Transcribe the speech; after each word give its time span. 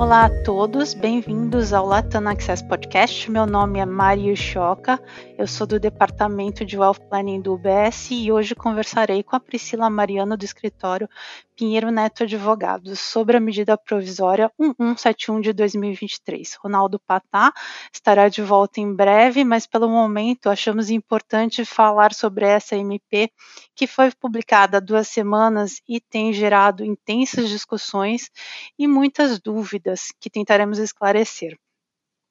Olá 0.00 0.24
a 0.24 0.30
todos, 0.30 0.94
bem-vindos 0.94 1.74
ao 1.74 1.84
Latam 1.84 2.26
Access 2.26 2.66
Podcast. 2.66 3.30
Meu 3.30 3.44
nome 3.44 3.80
é 3.80 3.84
Mario 3.84 4.34
Choca, 4.34 4.98
eu 5.36 5.46
sou 5.46 5.66
do 5.66 5.78
Departamento 5.78 6.64
de 6.64 6.78
Wealth 6.78 7.00
Planning 7.10 7.42
do 7.42 7.52
UBS 7.52 8.10
e 8.10 8.32
hoje 8.32 8.54
conversarei 8.54 9.22
com 9.22 9.36
a 9.36 9.40
Priscila 9.40 9.90
Mariano 9.90 10.38
do 10.38 10.44
escritório 10.46 11.06
Pinheiro 11.60 11.90
Neto 11.90 12.22
Advogados 12.22 12.98
sobre 13.00 13.36
a 13.36 13.40
medida 13.40 13.76
provisória 13.76 14.50
1171 14.58 15.42
de 15.42 15.52
2023. 15.52 16.54
Ronaldo 16.54 16.98
Patá 16.98 17.52
estará 17.92 18.30
de 18.30 18.40
volta 18.40 18.80
em 18.80 18.94
breve, 18.94 19.44
mas 19.44 19.66
pelo 19.66 19.86
momento 19.86 20.48
achamos 20.48 20.88
importante 20.88 21.62
falar 21.66 22.14
sobre 22.14 22.46
essa 22.46 22.78
MP 22.78 23.30
que 23.74 23.86
foi 23.86 24.10
publicada 24.10 24.78
há 24.78 24.80
duas 24.80 25.08
semanas 25.08 25.82
e 25.86 26.00
tem 26.00 26.32
gerado 26.32 26.82
intensas 26.82 27.50
discussões 27.50 28.30
e 28.78 28.88
muitas 28.88 29.38
dúvidas 29.38 30.14
que 30.18 30.30
tentaremos 30.30 30.78
esclarecer. 30.78 31.58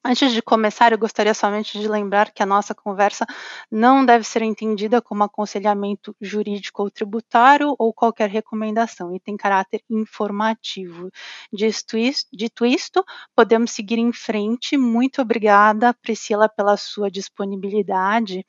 Antes 0.03 0.31
de 0.31 0.41
começar, 0.41 0.93
eu 0.93 0.97
gostaria 0.97 1.33
somente 1.33 1.77
de 1.77 1.85
lembrar 1.87 2.31
que 2.31 2.41
a 2.41 2.45
nossa 2.45 2.73
conversa 2.73 3.25
não 3.69 4.05
deve 4.05 4.23
ser 4.23 4.41
entendida 4.41 5.01
como 5.01 5.23
aconselhamento 5.23 6.15
jurídico 6.21 6.81
ou 6.81 6.89
tributário 6.89 7.75
ou 7.77 7.93
qualquer 7.93 8.29
recomendação 8.29 9.13
e 9.13 9.19
tem 9.19 9.35
caráter 9.35 9.83
informativo. 9.89 11.09
Dito 11.51 11.97
isto, 11.97 12.29
dito 12.31 12.65
isto, 12.65 13.03
podemos 13.35 13.71
seguir 13.71 13.99
em 13.99 14.13
frente. 14.13 14.77
Muito 14.77 15.21
obrigada, 15.21 15.93
Priscila, 15.93 16.47
pela 16.47 16.77
sua 16.77 17.11
disponibilidade. 17.11 18.45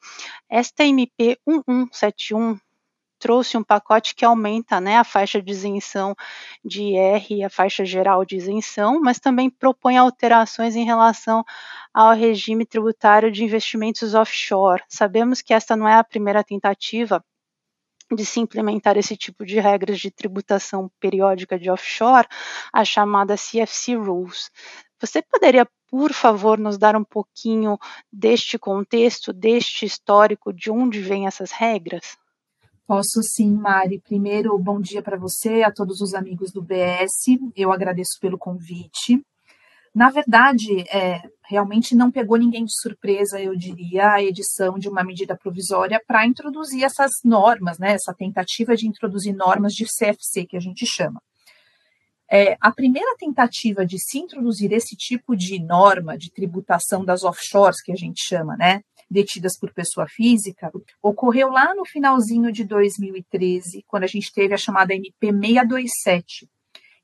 Esta 0.49 0.85
MP 0.85 1.37
1171 1.47 2.59
trouxe 3.21 3.57
um 3.57 3.63
pacote 3.63 4.15
que 4.15 4.25
aumenta 4.25 4.81
né, 4.81 4.97
a 4.97 5.05
faixa 5.05 5.41
de 5.41 5.53
isenção 5.53 6.17
de 6.65 6.83
IR 6.83 7.27
e 7.31 7.45
a 7.45 7.51
faixa 7.51 7.85
geral 7.85 8.25
de 8.25 8.37
isenção, 8.37 8.99
mas 9.01 9.21
também 9.21 9.51
propõe 9.51 9.99
alterações 9.99 10.75
em 10.75 10.85
relação 10.85 11.45
ao 11.93 12.15
regime 12.15 12.65
tributário 12.65 13.31
de 13.31 13.45
investimentos 13.45 14.15
offshore. 14.15 14.83
Sabemos 14.89 15.43
que 15.43 15.53
esta 15.53 15.77
não 15.77 15.87
é 15.87 15.95
a 15.95 16.05
primeira 16.05 16.43
tentativa 16.43 17.23
de 18.17 18.25
se 18.25 18.41
implementar 18.41 18.97
esse 18.97 19.17
tipo 19.17 19.45
de 19.45 19.61
regras 19.61 20.01
de 20.01 20.11
tributação 20.11 20.91
periódica 20.99 21.59
de 21.59 21.71
offshore, 21.71 22.27
a 22.73 22.85
chamada 22.85 23.37
CFC 23.37 23.95
Rules. 23.95 24.51
Você 24.99 25.23
poderia, 25.23 25.69
por 25.89 26.13
favor, 26.13 26.59
nos 26.59 26.77
dar 26.77 26.97
um 26.97 27.05
pouquinho 27.05 27.79
deste 28.13 28.59
contexto, 28.59 29.33
deste 29.33 29.87
histórico, 29.87 30.53
de 30.53 30.71
onde 30.71 31.01
vêm 31.01 31.27
essas 31.27 31.53
regras? 31.53 32.19
Posso 32.91 33.23
sim, 33.23 33.53
Mari. 33.55 34.01
Primeiro, 34.01 34.59
bom 34.59 34.81
dia 34.81 35.01
para 35.01 35.17
você, 35.17 35.63
a 35.63 35.71
todos 35.71 36.01
os 36.01 36.13
amigos 36.13 36.51
do 36.51 36.61
BS. 36.61 37.39
Eu 37.55 37.71
agradeço 37.71 38.19
pelo 38.21 38.37
convite. 38.37 39.25
Na 39.95 40.11
verdade, 40.11 40.81
é, 40.93 41.23
realmente 41.49 41.95
não 41.95 42.11
pegou 42.11 42.37
ninguém 42.37 42.65
de 42.65 42.73
surpresa, 42.75 43.41
eu 43.41 43.55
diria, 43.55 44.15
a 44.15 44.21
edição 44.21 44.77
de 44.77 44.89
uma 44.89 45.05
medida 45.05 45.37
provisória 45.37 46.03
para 46.05 46.27
introduzir 46.27 46.83
essas 46.83 47.13
normas, 47.25 47.79
né, 47.79 47.93
essa 47.93 48.13
tentativa 48.13 48.75
de 48.75 48.89
introduzir 48.89 49.37
normas 49.37 49.73
de 49.73 49.85
CFC, 49.85 50.45
que 50.45 50.57
a 50.57 50.61
gente 50.61 50.85
chama. 50.85 51.23
É, 52.29 52.57
a 52.61 52.73
primeira 52.73 53.15
tentativa 53.17 53.87
de 53.87 54.01
se 54.01 54.19
introduzir 54.19 54.73
esse 54.73 54.97
tipo 54.97 55.37
de 55.37 55.63
norma 55.63 56.19
de 56.19 56.33
tributação 56.33 57.05
das 57.05 57.23
offshores, 57.23 57.81
que 57.81 57.93
a 57.93 57.97
gente 57.97 58.21
chama, 58.21 58.57
né, 58.57 58.83
detidas 59.11 59.59
por 59.59 59.73
pessoa 59.73 60.07
física, 60.09 60.71
ocorreu 61.03 61.51
lá 61.51 61.75
no 61.75 61.85
finalzinho 61.85 62.53
de 62.53 62.65
2013, 62.65 63.85
quando 63.89 64.05
a 64.05 64.07
gente 64.07 64.33
teve 64.33 64.55
a 64.55 64.59
chamada 64.59 64.95
MP 64.95 65.33
627. 65.33 66.49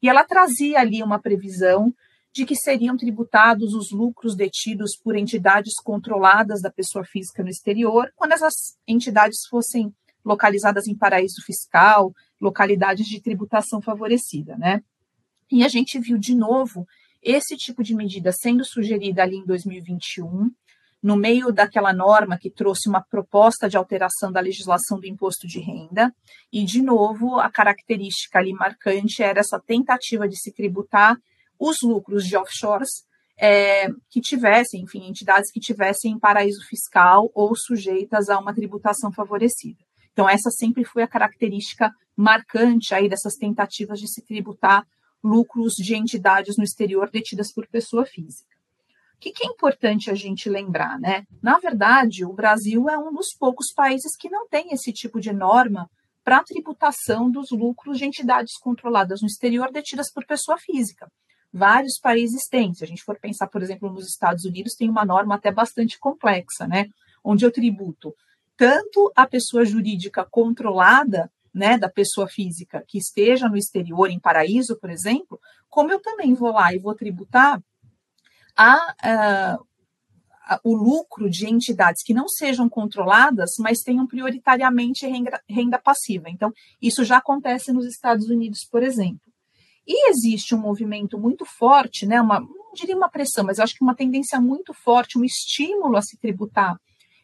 E 0.01 0.09
ela 0.09 0.25
trazia 0.25 0.79
ali 0.79 1.03
uma 1.03 1.19
previsão 1.19 1.93
de 2.33 2.45
que 2.45 2.55
seriam 2.55 2.97
tributados 2.97 3.75
os 3.75 3.91
lucros 3.91 4.37
detidos 4.37 4.95
por 4.95 5.16
entidades 5.16 5.75
controladas 5.83 6.61
da 6.61 6.71
pessoa 6.71 7.05
física 7.05 7.43
no 7.43 7.49
exterior, 7.49 8.12
quando 8.15 8.33
essas 8.33 8.77
entidades 8.87 9.47
fossem 9.49 9.93
localizadas 10.25 10.87
em 10.87 10.95
paraíso 10.95 11.43
fiscal, 11.45 12.12
localidades 12.41 13.06
de 13.06 13.22
tributação 13.22 13.81
favorecida, 13.81 14.56
né? 14.59 14.83
E 15.50 15.65
a 15.65 15.69
gente 15.69 15.99
viu 15.99 16.19
de 16.19 16.34
novo 16.34 16.87
esse 17.22 17.56
tipo 17.56 17.83
de 17.83 17.95
medida 17.95 18.31
sendo 18.33 18.65
sugerida 18.65 19.22
ali 19.22 19.37
em 19.37 19.47
2021, 19.47 20.50
no 21.03 21.17
meio 21.17 21.53
daquela 21.53 21.93
norma 21.93 22.39
que 22.39 22.51
trouxe 22.51 22.89
uma 22.89 23.01
proposta 23.01 23.69
de 23.69 23.77
alteração 23.77 24.33
da 24.33 24.41
legislação 24.41 24.99
do 24.99 25.07
imposto 25.07 25.47
de 25.47 25.61
renda, 25.61 26.12
e, 26.53 26.65
de 26.65 26.83
novo, 26.83 27.39
a 27.39 27.51
característica 27.51 28.39
ali 28.39 28.53
marcante 28.53 29.23
era 29.23 29.41
essa 29.41 29.61
tentativa 29.61 30.29
de 30.29 30.37
se 30.37 30.53
tributar 30.53 31.17
os 31.59 31.77
lucros 31.83 32.25
de 32.25 32.37
offshores 32.37 33.07
é, 33.39 33.89
que 34.11 34.21
tivessem, 34.21 34.83
enfim, 34.83 35.07
entidades 35.07 35.51
que 35.53 35.61
tivessem 35.61 36.19
paraíso 36.19 36.67
fiscal 36.67 37.31
ou 37.34 37.55
sujeitas 37.55 38.28
a 38.28 38.39
uma 38.39 38.55
tributação 38.55 39.13
favorecida. 39.13 39.78
Então, 40.13 40.28
essa 40.28 40.51
sempre 40.51 40.84
foi 40.84 41.03
a 41.03 41.09
característica 41.09 41.93
marcante 42.17 42.95
aí 42.95 43.09
dessas 43.09 43.34
tentativas 43.34 44.01
de 44.01 44.09
se 44.09 44.25
tributar 44.25 44.87
lucros 45.23 45.75
de 45.75 45.95
entidades 45.95 46.57
no 46.57 46.65
exterior 46.65 47.11
detidas 47.11 47.53
por 47.53 47.67
pessoa 47.67 48.07
física. 48.07 48.56
O 49.16 49.19
que, 49.19 49.32
que, 49.32 49.47
é 49.47 49.50
importante 49.50 50.10
a 50.10 50.15
gente 50.15 50.49
lembrar, 50.49 51.00
né? 51.00 51.25
Na 51.43 51.59
verdade, 51.59 52.25
o 52.25 52.32
Brasil 52.32 52.88
é 52.88 52.99
um 52.99 53.12
dos 53.12 53.34
poucos 53.38 53.72
países 53.75 54.15
que 54.16 54.28
não 54.28 54.47
tem 54.47 54.72
esse 54.72 54.93
tipo 54.93 55.21
de 55.21 55.32
norma 55.32 55.91
para 56.22 56.38
a 56.38 56.44
tributação 56.44 57.31
dos 57.31 57.50
lucros 57.50 57.99
de 57.99 58.04
entidades 58.04 58.59
controladas 58.59 59.22
no 59.22 59.27
exterior 59.27 59.72
detidas 59.72 60.12
por 60.12 60.27
pessoa 60.27 60.59
física. 60.59 61.10
Vários 61.53 61.99
países 61.99 62.47
têm. 62.49 62.75
Se 62.75 62.84
a 62.84 62.87
gente 62.87 63.03
for 63.03 63.19
pensar, 63.19 63.47
por 63.47 63.62
exemplo, 63.62 63.91
nos 63.91 64.06
Estados 64.06 64.44
Unidos, 64.44 64.75
tem 64.75 64.91
uma 64.91 65.04
norma 65.04 65.37
até 65.37 65.50
bastante 65.50 65.98
complexa, 65.98 66.66
né? 66.66 66.87
Onde 67.25 67.44
eu 67.44 67.50
tributo 67.50 68.15
tanto 68.56 69.12
a 69.15 69.27
pessoa 69.27 69.65
jurídica 69.65 70.27
controlada, 70.31 71.31
né, 71.54 71.78
da 71.78 71.88
pessoa 71.88 72.28
física 72.28 72.84
que 72.87 72.98
esteja 72.98 73.48
no 73.48 73.56
exterior, 73.56 74.10
em 74.10 74.21
paraíso, 74.21 74.78
por 74.78 74.91
exemplo, 74.91 75.41
como 75.71 75.91
eu 75.91 76.00
também 76.00 76.34
vou 76.34 76.53
lá 76.53 76.75
e 76.75 76.78
vou 76.78 76.94
tributar 76.94 77.62
a, 78.56 79.59
a, 80.47 80.61
o 80.62 80.75
lucro 80.75 81.28
de 81.28 81.49
entidades 81.49 82.03
que 82.03 82.15
não 82.15 82.28
sejam 82.28 82.69
controladas, 82.69 83.53
mas 83.59 83.81
tenham 83.81 84.06
prioritariamente 84.06 85.06
renda, 85.06 85.43
renda 85.49 85.78
passiva. 85.78 86.31
Então, 86.31 86.53
isso 86.81 87.05
já 87.05 87.19
acontece 87.19 87.72
nos 87.72 87.87
Estados 87.87 88.28
Unidos, 88.28 88.65
por 88.65 88.83
exemplo. 88.83 89.21
E 89.87 90.11
existe 90.11 90.55
um 90.55 90.59
movimento 90.59 91.19
muito 91.19 91.45
forte, 91.45 92.06
né, 92.06 92.21
uma, 92.21 92.41
não 92.41 92.72
diria 92.75 92.97
uma 92.97 93.09
pressão, 93.09 93.45
mas 93.45 93.61
acho 93.61 93.75
que 93.75 93.84
uma 93.84 93.95
tendência 93.95 94.41
muito 94.41 94.72
forte, 94.72 95.19
um 95.19 95.25
estímulo 95.25 95.97
a 95.97 96.03
se 96.03 96.16
tributar 96.19 96.77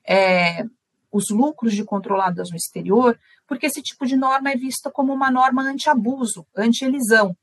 é, 0.06 0.64
os 1.10 1.28
lucros 1.28 1.74
de 1.74 1.84
controladas 1.84 2.50
no 2.50 2.56
exterior, 2.56 3.18
porque 3.46 3.66
esse 3.66 3.82
tipo 3.82 4.06
de 4.06 4.16
norma 4.16 4.50
é 4.50 4.56
vista 4.56 4.90
como 4.90 5.12
uma 5.12 5.30
norma 5.30 5.62
anti-abuso, 5.62 6.46
anti-elisão. 6.56 7.36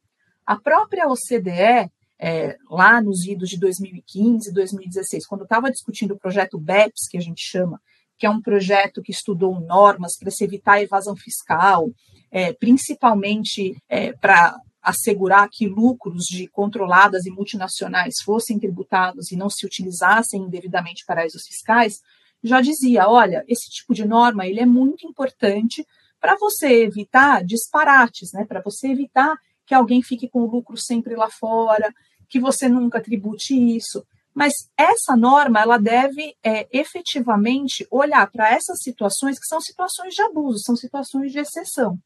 A 0.45 0.55
própria 0.55 1.07
OCDE 1.07 1.91
é, 2.19 2.57
lá 2.69 3.01
nos 3.01 3.25
idos 3.25 3.49
de 3.49 3.57
2015 3.57 4.49
e 4.49 4.53
2016, 4.53 5.25
quando 5.25 5.43
estava 5.43 5.71
discutindo 5.71 6.13
o 6.13 6.19
projeto 6.19 6.59
BEPS, 6.59 7.07
que 7.09 7.17
a 7.17 7.21
gente 7.21 7.41
chama, 7.41 7.81
que 8.17 8.25
é 8.25 8.29
um 8.29 8.41
projeto 8.41 9.01
que 9.01 9.11
estudou 9.11 9.59
normas 9.61 10.17
para 10.17 10.29
se 10.29 10.43
evitar 10.43 10.73
a 10.73 10.81
evasão 10.81 11.15
fiscal, 11.15 11.89
é, 12.29 12.51
principalmente 12.51 13.81
é, 13.87 14.11
para 14.13 14.59
assegurar 14.81 15.47
que 15.49 15.67
lucros 15.67 16.25
de 16.25 16.47
controladas 16.47 17.25
e 17.25 17.31
multinacionais 17.31 18.15
fossem 18.23 18.59
tributados 18.59 19.31
e 19.31 19.35
não 19.35 19.49
se 19.49 19.65
utilizassem 19.65 20.41
indevidamente 20.41 21.05
paraísos 21.05 21.45
fiscais, 21.45 22.01
já 22.43 22.61
dizia, 22.61 23.07
olha, 23.07 23.43
esse 23.47 23.69
tipo 23.69 23.93
de 23.93 24.05
norma 24.05 24.47
ele 24.47 24.59
é 24.59 24.65
muito 24.65 25.05
importante 25.05 25.85
para 26.19 26.35
você 26.37 26.83
evitar 26.83 27.43
disparates, 27.43 28.31
né? 28.33 28.45
Para 28.45 28.61
você 28.61 28.89
evitar 28.89 29.37
que 29.65 29.73
alguém 29.73 30.01
fique 30.01 30.27
com 30.27 30.41
o 30.41 30.49
lucro 30.49 30.77
sempre 30.77 31.15
lá 31.15 31.29
fora, 31.29 31.93
que 32.29 32.39
você 32.39 32.69
nunca 32.69 33.01
tribute 33.01 33.53
isso. 33.53 34.05
Mas 34.33 34.53
essa 34.77 35.17
norma 35.17 35.59
ela 35.59 35.77
deve 35.77 36.35
é, 36.43 36.67
efetivamente 36.71 37.85
olhar 37.91 38.29
para 38.31 38.51
essas 38.53 38.81
situações 38.81 39.39
que 39.39 39.47
são 39.47 39.59
situações 39.59 40.13
de 40.13 40.21
abuso, 40.21 40.59
são 40.59 40.75
situações 40.75 41.31
de 41.31 41.39
exceção. 41.39 41.97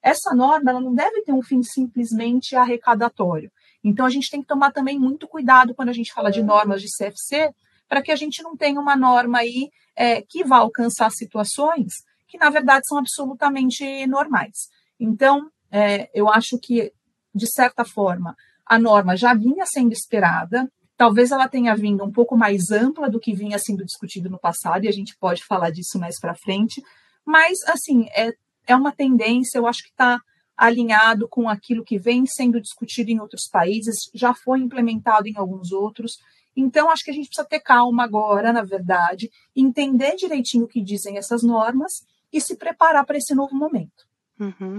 Essa 0.00 0.34
norma 0.34 0.70
ela 0.70 0.80
não 0.80 0.94
deve 0.94 1.22
ter 1.22 1.32
um 1.32 1.42
fim 1.42 1.62
simplesmente 1.62 2.56
arrecadatório. 2.56 3.50
Então 3.84 4.06
a 4.06 4.10
gente 4.10 4.30
tem 4.30 4.40
que 4.40 4.46
tomar 4.46 4.72
também 4.72 4.98
muito 4.98 5.28
cuidado 5.28 5.74
quando 5.74 5.88
a 5.88 5.92
gente 5.92 6.12
fala 6.12 6.30
de 6.30 6.42
normas 6.42 6.80
de 6.80 6.88
CFC, 6.88 7.52
para 7.88 8.00
que 8.00 8.12
a 8.12 8.16
gente 8.16 8.42
não 8.42 8.56
tenha 8.56 8.80
uma 8.80 8.96
norma 8.96 9.38
aí 9.38 9.70
é, 9.94 10.22
que 10.22 10.44
vá 10.44 10.58
alcançar 10.58 11.10
situações 11.10 12.04
que 12.26 12.38
na 12.38 12.48
verdade 12.48 12.86
são 12.86 12.96
absolutamente 12.96 14.06
normais. 14.06 14.70
Então 14.98 15.50
é, 15.70 16.10
eu 16.14 16.28
acho 16.28 16.58
que 16.58 16.92
de 17.34 17.46
certa 17.46 17.84
forma 17.84 18.34
a 18.66 18.78
norma 18.78 19.16
já 19.16 19.34
vinha 19.34 19.64
sendo 19.66 19.92
esperada, 19.92 20.70
talvez 20.96 21.30
ela 21.30 21.48
tenha 21.48 21.74
vindo 21.74 22.04
um 22.04 22.12
pouco 22.12 22.36
mais 22.36 22.70
ampla 22.70 23.10
do 23.10 23.20
que 23.20 23.34
vinha 23.34 23.58
sendo 23.58 23.84
discutido 23.84 24.30
no 24.30 24.38
passado, 24.38 24.84
e 24.84 24.88
a 24.88 24.92
gente 24.92 25.16
pode 25.18 25.44
falar 25.44 25.70
disso 25.70 25.98
mais 25.98 26.18
para 26.20 26.34
frente, 26.34 26.82
mas, 27.24 27.58
assim, 27.68 28.06
é, 28.16 28.32
é 28.66 28.76
uma 28.76 28.92
tendência, 28.92 29.58
eu 29.58 29.66
acho 29.66 29.82
que 29.82 29.90
está 29.90 30.20
alinhado 30.56 31.28
com 31.28 31.48
aquilo 31.48 31.84
que 31.84 31.98
vem 31.98 32.26
sendo 32.26 32.60
discutido 32.60 33.10
em 33.10 33.20
outros 33.20 33.48
países, 33.50 33.96
já 34.14 34.34
foi 34.34 34.60
implementado 34.60 35.26
em 35.26 35.36
alguns 35.36 35.72
outros. 35.72 36.18
Então, 36.54 36.90
acho 36.90 37.04
que 37.04 37.10
a 37.10 37.14
gente 37.14 37.26
precisa 37.26 37.48
ter 37.48 37.60
calma 37.60 38.04
agora, 38.04 38.52
na 38.52 38.62
verdade, 38.62 39.30
entender 39.56 40.14
direitinho 40.16 40.64
o 40.64 40.68
que 40.68 40.82
dizem 40.82 41.16
essas 41.16 41.42
normas 41.42 41.92
e 42.32 42.40
se 42.40 42.56
preparar 42.56 43.04
para 43.04 43.16
esse 43.16 43.34
novo 43.34 43.54
momento. 43.56 44.06
Uhum. 44.38 44.78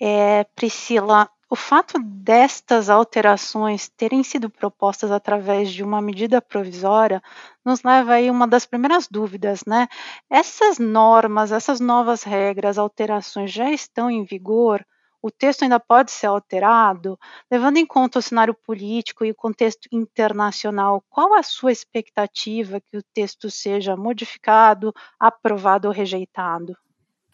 É, 0.00 0.44
Priscila, 0.56 1.28
o 1.50 1.56
fato 1.56 1.98
destas 2.02 2.88
alterações 2.90 3.88
terem 3.88 4.22
sido 4.22 4.48
propostas 4.50 5.10
através 5.10 5.72
de 5.72 5.82
uma 5.82 6.00
medida 6.00 6.40
provisória 6.42 7.22
nos 7.64 7.82
leva 7.82 8.14
aí 8.14 8.30
uma 8.30 8.46
das 8.46 8.66
primeiras 8.66 9.06
dúvidas, 9.08 9.64
né? 9.66 9.88
Essas 10.30 10.78
normas, 10.78 11.52
essas 11.52 11.80
novas 11.80 12.22
regras, 12.22 12.78
alterações 12.78 13.52
já 13.52 13.70
estão 13.70 14.10
em 14.10 14.24
vigor? 14.24 14.84
O 15.22 15.30
texto 15.30 15.62
ainda 15.62 15.80
pode 15.80 16.10
ser 16.12 16.26
alterado? 16.26 17.18
Levando 17.50 17.78
em 17.78 17.86
conta 17.86 18.18
o 18.18 18.22
cenário 18.22 18.54
político 18.54 19.24
e 19.24 19.30
o 19.30 19.34
contexto 19.34 19.88
internacional, 19.92 21.02
qual 21.08 21.34
a 21.34 21.42
sua 21.42 21.72
expectativa 21.72 22.80
que 22.80 22.96
o 22.96 23.02
texto 23.14 23.50
seja 23.50 23.96
modificado, 23.96 24.92
aprovado 25.18 25.88
ou 25.88 25.94
rejeitado? 25.94 26.76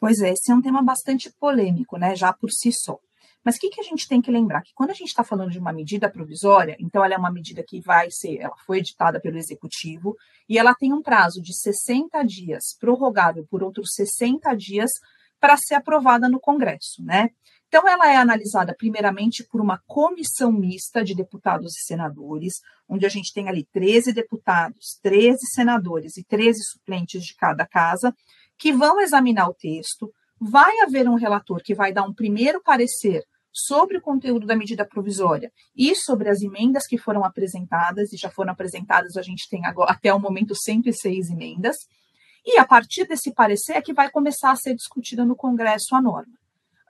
Pois 0.01 0.21
é, 0.21 0.31
esse 0.31 0.51
é 0.51 0.55
um 0.55 0.63
tema 0.63 0.83
bastante 0.83 1.31
polêmico, 1.39 1.99
né, 1.99 2.17
já 2.17 2.33
por 2.33 2.51
si 2.51 2.73
só. 2.73 2.99
Mas 3.45 3.57
o 3.57 3.59
que, 3.59 3.69
que 3.69 3.81
a 3.81 3.85
gente 3.85 4.09
tem 4.09 4.21
que 4.21 4.31
lembrar? 4.31 4.63
Que 4.63 4.73
quando 4.75 4.91
a 4.91 4.95
gente 4.95 5.09
está 5.09 5.23
falando 5.23 5.51
de 5.51 5.59
uma 5.59 5.73
medida 5.73 6.11
provisória, 6.11 6.75
então 6.81 7.05
ela 7.05 7.15
é 7.15 7.19
uma 7.19 7.31
medida 7.31 7.63
que 7.63 7.81
vai 7.81 8.11
ser, 8.11 8.39
ela 8.39 8.57
foi 8.67 8.79
editada 8.79 9.21
pelo 9.21 9.37
Executivo 9.37 10.17
e 10.49 10.59
ela 10.59 10.75
tem 10.75 10.93
um 10.93 11.03
prazo 11.03 11.41
de 11.43 11.55
60 11.55 12.23
dias, 12.25 12.77
prorrogável 12.79 13.47
por 13.51 13.63
outros 13.63 13.93
60 13.95 14.55
dias, 14.55 14.91
para 15.39 15.57
ser 15.57 15.75
aprovada 15.75 16.29
no 16.29 16.41
Congresso, 16.41 17.03
né? 17.03 17.31
Então, 17.69 17.89
ela 17.89 18.13
é 18.13 18.17
analisada 18.17 18.75
primeiramente 18.77 19.45
por 19.45 19.61
uma 19.61 19.81
comissão 19.87 20.51
mista 20.51 21.05
de 21.05 21.15
deputados 21.15 21.77
e 21.77 21.87
senadores, 21.87 22.55
onde 22.89 23.07
a 23.07 23.09
gente 23.09 23.33
tem 23.33 23.49
ali 23.49 23.65
13 23.73 24.13
deputados, 24.13 24.99
13 25.01 25.39
senadores 25.55 26.17
e 26.17 26.25
13 26.25 26.65
suplentes 26.65 27.23
de 27.25 27.37
cada 27.37 27.65
casa, 27.65 28.13
que 28.61 28.75
vão 28.75 29.01
examinar 29.01 29.49
o 29.49 29.55
texto, 29.55 30.13
vai 30.39 30.81
haver 30.81 31.09
um 31.09 31.15
relator 31.15 31.63
que 31.63 31.75
vai 31.75 31.95
dar 31.95 32.03
um 32.03 32.13
primeiro 32.13 32.63
parecer 32.63 33.25
sobre 33.51 33.97
o 33.97 34.03
conteúdo 34.03 34.47
da 34.47 34.55
medida 34.55 34.87
provisória 34.87 35.51
e 35.75 35.97
sobre 35.97 36.29
as 36.29 36.43
emendas 36.43 36.87
que 36.87 36.99
foram 36.99 37.25
apresentadas, 37.25 38.13
e 38.13 38.19
já 38.19 38.31
foram 38.31 38.53
apresentadas, 38.53 39.17
a 39.17 39.23
gente 39.23 39.49
tem 39.49 39.65
agora, 39.65 39.91
até 39.91 40.13
o 40.13 40.21
momento 40.21 40.55
106 40.55 41.31
emendas, 41.31 41.77
e 42.47 42.59
a 42.59 42.67
partir 42.67 43.07
desse 43.07 43.33
parecer 43.33 43.73
é 43.73 43.83
que 43.83 43.95
vai 43.95 44.11
começar 44.11 44.51
a 44.51 44.57
ser 44.57 44.75
discutida 44.75 45.25
no 45.25 45.35
Congresso 45.35 45.97
a 45.97 46.03
norma. 46.03 46.33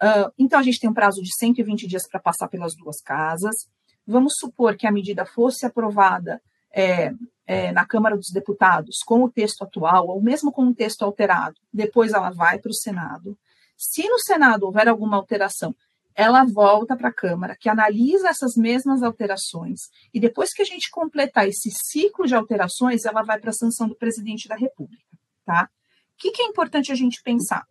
Uh, 0.03 0.33
então, 0.39 0.59
a 0.59 0.63
gente 0.63 0.81
tem 0.81 0.91
um 0.91 0.95
prazo 0.95 1.23
de 1.23 1.35
120 1.35 1.87
dias 1.87 2.09
para 2.09 2.21
passar 2.21 2.49
pelas 2.49 2.75
duas 2.75 3.01
casas. 3.01 3.69
Vamos 4.07 4.35
supor 4.39 4.77
que 4.77 4.87
a 4.87 4.93
medida 4.93 5.25
fosse 5.25 5.67
aprovada 5.67 6.43
é, 6.73 7.13
é, 7.47 7.73
na 7.73 7.85
Câmara 7.85 8.17
dos 8.17 8.31
Deputados 8.31 8.99
com 9.05 9.25
o 9.25 9.31
texto 9.31 9.63
atual, 9.63 10.09
ou 10.09 10.23
mesmo 10.23 10.53
com 10.53 10.63
um 10.63 10.75
texto 10.75 11.03
alterado, 11.03 11.57
depois 11.73 12.13
ela 12.13 12.31
vai 12.31 12.59
para 12.59 12.71
o 12.71 12.75
Senado. 12.75 13.37
Se 13.77 14.09
no 14.09 14.19
Senado 14.19 14.65
houver 14.65 14.89
alguma 14.89 15.17
alteração, 15.17 15.75
ela 16.15 16.45
volta 16.45 16.97
para 16.97 17.09
a 17.09 17.13
Câmara, 17.13 17.57
que 17.59 17.69
analisa 17.69 18.29
essas 18.29 18.55
mesmas 18.55 19.03
alterações, 19.03 19.89
e 20.13 20.21
depois 20.21 20.53
que 20.53 20.63
a 20.63 20.65
gente 20.65 20.91
completar 20.91 21.49
esse 21.49 21.71
ciclo 21.71 22.27
de 22.27 22.35
alterações, 22.35 23.05
ela 23.05 23.23
vai 23.23 23.41
para 23.41 23.51
a 23.51 23.55
sanção 23.55 23.89
do 23.89 23.97
presidente 23.97 24.49
da 24.49 24.57
República. 24.57 25.03
Tá? 25.45 25.69
O 26.15 26.17
que, 26.19 26.31
que 26.31 26.43
é 26.43 26.47
importante 26.47 26.93
a 26.93 26.95
gente 26.95 27.23
pensar? 27.23 27.65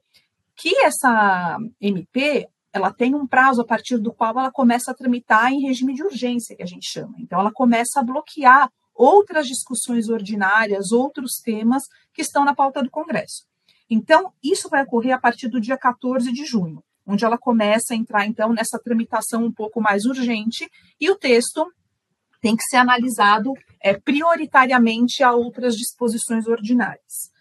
Que 0.56 0.76
essa 0.80 1.58
MP 1.80 2.50
ela 2.74 2.92
tem 2.92 3.16
um 3.16 3.26
prazo 3.26 3.62
a 3.62 3.66
partir 3.66 3.98
do 3.98 4.14
qual 4.14 4.32
ela 4.32 4.52
começa 4.52 4.92
a 4.92 4.94
tramitar 4.94 5.52
em 5.52 5.62
regime 5.62 5.94
de 5.94 6.04
urgência, 6.04 6.56
que 6.56 6.64
a 6.64 6.68
gente 6.68 6.88
chama. 6.88 7.16
Então, 7.20 7.40
ela 7.40 7.52
começa 7.52 8.00
a 8.00 8.04
bloquear 8.04 8.72
outras 9.00 9.48
discussões 9.48 10.10
ordinárias, 10.10 10.92
outros 10.92 11.40
temas 11.42 11.84
que 12.14 12.22
estão 12.22 12.44
na 12.44 12.54
pauta 12.54 12.84
do 12.84 12.92
Congresso. 12.92 13.46
Então, 13.90 14.34
isso 14.44 14.68
vai 14.68 14.84
ocorrer 14.84 15.16
a 15.16 15.20
partir 15.20 15.48
do 15.48 15.62
dia 15.62 15.78
14 15.78 16.30
de 16.34 16.46
junho, 16.46 16.84
onde 17.08 17.24
ela 17.24 17.38
começa 17.38 17.94
a 17.94 17.98
entrar, 17.98 18.26
então, 18.26 18.52
nessa 18.52 18.78
tramitação 18.78 19.46
um 19.46 19.54
pouco 19.54 19.80
mais 19.80 20.04
urgente, 20.04 20.70
e 21.00 21.10
o 21.10 21.16
texto 21.16 21.66
tem 22.42 22.58
que 22.58 22.64
ser 22.64 22.76
analisado 22.76 23.54
é, 23.82 23.98
prioritariamente 23.98 25.24
a 25.24 25.32
outras 25.32 25.78
disposições 25.78 26.46
ordinárias. 26.46 27.32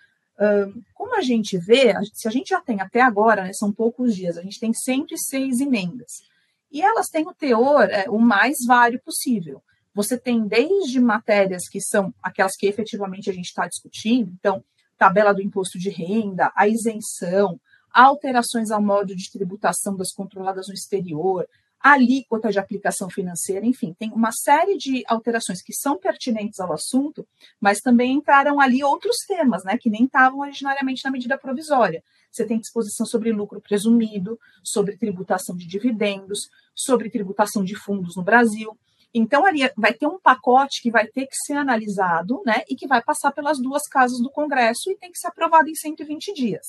como 0.94 1.16
a 1.16 1.20
gente 1.20 1.58
vê, 1.58 1.93
se 2.14 2.28
a 2.28 2.31
gente 2.31 2.50
já 2.50 2.61
tem 2.61 2.81
até 2.81 3.00
agora, 3.00 3.43
né, 3.43 3.52
são 3.52 3.72
poucos 3.72 4.14
dias, 4.14 4.38
a 4.38 4.43
gente 4.43 4.61
tem 4.61 4.72
106 4.72 5.61
emendas, 5.61 6.22
e 6.70 6.81
elas 6.81 7.08
têm 7.08 7.26
o 7.26 7.34
teor 7.34 7.88
é, 7.90 8.08
o 8.08 8.20
mais 8.20 8.58
vário 8.64 9.00
possível. 9.02 9.61
Você 9.98 10.16
tem 10.16 10.46
desde 10.46 11.00
matérias 11.00 11.68
que 11.68 11.80
são 11.80 12.14
aquelas 12.22 12.54
que 12.54 12.68
efetivamente 12.68 13.28
a 13.28 13.32
gente 13.32 13.46
está 13.46 13.66
discutindo, 13.66 14.32
então, 14.38 14.62
tabela 14.96 15.34
do 15.34 15.42
imposto 15.42 15.76
de 15.76 15.90
renda, 15.90 16.52
a 16.54 16.68
isenção, 16.68 17.60
alterações 17.92 18.70
ao 18.70 18.80
modo 18.80 19.16
de 19.16 19.28
tributação 19.28 19.96
das 19.96 20.12
controladas 20.12 20.68
no 20.68 20.74
exterior, 20.74 21.48
alíquota 21.80 22.48
de 22.48 22.60
aplicação 22.60 23.10
financeira, 23.10 23.66
enfim, 23.66 23.92
tem 23.92 24.12
uma 24.12 24.30
série 24.30 24.76
de 24.76 25.02
alterações 25.08 25.60
que 25.60 25.72
são 25.72 25.98
pertinentes 25.98 26.60
ao 26.60 26.72
assunto, 26.72 27.26
mas 27.60 27.80
também 27.80 28.12
entraram 28.12 28.60
ali 28.60 28.84
outros 28.84 29.16
temas, 29.26 29.64
né, 29.64 29.76
que 29.76 29.90
nem 29.90 30.04
estavam 30.04 30.38
originariamente 30.38 31.04
na 31.04 31.10
medida 31.10 31.36
provisória. 31.36 32.04
Você 32.30 32.46
tem 32.46 32.60
disposição 32.60 33.04
sobre 33.04 33.32
lucro 33.32 33.60
presumido, 33.60 34.38
sobre 34.62 34.96
tributação 34.96 35.56
de 35.56 35.66
dividendos, 35.66 36.48
sobre 36.72 37.10
tributação 37.10 37.64
de 37.64 37.74
fundos 37.74 38.14
no 38.14 38.22
Brasil. 38.22 38.78
Então, 39.14 39.46
ali 39.46 39.60
vai 39.76 39.93
ter 39.94 40.06
um 40.06 40.19
pacote 40.19 40.82
que 40.82 40.90
vai 40.90 41.06
ter 41.06 41.26
que 41.26 41.37
ser 41.37 41.55
analisado, 41.55 42.43
né, 42.44 42.62
e 42.69 42.76
que 42.76 42.87
vai 42.87 43.02
passar 43.02 43.32
pelas 43.32 43.58
duas 43.58 43.82
casas 43.88 44.19
do 44.20 44.31
Congresso 44.31 44.90
e 44.90 44.96
tem 44.96 45.10
que 45.10 45.19
ser 45.19 45.28
aprovado 45.28 45.69
em 45.69 45.75
120 45.75 46.32
dias. 46.34 46.66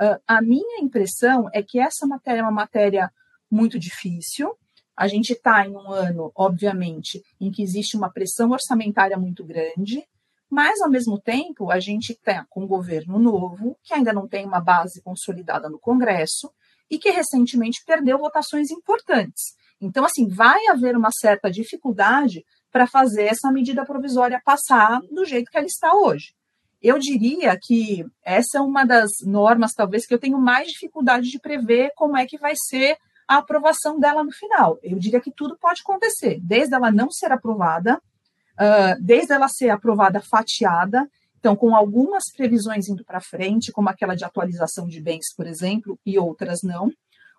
Uh, 0.00 0.18
a 0.26 0.42
minha 0.42 0.80
impressão 0.80 1.48
é 1.52 1.62
que 1.62 1.78
essa 1.78 2.06
matéria 2.06 2.40
é 2.40 2.42
uma 2.42 2.50
matéria 2.50 3.12
muito 3.50 3.78
difícil. 3.78 4.56
A 4.96 5.06
gente 5.06 5.32
está 5.32 5.66
em 5.66 5.72
um 5.72 5.90
ano, 5.90 6.32
obviamente, 6.34 7.22
em 7.40 7.50
que 7.50 7.62
existe 7.62 7.96
uma 7.96 8.10
pressão 8.10 8.50
orçamentária 8.50 9.16
muito 9.16 9.44
grande, 9.44 10.04
mas, 10.50 10.80
ao 10.80 10.90
mesmo 10.90 11.20
tempo, 11.20 11.70
a 11.70 11.80
gente 11.80 12.12
está 12.12 12.46
com 12.48 12.62
um 12.62 12.66
governo 12.66 13.18
novo, 13.18 13.76
que 13.82 13.92
ainda 13.92 14.12
não 14.12 14.28
tem 14.28 14.46
uma 14.46 14.60
base 14.60 15.02
consolidada 15.02 15.68
no 15.68 15.78
Congresso 15.78 16.52
e 16.88 16.98
que 16.98 17.10
recentemente 17.10 17.82
perdeu 17.84 18.18
votações 18.18 18.70
importantes. 18.70 19.56
Então, 19.80 20.04
assim, 20.04 20.28
vai 20.28 20.66
haver 20.68 20.96
uma 20.96 21.10
certa 21.12 21.50
dificuldade 21.50 22.44
para 22.70 22.86
fazer 22.86 23.24
essa 23.24 23.52
medida 23.52 23.84
provisória 23.84 24.42
passar 24.44 25.00
do 25.10 25.24
jeito 25.24 25.50
que 25.50 25.56
ela 25.56 25.66
está 25.66 25.94
hoje. 25.94 26.34
Eu 26.82 26.98
diria 26.98 27.58
que 27.60 28.04
essa 28.22 28.58
é 28.58 28.60
uma 28.60 28.84
das 28.84 29.10
normas, 29.24 29.72
talvez, 29.72 30.06
que 30.06 30.12
eu 30.12 30.18
tenho 30.18 30.38
mais 30.38 30.68
dificuldade 30.68 31.30
de 31.30 31.38
prever 31.38 31.90
como 31.96 32.16
é 32.16 32.26
que 32.26 32.38
vai 32.38 32.54
ser 32.68 32.96
a 33.26 33.38
aprovação 33.38 33.98
dela 33.98 34.22
no 34.22 34.32
final. 34.32 34.78
Eu 34.82 34.98
diria 34.98 35.20
que 35.20 35.30
tudo 35.30 35.56
pode 35.58 35.80
acontecer, 35.80 36.38
desde 36.42 36.74
ela 36.74 36.92
não 36.92 37.10
ser 37.10 37.32
aprovada, 37.32 37.96
uh, 37.96 39.00
desde 39.00 39.32
ela 39.32 39.48
ser 39.48 39.70
aprovada 39.70 40.20
fatiada, 40.20 41.08
então, 41.44 41.54
com 41.54 41.76
algumas 41.76 42.24
previsões 42.34 42.88
indo 42.88 43.04
para 43.04 43.20
frente, 43.20 43.70
como 43.70 43.90
aquela 43.90 44.14
de 44.14 44.24
atualização 44.24 44.86
de 44.86 44.98
bens, 44.98 45.26
por 45.36 45.46
exemplo, 45.46 45.98
e 46.04 46.18
outras 46.18 46.60
não, 46.62 46.90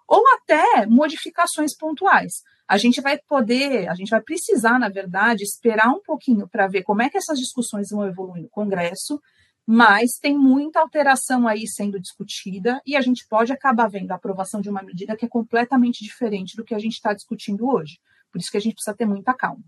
ou 0.08 0.24
até 0.36 0.86
modificações 0.86 1.76
pontuais. 1.76 2.42
A 2.68 2.78
gente 2.78 3.00
vai 3.00 3.20
poder, 3.28 3.88
a 3.88 3.94
gente 3.94 4.10
vai 4.10 4.22
precisar, 4.22 4.80
na 4.80 4.90
verdade, 4.90 5.44
esperar 5.44 5.90
um 5.90 6.02
pouquinho 6.02 6.48
para 6.48 6.68
ver 6.68 6.84
como 6.84 7.02
é 7.02 7.10
que 7.10 7.18
essas 7.18 7.38
discussões 7.38 7.90
vão 7.92 8.08
evoluir 8.08 8.44
no 8.44 8.50
Congresso, 8.50 9.20
mas 9.68 10.18
tem 10.20 10.38
muita 10.38 10.80
alteração 10.80 11.48
aí 11.48 11.68
sendo 11.68 12.00
discutida 12.00 12.82
e 12.86 12.96
a 12.96 13.02
gente 13.02 13.28
pode 13.28 13.52
acabar 13.52 13.88
vendo 13.88 14.12
a 14.12 14.16
aprovação 14.16 14.62
de 14.62 14.70
uma 14.70 14.84
medida 14.84 15.16
que 15.16 15.26
é 15.26 15.30
completamente 15.30 16.04
diferente 16.04 16.56
do 16.56 16.64
que 16.64 16.76
a 16.76 16.80
gente 16.80 16.94
está 16.94 17.14
discutindo 17.14 17.68
hoje. 17.68 18.00
Por 18.32 18.40
isso 18.40 18.52
que 18.52 18.58
a 18.58 18.62
gente 18.62 18.76
precisa 18.76 18.96
ter 18.96 19.06
muita 19.06 19.34
calma. 19.34 19.64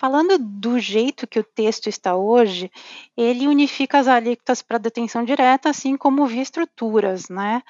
Falando 0.00 0.38
do 0.38 0.78
jeito 0.78 1.26
que 1.26 1.38
o 1.38 1.44
texto 1.44 1.86
está 1.86 2.16
hoje, 2.16 2.70
ele 3.14 3.46
unifica 3.46 3.98
as 3.98 4.08
alíquotas 4.08 4.62
para 4.62 4.78
detenção 4.78 5.22
direta, 5.22 5.68
assim 5.68 5.94
como 5.94 6.24
via 6.24 6.40
estruturas, 6.40 7.28
né? 7.28 7.60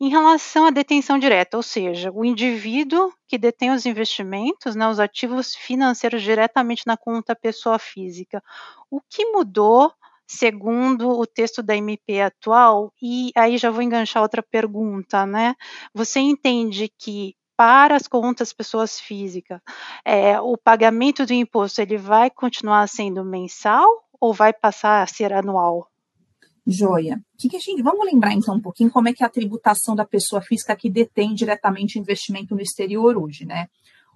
Em 0.00 0.08
relação 0.08 0.66
à 0.66 0.70
detenção 0.70 1.16
direta, 1.16 1.56
ou 1.56 1.62
seja, 1.62 2.10
o 2.12 2.24
indivíduo 2.24 3.12
que 3.28 3.38
detém 3.38 3.70
os 3.70 3.86
investimentos, 3.86 4.74
né, 4.74 4.88
os 4.88 4.98
ativos 4.98 5.54
financeiros 5.54 6.22
diretamente 6.22 6.82
na 6.88 6.96
conta 6.96 7.36
pessoa 7.36 7.78
física. 7.78 8.42
O 8.90 9.00
que 9.00 9.24
mudou 9.26 9.92
segundo 10.26 11.08
o 11.08 11.24
texto 11.24 11.62
da 11.62 11.76
MP 11.76 12.20
atual? 12.20 12.92
E 13.00 13.30
aí 13.36 13.56
já 13.58 13.70
vou 13.70 13.80
enganchar 13.82 14.24
outra 14.24 14.42
pergunta, 14.42 15.24
né? 15.24 15.54
Você 15.94 16.18
entende 16.18 16.92
que 16.98 17.35
para 17.56 17.96
as 17.96 18.06
contas 18.06 18.52
pessoas 18.52 19.00
físicas, 19.00 19.60
é, 20.04 20.40
o 20.40 20.56
pagamento 20.56 21.24
do 21.24 21.32
imposto 21.32 21.80
ele 21.80 21.96
vai 21.96 22.30
continuar 22.30 22.86
sendo 22.88 23.24
mensal 23.24 23.88
ou 24.20 24.32
vai 24.32 24.52
passar 24.52 25.02
a 25.02 25.06
ser 25.06 25.32
anual? 25.32 25.90
Joia. 26.66 27.20
Que 27.38 27.48
que 27.48 27.60
gente, 27.60 27.82
vamos 27.82 28.04
lembrar 28.04 28.32
então 28.32 28.56
um 28.56 28.60
pouquinho 28.60 28.90
como 28.90 29.08
é 29.08 29.12
que 29.12 29.22
é 29.22 29.26
a 29.26 29.30
tributação 29.30 29.94
da 29.94 30.04
pessoa 30.04 30.42
física 30.42 30.74
que 30.74 30.90
detém 30.90 31.32
diretamente 31.32 31.98
investimento 31.98 32.54
no 32.54 32.60
exterior 32.60 33.16
hoje, 33.16 33.44
né? 33.44 33.68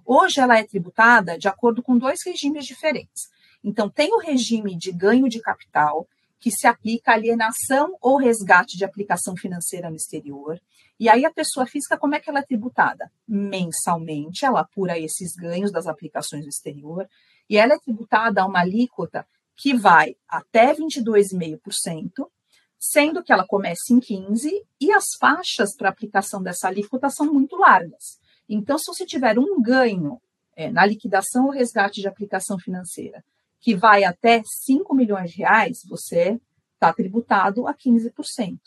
Hoje 0.05 0.41
ela 0.41 0.57
é 0.57 0.63
tributada 0.63 1.37
de 1.37 1.47
acordo 1.47 1.81
com 1.81 1.97
dois 1.97 2.19
regimes 2.25 2.65
diferentes. 2.65 3.29
Então, 3.63 3.89
tem 3.89 4.13
o 4.13 4.19
regime 4.19 4.75
de 4.75 4.91
ganho 4.91 5.29
de 5.29 5.39
capital, 5.39 6.07
que 6.39 6.49
se 6.49 6.65
aplica 6.65 7.11
à 7.11 7.13
alienação 7.13 7.95
ou 8.01 8.17
resgate 8.17 8.75
de 8.75 8.83
aplicação 8.83 9.37
financeira 9.37 9.89
no 9.89 9.95
exterior. 9.95 10.59
E 11.01 11.09
aí 11.09 11.25
a 11.25 11.33
pessoa 11.33 11.65
física, 11.65 11.97
como 11.97 12.13
é 12.13 12.19
que 12.19 12.29
ela 12.29 12.37
é 12.37 12.43
tributada? 12.43 13.11
Mensalmente, 13.27 14.45
ela 14.45 14.59
apura 14.59 14.99
esses 14.99 15.33
ganhos 15.33 15.71
das 15.71 15.87
aplicações 15.87 16.43
no 16.43 16.49
exterior 16.49 17.09
e 17.49 17.57
ela 17.57 17.73
é 17.73 17.79
tributada 17.79 18.43
a 18.43 18.45
uma 18.45 18.59
alíquota 18.59 19.25
que 19.55 19.73
vai 19.73 20.15
até 20.27 20.75
22,5%, 20.75 22.29
sendo 22.77 23.23
que 23.23 23.33
ela 23.33 23.47
começa 23.47 23.91
em 23.91 23.99
15% 23.99 24.51
e 24.79 24.91
as 24.91 25.05
faixas 25.19 25.75
para 25.75 25.89
aplicação 25.89 26.43
dessa 26.43 26.67
alíquota 26.67 27.09
são 27.09 27.33
muito 27.33 27.55
largas. 27.55 28.19
Então, 28.47 28.77
se 28.77 28.85
você 28.85 29.03
tiver 29.03 29.39
um 29.39 29.59
ganho 29.59 30.21
é, 30.55 30.69
na 30.69 30.85
liquidação 30.85 31.45
ou 31.45 31.51
resgate 31.51 31.99
de 31.99 32.07
aplicação 32.07 32.59
financeira 32.59 33.25
que 33.59 33.73
vai 33.73 34.03
até 34.03 34.43
5 34.45 34.93
milhões 34.93 35.31
de 35.31 35.37
reais, 35.37 35.79
você 35.83 36.39
está 36.75 36.93
tributado 36.93 37.67
a 37.67 37.73
15%. 37.73 38.59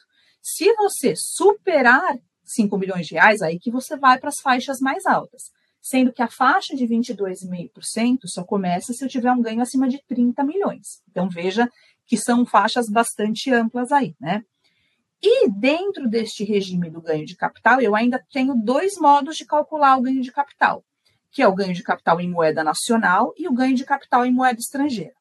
Se 0.46 0.74
você 0.74 1.14
superar 1.16 2.18
5 2.44 2.76
milhões 2.76 3.06
de 3.06 3.14
reais, 3.14 3.40
aí 3.40 3.58
que 3.58 3.70
você 3.70 3.96
vai 3.96 4.18
para 4.18 4.28
as 4.28 4.40
faixas 4.40 4.78
mais 4.78 5.06
altas. 5.06 5.44
Sendo 5.80 6.12
que 6.12 6.20
a 6.20 6.28
faixa 6.28 6.76
de 6.76 6.86
22,5% 6.86 8.26
só 8.26 8.44
começa 8.44 8.92
se 8.92 9.02
eu 9.02 9.08
tiver 9.08 9.32
um 9.32 9.40
ganho 9.40 9.62
acima 9.62 9.88
de 9.88 10.02
30 10.06 10.44
milhões. 10.44 11.02
Então, 11.10 11.30
veja 11.30 11.66
que 12.06 12.18
são 12.18 12.44
faixas 12.44 12.90
bastante 12.90 13.50
amplas 13.50 13.90
aí, 13.90 14.14
né? 14.20 14.42
E 15.22 15.48
dentro 15.48 16.06
deste 16.06 16.44
regime 16.44 16.90
do 16.90 17.00
ganho 17.00 17.24
de 17.24 17.36
capital, 17.36 17.80
eu 17.80 17.96
ainda 17.96 18.22
tenho 18.30 18.54
dois 18.54 18.98
modos 18.98 19.38
de 19.38 19.46
calcular 19.46 19.96
o 19.96 20.02
ganho 20.02 20.20
de 20.20 20.30
capital 20.30 20.84
que 21.34 21.42
é 21.42 21.48
o 21.48 21.54
ganho 21.54 21.74
de 21.74 21.82
capital 21.82 22.20
em 22.20 22.30
moeda 22.30 22.62
nacional 22.62 23.34
e 23.36 23.48
o 23.48 23.52
ganho 23.52 23.74
de 23.74 23.84
capital 23.84 24.24
em 24.24 24.32
moeda 24.32 24.60
estrangeira. 24.60 25.14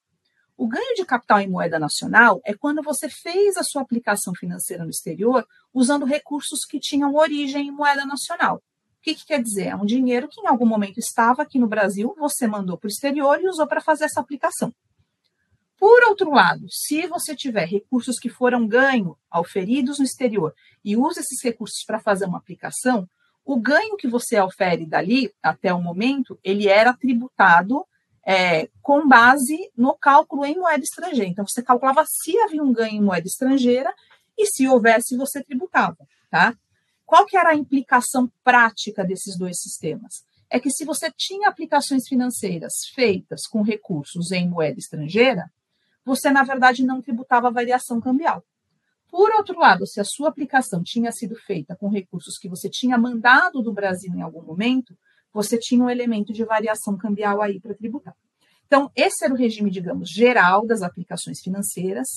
O 0.56 0.68
ganho 0.68 0.96
de 0.96 1.04
capital 1.04 1.40
em 1.40 1.50
moeda 1.50 1.80
nacional 1.80 2.40
é 2.46 2.54
quando 2.54 2.84
você 2.84 3.10
fez 3.10 3.58
a 3.58 3.64
sua 3.64 3.82
aplicação 3.82 4.34
financeira 4.36 4.84
no 4.84 4.90
exterior 4.90 5.48
usando 5.74 6.06
recursos 6.06 6.64
que 6.64 6.80
tinham 6.80 7.16
origem 7.16 7.68
em 7.68 7.72
moeda 7.72 8.06
nacional. 8.06 8.58
O 8.58 9.02
que, 9.02 9.16
que 9.16 9.26
quer 9.26 9.42
dizer? 9.42 9.68
É 9.68 9.76
um 9.76 9.86
dinheiro 9.86 10.30
que 10.30 10.40
em 10.40 10.48
algum 10.48 10.66
momento 10.66 11.00
estava 11.00 11.42
aqui 11.42 11.60
no 11.60 11.68
Brasil, 11.68 12.16
você 12.18 12.48
mandou 12.48 12.78
para 12.78 12.88
o 12.88 12.92
exterior 12.92 13.42
e 13.42 13.50
usou 13.50 13.68
para 13.68 13.82
fazer 13.82 14.06
essa 14.06 14.22
aplicação. 14.22 14.74
Por 15.78 16.04
outro 16.08 16.32
lado, 16.32 16.66
se 16.70 17.08
você 17.08 17.36
tiver 17.36 17.66
recursos 17.66 18.18
que 18.18 18.30
foram 18.30 18.66
ganho, 18.66 19.18
auferidos 19.30 20.00
no 20.00 20.06
exterior, 20.06 20.54
e 20.86 20.96
usa 20.96 21.20
esses 21.20 21.44
recursos 21.44 21.84
para 21.86 22.00
fazer 22.00 22.26
uma 22.26 22.38
aplicação, 22.38 23.06
o 23.44 23.60
ganho 23.60 23.98
que 23.98 24.08
você 24.08 24.40
ofere 24.40 24.86
dali, 24.86 25.34
até 25.42 25.74
o 25.74 25.82
momento, 25.82 26.40
ele 26.42 26.70
era 26.70 26.94
tributado 26.94 27.86
é, 28.26 28.70
com 28.82 29.08
base 29.08 29.72
no 29.76 29.96
cálculo 29.98 30.46
em 30.46 30.58
moeda 30.58 30.84
estrangeira. 30.84 31.30
Então, 31.30 31.46
você 31.46 31.62
calculava 31.62 32.04
se 32.08 32.38
havia 32.40 32.64
um 32.64 32.72
ganho 32.72 32.96
em 32.96 33.02
moeda 33.02 33.28
estrangeira 33.28 33.94
e 34.38 34.46
se 34.48 34.68
houvesse, 34.68 35.18
você 35.18 35.44
tributava, 35.44 35.98
tá? 36.30 36.56
Qual 37.06 37.26
que 37.26 37.38
era 37.38 37.50
a 37.50 37.56
implicação 37.56 38.32
prática 38.44 39.04
desses 39.04 39.38
dois 39.38 39.60
sistemas? 39.60 40.24
É 40.50 40.60
que 40.60 40.72
se 40.72 40.86
você 40.86 41.12
tinha 41.16 41.50
aplicações 41.50 42.08
financeiras 42.08 42.74
feitas 42.94 43.46
com 43.46 43.62
recursos 43.62 44.32
em 44.32 44.48
moeda 44.48 44.80
estrangeira, 44.80 45.52
você, 46.06 46.32
na 46.32 46.44
verdade, 46.44 46.86
não 46.86 47.02
tributava 47.02 47.48
a 47.48 47.52
variação 47.52 48.00
cambial. 48.00 48.44
Por 49.10 49.32
outro 49.36 49.60
lado, 49.60 49.86
se 49.86 50.00
a 50.00 50.04
sua 50.04 50.30
aplicação 50.30 50.82
tinha 50.82 51.12
sido 51.12 51.36
feita 51.36 51.76
com 51.76 51.88
recursos 51.88 52.38
que 52.38 52.50
você 52.50 52.70
tinha 52.70 52.98
mandado 52.98 53.62
do 53.62 53.72
Brasil 53.72 54.12
em 54.14 54.22
algum 54.22 54.42
momento, 54.42 54.98
você 55.34 55.58
tinha 55.58 55.84
um 55.84 55.90
elemento 55.90 56.32
de 56.32 56.44
variação 56.46 56.98
cambial 56.98 57.42
aí 57.42 57.60
para 57.60 57.74
tributar. 57.74 58.16
Então, 58.68 58.92
esse 58.96 59.26
era 59.26 59.34
o 59.34 59.38
regime, 59.38 59.70
digamos, 59.70 60.10
geral 60.10 60.66
das 60.66 60.82
aplicações 60.82 61.40
financeiras. 61.42 62.08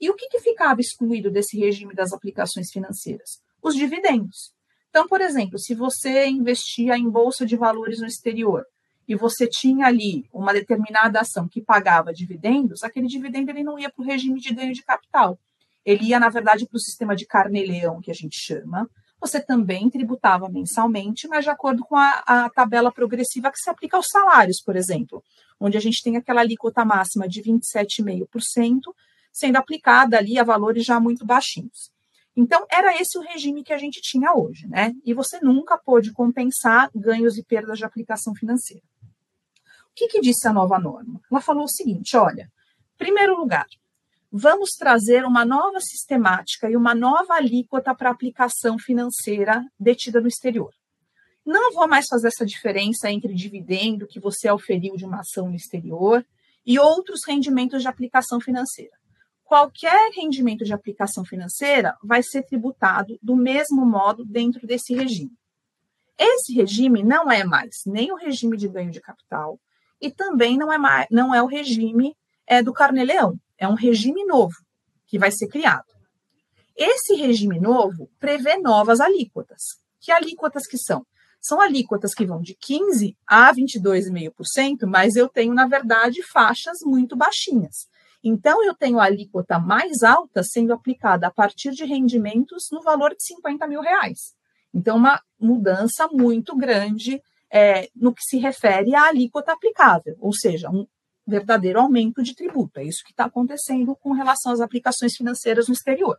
E 0.00 0.10
o 0.10 0.14
que, 0.14 0.28
que 0.28 0.40
ficava 0.40 0.80
excluído 0.80 1.30
desse 1.30 1.58
regime 1.58 1.94
das 1.94 2.12
aplicações 2.12 2.70
financeiras? 2.70 3.42
Os 3.62 3.74
dividendos. 3.74 4.52
Então, 4.90 5.08
por 5.08 5.20
exemplo, 5.20 5.58
se 5.58 5.74
você 5.74 6.26
investia 6.26 6.96
em 6.96 7.08
bolsa 7.08 7.46
de 7.46 7.56
valores 7.56 8.00
no 8.00 8.06
exterior 8.06 8.64
e 9.08 9.14
você 9.14 9.46
tinha 9.46 9.86
ali 9.86 10.28
uma 10.32 10.52
determinada 10.52 11.20
ação 11.20 11.48
que 11.48 11.62
pagava 11.62 12.12
dividendos, 12.12 12.82
aquele 12.82 13.06
dividendo 13.06 13.50
ele 13.50 13.64
não 13.64 13.78
ia 13.78 13.90
para 13.90 14.02
o 14.02 14.06
regime 14.06 14.40
de 14.40 14.54
ganho 14.54 14.72
de 14.72 14.82
capital 14.82 15.38
ele 15.84 16.06
ia, 16.06 16.18
na 16.18 16.28
verdade, 16.28 16.66
para 16.66 16.76
o 16.76 16.80
sistema 16.80 17.14
de 17.14 17.26
carne-leão, 17.26 18.00
que 18.00 18.10
a 18.10 18.14
gente 18.14 18.36
chama. 18.36 18.88
Você 19.24 19.40
também 19.40 19.88
tributava 19.88 20.50
mensalmente, 20.50 21.26
mas 21.26 21.44
de 21.44 21.50
acordo 21.50 21.82
com 21.82 21.96
a, 21.96 22.22
a 22.26 22.50
tabela 22.50 22.92
progressiva 22.92 23.50
que 23.50 23.58
se 23.58 23.70
aplica 23.70 23.96
aos 23.96 24.08
salários, 24.08 24.60
por 24.60 24.76
exemplo, 24.76 25.24
onde 25.58 25.78
a 25.78 25.80
gente 25.80 26.02
tem 26.02 26.18
aquela 26.18 26.42
alíquota 26.42 26.84
máxima 26.84 27.26
de 27.26 27.42
27,5%, 27.42 28.82
sendo 29.32 29.56
aplicada 29.56 30.18
ali 30.18 30.38
a 30.38 30.44
valores 30.44 30.84
já 30.84 31.00
muito 31.00 31.24
baixinhos. 31.24 31.90
Então, 32.36 32.66
era 32.70 33.00
esse 33.00 33.16
o 33.16 33.22
regime 33.22 33.64
que 33.64 33.72
a 33.72 33.78
gente 33.78 34.02
tinha 34.02 34.34
hoje, 34.34 34.68
né? 34.68 34.94
E 35.06 35.14
você 35.14 35.40
nunca 35.40 35.78
pôde 35.78 36.12
compensar 36.12 36.90
ganhos 36.94 37.38
e 37.38 37.42
perdas 37.42 37.78
de 37.78 37.86
aplicação 37.86 38.34
financeira. 38.34 38.82
O 39.86 39.94
que, 39.94 40.06
que 40.06 40.20
disse 40.20 40.46
a 40.46 40.52
nova 40.52 40.78
norma? 40.78 41.18
Ela 41.30 41.40
falou 41.40 41.64
o 41.64 41.68
seguinte: 41.68 42.14
olha, 42.14 42.52
primeiro 42.98 43.38
lugar, 43.38 43.66
vamos 44.36 44.70
trazer 44.70 45.24
uma 45.24 45.44
nova 45.44 45.78
sistemática 45.78 46.68
e 46.68 46.76
uma 46.76 46.92
nova 46.92 47.34
alíquota 47.34 47.94
para 47.94 48.10
aplicação 48.10 48.76
financeira 48.76 49.64
detida 49.78 50.20
no 50.20 50.26
exterior. 50.26 50.72
Não 51.46 51.72
vou 51.72 51.86
mais 51.86 52.06
fazer 52.08 52.26
essa 52.26 52.44
diferença 52.44 53.08
entre 53.08 53.32
dividendo 53.32 54.08
que 54.08 54.18
você 54.18 54.48
auferiu 54.48 54.96
de 54.96 55.04
uma 55.04 55.20
ação 55.20 55.48
no 55.48 55.54
exterior 55.54 56.26
e 56.66 56.80
outros 56.80 57.20
rendimentos 57.24 57.82
de 57.82 57.86
aplicação 57.86 58.40
financeira. 58.40 58.96
Qualquer 59.44 60.10
rendimento 60.10 60.64
de 60.64 60.72
aplicação 60.72 61.24
financeira 61.24 61.96
vai 62.02 62.20
ser 62.20 62.42
tributado 62.42 63.16
do 63.22 63.36
mesmo 63.36 63.86
modo 63.86 64.24
dentro 64.24 64.66
desse 64.66 64.96
regime. 64.96 65.30
Esse 66.18 66.52
regime 66.54 67.04
não 67.04 67.30
é 67.30 67.44
mais 67.44 67.82
nem 67.86 68.10
o 68.10 68.16
regime 68.16 68.56
de 68.56 68.66
ganho 68.66 68.90
de 68.90 69.00
capital 69.00 69.60
e 70.00 70.10
também 70.10 70.58
não 70.58 70.72
é, 70.72 70.78
mais, 70.78 71.06
não 71.08 71.32
é 71.32 71.40
o 71.40 71.46
regime 71.46 72.16
é, 72.46 72.62
do 72.62 72.72
carnê-leão 72.72 73.38
é 73.58 73.68
um 73.68 73.74
regime 73.74 74.24
novo 74.24 74.54
que 75.06 75.18
vai 75.18 75.30
ser 75.30 75.48
criado. 75.48 75.94
Esse 76.76 77.14
regime 77.14 77.60
novo 77.60 78.10
prevê 78.18 78.56
novas 78.58 79.00
alíquotas. 79.00 79.62
Que 80.00 80.10
alíquotas 80.10 80.66
que 80.66 80.76
são? 80.76 81.06
São 81.40 81.60
alíquotas 81.60 82.14
que 82.14 82.26
vão 82.26 82.40
de 82.40 82.54
15 82.54 83.16
a 83.26 83.52
22,5%, 83.52 84.86
mas 84.86 85.14
eu 85.14 85.28
tenho, 85.28 85.54
na 85.54 85.66
verdade, 85.66 86.22
faixas 86.22 86.78
muito 86.82 87.14
baixinhas. 87.14 87.86
Então, 88.22 88.64
eu 88.64 88.74
tenho 88.74 88.98
a 88.98 89.04
alíquota 89.04 89.58
mais 89.58 90.02
alta 90.02 90.42
sendo 90.42 90.72
aplicada 90.72 91.26
a 91.26 91.30
partir 91.30 91.72
de 91.72 91.84
rendimentos 91.84 92.68
no 92.72 92.82
valor 92.82 93.10
de 93.10 93.22
50 93.22 93.66
mil 93.66 93.82
reais. 93.82 94.34
Então, 94.72 94.96
uma 94.96 95.20
mudança 95.38 96.08
muito 96.08 96.56
grande 96.56 97.22
é, 97.52 97.88
no 97.94 98.14
que 98.14 98.22
se 98.22 98.38
refere 98.38 98.94
à 98.94 99.08
alíquota 99.08 99.52
aplicável, 99.52 100.16
ou 100.18 100.32
seja, 100.32 100.70
um, 100.70 100.86
verdadeiro 101.26 101.80
aumento 101.80 102.22
de 102.22 102.34
tributo. 102.34 102.80
É 102.80 102.84
isso 102.84 103.02
que 103.04 103.12
está 103.12 103.24
acontecendo 103.24 103.96
com 103.96 104.12
relação 104.12 104.52
às 104.52 104.60
aplicações 104.60 105.16
financeiras 105.16 105.68
no 105.68 105.74
exterior. 105.74 106.18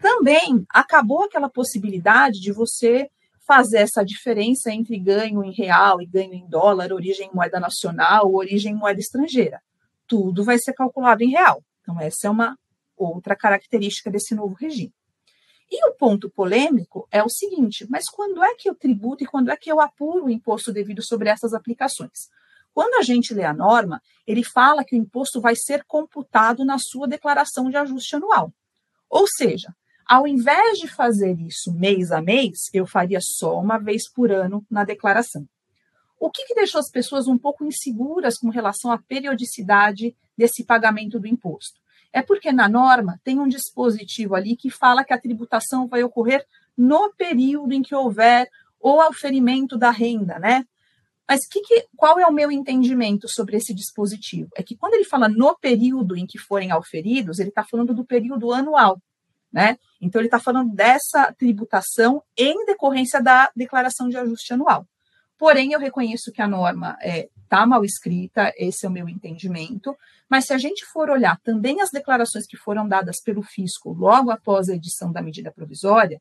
Também 0.00 0.64
acabou 0.70 1.24
aquela 1.24 1.48
possibilidade 1.48 2.40
de 2.40 2.52
você 2.52 3.10
fazer 3.46 3.78
essa 3.78 4.04
diferença 4.04 4.70
entre 4.70 4.98
ganho 4.98 5.42
em 5.42 5.52
real 5.52 6.02
e 6.02 6.06
ganho 6.06 6.34
em 6.34 6.46
dólar, 6.46 6.92
origem 6.92 7.28
em 7.28 7.34
moeda 7.34 7.58
nacional, 7.58 8.32
origem 8.32 8.72
em 8.72 8.76
moeda 8.76 9.00
estrangeira. 9.00 9.60
Tudo 10.06 10.44
vai 10.44 10.58
ser 10.58 10.74
calculado 10.74 11.22
em 11.22 11.30
real. 11.30 11.62
Então, 11.80 11.98
essa 12.00 12.26
é 12.26 12.30
uma 12.30 12.58
outra 12.96 13.34
característica 13.34 14.10
desse 14.10 14.34
novo 14.34 14.54
regime. 14.54 14.92
E 15.70 15.86
o 15.88 15.94
ponto 15.94 16.30
polêmico 16.30 17.06
é 17.10 17.22
o 17.22 17.28
seguinte: 17.28 17.86
mas 17.88 18.08
quando 18.08 18.42
é 18.42 18.54
que 18.54 18.68
eu 18.68 18.74
tributo 18.74 19.24
e 19.24 19.26
quando 19.26 19.50
é 19.50 19.56
que 19.56 19.70
eu 19.70 19.80
apuro 19.80 20.26
o 20.26 20.30
imposto 20.30 20.72
devido 20.72 21.02
sobre 21.02 21.28
essas 21.28 21.52
aplicações? 21.52 22.28
Quando 22.74 22.94
a 22.94 23.02
gente 23.02 23.34
lê 23.34 23.44
a 23.44 23.52
norma, 23.52 24.00
ele 24.26 24.44
fala 24.44 24.84
que 24.84 24.94
o 24.94 24.98
imposto 24.98 25.40
vai 25.40 25.56
ser 25.56 25.84
computado 25.84 26.64
na 26.64 26.78
sua 26.78 27.08
declaração 27.08 27.68
de 27.70 27.76
ajuste 27.76 28.16
anual. 28.16 28.52
Ou 29.10 29.26
seja, 29.26 29.74
ao 30.06 30.26
invés 30.26 30.78
de 30.78 30.88
fazer 30.88 31.38
isso 31.40 31.72
mês 31.72 32.10
a 32.12 32.22
mês, 32.22 32.70
eu 32.72 32.86
faria 32.86 33.20
só 33.20 33.58
uma 33.58 33.78
vez 33.78 34.10
por 34.10 34.30
ano 34.30 34.64
na 34.70 34.84
declaração. 34.84 35.46
O 36.20 36.30
que, 36.30 36.46
que 36.46 36.54
deixou 36.54 36.80
as 36.80 36.90
pessoas 36.90 37.28
um 37.28 37.38
pouco 37.38 37.64
inseguras 37.64 38.38
com 38.38 38.48
relação 38.48 38.90
à 38.90 38.98
periodicidade 38.98 40.16
desse 40.36 40.64
pagamento 40.64 41.20
do 41.20 41.26
imposto? 41.26 41.78
É 42.12 42.22
porque 42.22 42.50
na 42.50 42.68
norma 42.68 43.20
tem 43.22 43.38
um 43.38 43.46
dispositivo 43.46 44.34
ali 44.34 44.56
que 44.56 44.70
fala 44.70 45.04
que 45.04 45.12
a 45.12 45.20
tributação 45.20 45.86
vai 45.86 46.02
ocorrer 46.02 46.44
no 46.76 47.12
período 47.14 47.72
em 47.72 47.82
que 47.82 47.94
houver 47.94 48.48
o 48.80 49.00
auferimento 49.00 49.76
da 49.76 49.90
renda, 49.90 50.38
né? 50.38 50.64
Mas 51.28 51.46
que 51.46 51.60
que, 51.60 51.86
qual 51.94 52.18
é 52.18 52.26
o 52.26 52.32
meu 52.32 52.50
entendimento 52.50 53.28
sobre 53.28 53.56
esse 53.58 53.74
dispositivo? 53.74 54.48
É 54.56 54.62
que 54.62 54.74
quando 54.74 54.94
ele 54.94 55.04
fala 55.04 55.28
no 55.28 55.54
período 55.58 56.16
em 56.16 56.26
que 56.26 56.38
forem 56.38 56.70
auferidos, 56.70 57.38
ele 57.38 57.50
está 57.50 57.62
falando 57.62 57.92
do 57.92 58.04
período 58.04 58.50
anual. 58.50 58.98
Né? 59.52 59.78
Então, 60.00 60.20
ele 60.20 60.28
está 60.28 60.40
falando 60.40 60.74
dessa 60.74 61.32
tributação 61.32 62.22
em 62.36 62.64
decorrência 62.64 63.22
da 63.22 63.50
declaração 63.54 64.08
de 64.08 64.16
ajuste 64.16 64.54
anual. 64.54 64.86
Porém, 65.38 65.72
eu 65.72 65.78
reconheço 65.78 66.32
que 66.32 66.42
a 66.42 66.48
norma 66.48 66.96
está 67.00 67.16
é, 67.16 67.28
tá 67.48 67.66
mal 67.66 67.84
escrita, 67.84 68.52
esse 68.56 68.84
é 68.84 68.88
o 68.88 68.92
meu 68.92 69.08
entendimento, 69.08 69.96
mas 70.28 70.46
se 70.46 70.52
a 70.52 70.58
gente 70.58 70.84
for 70.84 71.08
olhar 71.08 71.38
também 71.40 71.80
as 71.80 71.90
declarações 71.90 72.46
que 72.46 72.56
foram 72.56 72.88
dadas 72.88 73.22
pelo 73.22 73.42
fisco 73.42 73.92
logo 73.92 74.30
após 74.30 74.68
a 74.68 74.74
edição 74.74 75.12
da 75.12 75.22
medida 75.22 75.52
provisória, 75.52 76.20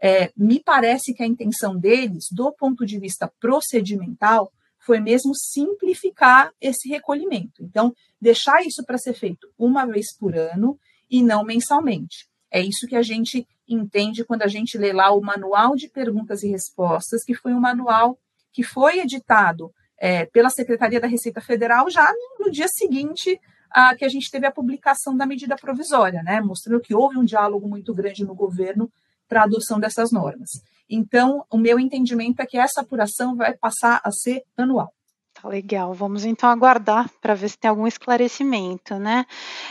é, 0.00 0.32
me 0.36 0.60
parece 0.60 1.12
que 1.12 1.22
a 1.22 1.26
intenção 1.26 1.76
deles, 1.76 2.26
do 2.30 2.52
ponto 2.52 2.86
de 2.86 2.98
vista 2.98 3.30
procedimental, 3.40 4.52
foi 4.78 5.00
mesmo 5.00 5.32
simplificar 5.34 6.52
esse 6.60 6.88
recolhimento. 6.88 7.62
Então, 7.62 7.94
deixar 8.20 8.64
isso 8.64 8.84
para 8.84 8.96
ser 8.96 9.12
feito 9.12 9.48
uma 9.58 9.84
vez 9.84 10.16
por 10.16 10.36
ano 10.36 10.78
e 11.10 11.22
não 11.22 11.44
mensalmente. 11.44 12.28
É 12.50 12.60
isso 12.60 12.86
que 12.86 12.96
a 12.96 13.02
gente 13.02 13.46
entende 13.68 14.24
quando 14.24 14.42
a 14.42 14.46
gente 14.46 14.78
lê 14.78 14.92
lá 14.92 15.12
o 15.12 15.20
Manual 15.20 15.76
de 15.76 15.88
Perguntas 15.88 16.42
e 16.42 16.48
Respostas, 16.48 17.22
que 17.22 17.34
foi 17.34 17.52
um 17.52 17.60
manual 17.60 18.18
que 18.52 18.62
foi 18.62 19.00
editado 19.00 19.70
é, 19.98 20.24
pela 20.26 20.48
Secretaria 20.48 21.00
da 21.00 21.06
Receita 21.06 21.40
Federal 21.40 21.90
já 21.90 22.10
no, 22.10 22.46
no 22.46 22.50
dia 22.50 22.68
seguinte 22.68 23.38
a 23.70 23.94
que 23.94 24.04
a 24.04 24.08
gente 24.08 24.30
teve 24.30 24.46
a 24.46 24.52
publicação 24.52 25.14
da 25.14 25.26
medida 25.26 25.54
provisória, 25.56 26.22
né, 26.22 26.40
mostrando 26.40 26.80
que 26.80 26.94
houve 26.94 27.18
um 27.18 27.24
diálogo 27.24 27.68
muito 27.68 27.92
grande 27.92 28.24
no 28.24 28.34
governo 28.34 28.90
para 29.28 29.42
a 29.42 29.44
adoção 29.44 29.78
dessas 29.78 30.10
normas. 30.10 30.62
Então, 30.88 31.44
o 31.50 31.58
meu 31.58 31.78
entendimento 31.78 32.40
é 32.40 32.46
que 32.46 32.56
essa 32.56 32.80
apuração 32.80 33.36
vai 33.36 33.54
passar 33.56 34.00
a 34.02 34.10
ser 34.10 34.42
anual. 34.56 34.92
Tá 35.40 35.48
legal, 35.48 35.94
vamos 35.94 36.24
então 36.24 36.50
aguardar 36.50 37.08
para 37.20 37.32
ver 37.32 37.48
se 37.48 37.56
tem 37.56 37.68
algum 37.68 37.86
esclarecimento, 37.86 38.98
né? 38.98 39.24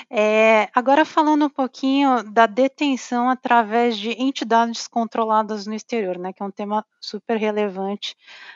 É, 0.09 0.69
agora 0.73 1.03
falando 1.03 1.45
um 1.45 1.49
pouquinho 1.49 2.23
da 2.23 2.45
detenção 2.45 3.29
através 3.29 3.97
de 3.97 4.11
entidades 4.11 4.87
controladas 4.87 5.67
no 5.67 5.73
exterior, 5.73 6.17
né? 6.17 6.31
Que 6.31 6.41
é 6.41 6.45
um 6.45 6.51
tema 6.51 6.85
super 7.01 7.35
relevante 7.35 8.15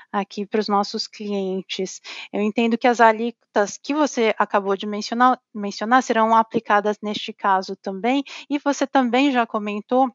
aqui 0.10 0.46
para 0.46 0.62
os 0.62 0.70
nossos 0.70 1.06
clientes. 1.06 2.00
Eu 2.32 2.42
entendo 2.42 2.78
que 2.78 2.88
as 2.88 3.02
alíquotas 3.02 3.78
que 3.78 3.94
você 3.94 4.34
acabou 4.38 4.78
de 4.78 4.88
mencionar, 4.88 5.38
mencionar 5.54 6.02
serão 6.04 6.34
aplicadas 6.34 6.98
neste 7.04 7.34
caso 7.34 7.76
também, 7.76 8.24
e 8.50 8.58
você 8.58 8.88
também 8.88 9.34
já 9.34 9.46
comentou 9.46 10.10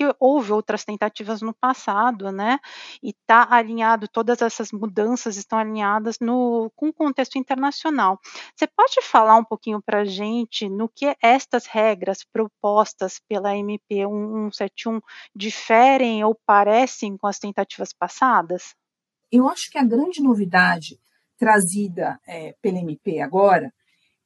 que 0.00 0.16
houve 0.18 0.50
outras 0.50 0.82
tentativas 0.82 1.42
no 1.42 1.52
passado, 1.52 2.32
né? 2.32 2.58
E 3.02 3.10
está 3.10 3.46
alinhado, 3.50 4.08
todas 4.08 4.40
essas 4.40 4.72
mudanças 4.72 5.36
estão 5.36 5.58
alinhadas 5.58 6.16
no, 6.18 6.72
com 6.74 6.88
o 6.88 6.92
contexto 6.92 7.36
internacional. 7.36 8.18
Você 8.56 8.66
pode 8.66 9.02
falar 9.02 9.36
um 9.36 9.44
pouquinho 9.44 9.82
para 9.82 10.00
a 10.00 10.04
gente 10.06 10.70
no 10.70 10.88
que 10.88 11.14
estas 11.20 11.66
regras 11.66 12.24
propostas 12.24 13.20
pela 13.28 13.54
MP 13.54 14.06
1171 14.06 15.02
diferem 15.36 16.24
ou 16.24 16.34
parecem 16.46 17.14
com 17.18 17.26
as 17.26 17.38
tentativas 17.38 17.92
passadas? 17.92 18.74
Eu 19.30 19.50
acho 19.50 19.70
que 19.70 19.76
a 19.76 19.84
grande 19.84 20.22
novidade 20.22 20.98
trazida 21.36 22.18
é, 22.26 22.54
pela 22.62 22.78
MP 22.78 23.20
agora 23.20 23.70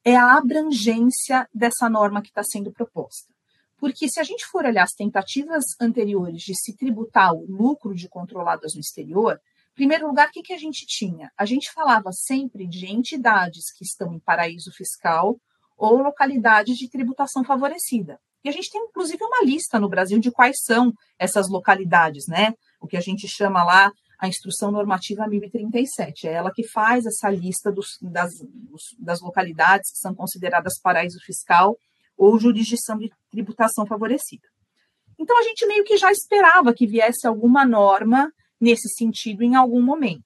é 0.05 0.15
a 0.15 0.37
abrangência 0.37 1.49
dessa 1.53 1.89
norma 1.89 2.21
que 2.21 2.29
está 2.29 2.43
sendo 2.43 2.71
proposta. 2.71 3.34
Porque 3.77 4.09
se 4.09 4.19
a 4.19 4.23
gente 4.23 4.45
for 4.45 4.65
olhar 4.65 4.83
as 4.83 4.93
tentativas 4.93 5.63
anteriores 5.79 6.41
de 6.41 6.55
se 6.55 6.75
tributar 6.75 7.33
o 7.33 7.45
lucro 7.47 7.93
de 7.93 8.07
controladas 8.07 8.73
no 8.73 8.79
exterior, 8.79 9.39
em 9.71 9.75
primeiro 9.75 10.07
lugar, 10.07 10.29
o 10.29 10.31
que, 10.31 10.41
que 10.41 10.53
a 10.53 10.57
gente 10.57 10.85
tinha? 10.85 11.31
A 11.37 11.45
gente 11.45 11.71
falava 11.71 12.11
sempre 12.13 12.65
de 12.67 12.85
entidades 12.89 13.71
que 13.77 13.83
estão 13.83 14.13
em 14.13 14.19
paraíso 14.19 14.71
fiscal 14.71 15.37
ou 15.77 15.97
localidades 15.97 16.77
de 16.77 16.89
tributação 16.89 17.43
favorecida. 17.43 18.17
E 18.43 18.49
a 18.49 18.51
gente 18.51 18.69
tem, 18.69 18.81
inclusive, 18.81 19.21
uma 19.23 19.43
lista 19.43 19.79
no 19.79 19.89
Brasil 19.89 20.19
de 20.19 20.31
quais 20.31 20.57
são 20.63 20.93
essas 21.19 21.49
localidades, 21.49 22.27
né? 22.27 22.53
O 22.79 22.87
que 22.87 22.95
a 22.95 23.01
gente 23.01 23.27
chama 23.27 23.63
lá 23.63 23.91
a 24.19 24.27
Instrução 24.27 24.71
Normativa 24.71 25.27
1037. 25.27 26.27
É 26.27 26.33
ela 26.33 26.51
que 26.53 26.63
faz 26.63 27.05
essa 27.05 27.29
lista 27.29 27.71
dos, 27.71 27.97
das, 28.01 28.31
das 28.99 29.19
localidades 29.19 29.91
que 29.91 29.97
são 29.97 30.13
consideradas 30.13 30.79
paraíso 30.79 31.19
fiscal 31.25 31.75
ou 32.17 32.39
jurisdição 32.39 32.97
de 32.97 33.11
tributação 33.29 33.85
favorecida. 33.85 34.47
Então, 35.17 35.39
a 35.39 35.43
gente 35.43 35.65
meio 35.65 35.83
que 35.83 35.97
já 35.97 36.11
esperava 36.11 36.73
que 36.73 36.87
viesse 36.87 37.25
alguma 37.25 37.65
norma 37.65 38.31
nesse 38.59 38.89
sentido 38.89 39.43
em 39.43 39.55
algum 39.55 39.81
momento. 39.81 40.23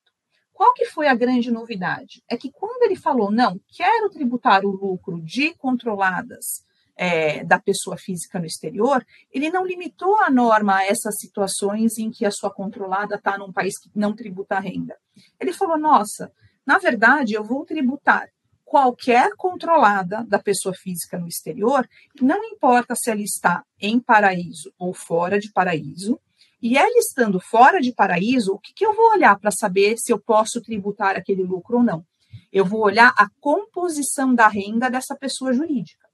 Qual 0.52 0.74
que 0.74 0.86
foi 0.86 1.08
a 1.08 1.16
grande 1.16 1.52
novidade? 1.52 2.22
É 2.30 2.36
que 2.36 2.52
quando 2.52 2.84
ele 2.84 2.96
falou, 2.96 3.32
não, 3.32 3.60
quero 3.70 4.10
tributar 4.10 4.66
o 4.66 4.72
lucro 4.72 5.22
de 5.22 5.54
controladas 5.56 6.66
é, 6.98 7.46
da 7.46 7.58
pessoa 7.58 7.98
física 7.98 8.40
no 8.40 8.46
exterior, 8.46 9.06
ele 9.32 9.50
não 9.50 9.66
limitou 9.66 10.20
a 10.20 10.30
norma 10.30 10.76
a 10.76 10.86
essas 10.86 11.18
situações 11.18 11.98
em 11.98 12.12
que 12.12 12.26
a 12.26 12.32
sua 12.32 12.54
controlada 12.54 13.16
está 13.16 13.38
num 13.38 13.54
país 13.54 13.80
que 13.80 13.90
não 13.96 14.14
tributa 14.14 14.60
renda. 14.60 14.98
Ele 15.40 15.54
falou, 15.54 15.78
nossa, 15.78 16.30
na 16.66 16.78
verdade, 16.78 17.36
eu 17.36 17.44
vou 17.44 17.64
tributar 17.66 18.28
qualquer 18.70 19.32
controlada 19.36 20.24
da 20.28 20.38
pessoa 20.38 20.76
física 20.76 21.18
no 21.18 21.28
exterior, 21.28 21.90
não 22.22 22.44
importa 22.44 22.94
se 22.96 23.10
ela 23.10 23.24
está 23.24 23.64
em 23.82 24.00
paraíso 24.00 24.72
ou 24.78 24.94
fora 24.94 25.40
de 25.40 25.52
paraíso, 25.52 26.20
e 26.62 26.78
ela 26.78 27.00
estando 27.00 27.40
fora 27.40 27.82
de 27.82 27.92
paraíso, 27.92 28.54
o 28.54 28.60
que, 28.60 28.72
que 28.72 28.86
eu 28.86 28.94
vou 28.94 29.10
olhar 29.10 29.40
para 29.40 29.50
saber 29.50 29.98
se 29.98 30.14
eu 30.14 30.20
posso 30.20 30.62
tributar 30.62 31.16
aquele 31.16 31.42
lucro 31.42 31.78
ou 31.78 31.84
não? 31.84 32.06
Eu 32.54 32.64
vou 32.64 32.82
olhar 32.82 33.12
a 33.18 33.28
composição 33.42 34.36
da 34.36 34.48
renda 34.48 34.88
dessa 34.88 35.16
pessoa 35.16 35.52
jurídica. 35.52 36.08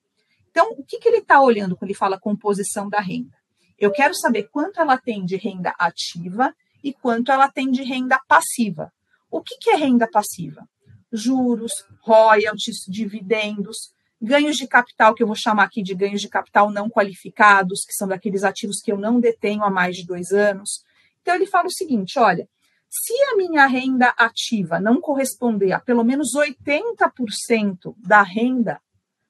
Então, 0.50 0.72
o 0.78 0.84
que, 0.86 0.98
que 0.98 1.10
ele 1.10 1.18
está 1.18 1.42
olhando 1.42 1.76
quando 1.76 1.90
ele 1.90 1.98
fala 1.98 2.18
composição 2.18 2.88
da 2.88 3.02
renda? 3.02 3.36
Eu 3.78 3.92
quero 3.92 4.16
saber 4.16 4.44
quanto 4.44 4.80
ela 4.80 4.98
tem 4.98 5.26
de 5.26 5.36
renda 5.36 5.74
ativa 5.78 6.56
e 6.82 6.94
quanto 6.94 7.34
ela 7.34 7.52
tem 7.52 7.70
de 7.70 7.84
renda 7.84 8.18
passiva. 8.30 8.94
O 9.30 9.42
que, 9.42 9.58
que 9.58 9.72
é 9.72 9.76
renda 9.76 10.08
passiva? 10.10 10.66
Juros, 11.12 11.72
royalties, 12.02 12.86
dividendos, 12.88 13.94
ganhos 14.22 14.58
de 14.58 14.68
capital, 14.68 15.14
que 15.14 15.24
eu 15.24 15.28
vou 15.28 15.36
chamar 15.36 15.64
aqui 15.64 15.82
de 15.82 15.94
ganhos 15.94 16.22
de 16.22 16.30
capital 16.30 16.72
não 16.72 16.90
qualificados, 16.90 17.86
que 17.86 17.94
são 17.94 18.08
daqueles 18.08 18.44
ativos 18.44 18.82
que 18.82 18.92
eu 18.92 18.98
não 18.98 19.20
detenho 19.20 19.64
há 19.64 19.70
mais 19.70 19.96
de 19.96 20.06
dois 20.06 20.32
anos. 20.32 20.84
Então, 21.22 21.36
ele 21.36 21.46
fala 21.46 21.68
o 21.68 21.72
seguinte: 21.72 22.18
olha, 22.20 22.48
se 22.90 23.14
a 23.32 23.36
minha 23.36 23.66
renda 23.68 24.14
ativa 24.18 24.80
não 24.80 25.02
corresponder 25.02 25.74
a 25.74 25.80
pelo 25.80 26.04
menos 26.04 26.34
80% 26.34 27.96
da 27.98 28.22
renda 28.22 28.82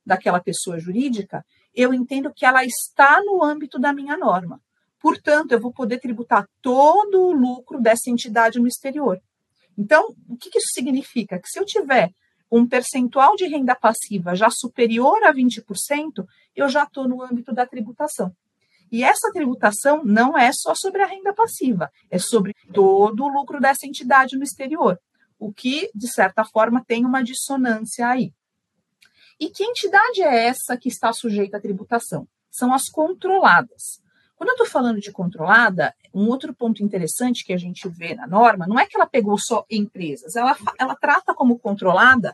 daquela 0.06 0.40
pessoa 0.40 0.80
jurídica, 0.80 1.44
eu 1.74 1.94
entendo 1.94 2.32
que 2.34 2.46
ela 2.46 2.64
está 2.64 3.22
no 3.24 3.44
âmbito 3.44 3.80
da 3.80 3.92
minha 3.92 4.16
norma. 4.16 4.62
Portanto, 5.02 5.52
eu 5.52 5.60
vou 5.60 5.74
poder 5.74 6.00
tributar 6.00 6.48
todo 6.62 7.22
o 7.22 7.32
lucro 7.32 7.82
dessa 7.82 8.10
entidade 8.10 8.60
no 8.60 8.68
exterior. 8.68 9.20
Então, 9.78 10.16
o 10.30 10.38
que, 10.38 10.50
isso 10.58 10.74
significa? 10.74 11.40
Que 11.40 11.48
se 11.48 11.60
eu 11.60 11.66
tiver 11.66 12.12
um 12.52 12.68
percentual 12.68 13.36
de 13.36 13.46
renda 13.46 13.76
passiva 13.76 14.36
já 14.36 14.50
superior 14.50 15.24
a 15.24 15.34
20%, 15.34 16.26
eu 16.56 16.70
já 16.70 16.84
estou 16.84 17.08
no 17.08 17.22
âmbito 17.22 17.54
da 17.54 17.66
tributação. 17.66 18.34
E 18.92 19.04
essa 19.04 19.32
tributação 19.32 20.04
não 20.06 20.38
é 20.38 20.52
só 20.54 20.74
sobre 20.76 21.02
a 21.02 21.08
renda 21.08 21.34
passiva, 21.34 21.92
é 22.10 22.20
sobre 22.20 22.54
todo 22.72 23.24
o 23.24 23.28
lucro 23.28 23.60
dessa 23.60 23.86
entidade 23.88 24.38
no 24.38 24.44
exterior, 24.44 25.00
o 25.40 25.52
que, 25.52 25.90
de 25.94 26.08
certa 26.08 26.46
forma, 26.46 26.84
tem 26.86 27.06
uma 27.06 27.24
dissonância 27.24 28.08
aí. 28.08 28.32
E 29.40 29.50
que 29.50 29.64
entidade 29.64 30.22
é 30.22 30.46
essa 30.46 30.78
que 30.78 30.88
está 30.88 31.12
sujeita 31.12 31.58
à 31.58 31.62
tributação? 31.62 32.28
São 32.50 32.74
as 32.74 32.88
controladas. 32.88 34.00
Quando 34.36 34.50
eu 34.50 34.54
estou 34.54 34.68
falando 34.68 35.00
de 35.00 35.12
controlada, 35.12 35.94
um 36.15 36.30
outro 36.30 36.56
ponto 36.56 36.82
interessante 36.82 37.43
que 37.43 37.51
a 37.51 37.58
gente 37.58 37.89
vê 37.89 38.15
na 38.15 38.25
norma 38.25 38.65
não 38.65 38.80
é 38.80 38.86
que 38.86 38.95
ela 38.95 39.06
pegou 39.06 39.38
só 39.38 39.65
empresas, 39.69 40.38
ela, 40.38 40.56
ela 40.80 40.95
trata 40.95 41.34
como 41.34 41.60
controlada 41.60 42.34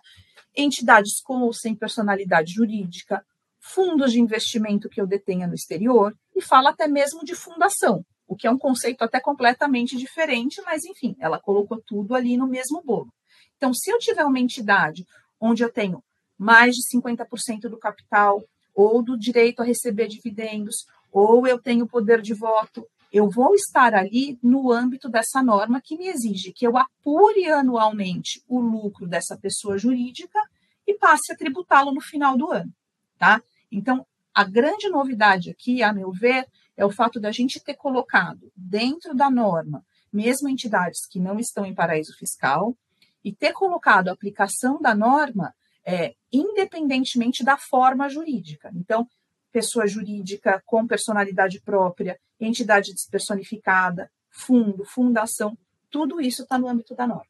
entidades 0.55 1.19
com 1.21 1.41
ou 1.41 1.51
sem 1.51 1.73
personalidade 1.73 2.53
jurídica, 2.53 3.25
fundos 3.59 4.11
de 4.11 4.19
investimento 4.19 4.87
que 4.87 5.01
eu 5.01 5.07
detenha 5.07 5.47
no 5.47 5.55
exterior, 5.55 6.15
e 6.35 6.41
fala 6.41 6.69
até 6.69 6.87
mesmo 6.87 7.23
de 7.23 7.33
fundação, 7.33 8.05
o 8.27 8.35
que 8.35 8.45
é 8.45 8.51
um 8.51 8.57
conceito 8.57 9.03
até 9.03 9.19
completamente 9.19 9.97
diferente, 9.97 10.61
mas 10.63 10.83
enfim, 10.83 11.15
ela 11.19 11.39
colocou 11.39 11.81
tudo 11.85 12.13
ali 12.13 12.37
no 12.37 12.47
mesmo 12.47 12.83
bolo. 12.83 13.11
Então, 13.57 13.73
se 13.73 13.89
eu 13.89 13.97
tiver 13.97 14.25
uma 14.25 14.39
entidade 14.39 15.05
onde 15.39 15.63
eu 15.63 15.71
tenho 15.71 16.03
mais 16.37 16.75
de 16.75 16.81
50% 16.97 17.61
do 17.61 17.77
capital 17.77 18.43
ou 18.75 19.01
do 19.01 19.17
direito 19.17 19.61
a 19.61 19.65
receber 19.65 20.07
dividendos, 20.07 20.85
ou 21.11 21.47
eu 21.47 21.59
tenho 21.59 21.87
poder 21.87 22.21
de 22.21 22.33
voto, 22.33 22.85
eu 23.11 23.29
vou 23.29 23.53
estar 23.53 23.93
ali 23.93 24.39
no 24.41 24.71
âmbito 24.71 25.09
dessa 25.09 25.43
norma 25.43 25.81
que 25.81 25.97
me 25.97 26.07
exige 26.07 26.53
que 26.53 26.65
eu 26.65 26.77
apure 26.77 27.49
anualmente 27.49 28.41
o 28.47 28.59
lucro 28.59 29.07
dessa 29.07 29.37
pessoa 29.37 29.77
jurídica 29.77 30.39
e 30.87 30.93
passe 30.93 31.31
a 31.31 31.35
tributá-lo 31.35 31.91
no 31.91 32.01
final 32.01 32.37
do 32.37 32.49
ano, 32.49 32.73
tá? 33.17 33.41
Então, 33.71 34.05
a 34.33 34.43
grande 34.45 34.89
novidade 34.89 35.49
aqui, 35.49 35.83
a 35.83 35.91
meu 35.91 36.11
ver, 36.11 36.47
é 36.77 36.85
o 36.85 36.91
fato 36.91 37.19
da 37.19 37.31
gente 37.31 37.61
ter 37.61 37.75
colocado 37.75 38.51
dentro 38.55 39.13
da 39.13 39.29
norma, 39.29 39.85
mesmo 40.11 40.47
entidades 40.47 41.05
que 41.05 41.19
não 41.19 41.37
estão 41.37 41.65
em 41.65 41.75
paraíso 41.75 42.15
fiscal, 42.17 42.75
e 43.23 43.31
ter 43.33 43.51
colocado 43.51 44.07
a 44.07 44.13
aplicação 44.13 44.81
da 44.81 44.95
norma 44.95 45.53
é, 45.85 46.15
independentemente 46.31 47.43
da 47.43 47.57
forma 47.57 48.07
jurídica. 48.09 48.71
Então, 48.73 49.07
pessoa 49.51 49.87
jurídica 49.87 50.61
com 50.65 50.87
personalidade 50.87 51.61
própria, 51.61 52.19
entidade 52.39 52.93
despersonificada, 52.93 54.09
fundo, 54.29 54.85
fundação, 54.85 55.57
tudo 55.89 56.21
isso 56.21 56.43
está 56.43 56.57
no 56.57 56.67
âmbito 56.67 56.95
da 56.95 57.05
norma. 57.05 57.25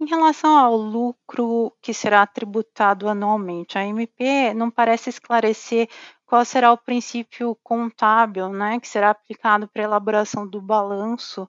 Em 0.00 0.06
relação 0.06 0.56
ao 0.56 0.76
lucro 0.76 1.72
que 1.80 1.94
será 1.94 2.26
tributado 2.26 3.08
anualmente, 3.08 3.78
a 3.78 3.84
MP 3.84 4.52
não 4.54 4.70
parece 4.70 5.10
esclarecer 5.10 5.88
qual 6.26 6.44
será 6.44 6.72
o 6.72 6.78
princípio 6.78 7.56
contábil 7.62 8.48
né, 8.48 8.80
que 8.80 8.88
será 8.88 9.10
aplicado 9.10 9.68
para 9.68 9.82
a 9.82 9.84
elaboração 9.84 10.48
do 10.48 10.60
balanço 10.60 11.48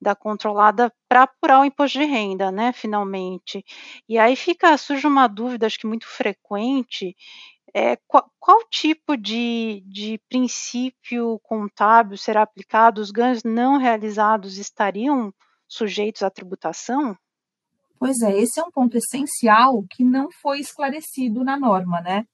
da 0.00 0.14
controlada 0.14 0.92
para 1.08 1.22
apurar 1.22 1.60
o 1.60 1.64
imposto 1.64 1.98
de 1.98 2.04
renda, 2.04 2.52
né, 2.52 2.72
finalmente. 2.72 3.64
E 4.08 4.18
aí 4.18 4.36
fica, 4.36 4.76
surge 4.76 5.06
uma 5.06 5.26
dúvida, 5.26 5.66
acho 5.66 5.78
que 5.78 5.86
muito 5.86 6.06
frequente, 6.06 7.16
é, 7.74 7.96
qual, 8.06 8.30
qual, 8.38 8.58
tipo 8.70 9.16
de, 9.16 9.82
de 9.86 10.20
princípio 10.28 11.38
contábil 11.42 12.16
será 12.16 12.42
aplicado? 12.42 13.00
Os 13.00 13.10
ganhos 13.10 13.42
não 13.44 13.78
realizados 13.78 14.58
estariam 14.58 15.32
sujeitos 15.66 16.22
à 16.22 16.30
tributação? 16.30 17.16
Pois 17.98 18.20
é, 18.22 18.38
esse 18.38 18.60
é 18.60 18.62
um 18.62 18.70
ponto 18.70 18.96
essencial 18.96 19.84
que 19.90 20.04
não 20.04 20.30
foi 20.30 20.60
esclarecido 20.60 21.42
na 21.42 21.58
norma, 21.58 22.00
né? 22.00 22.24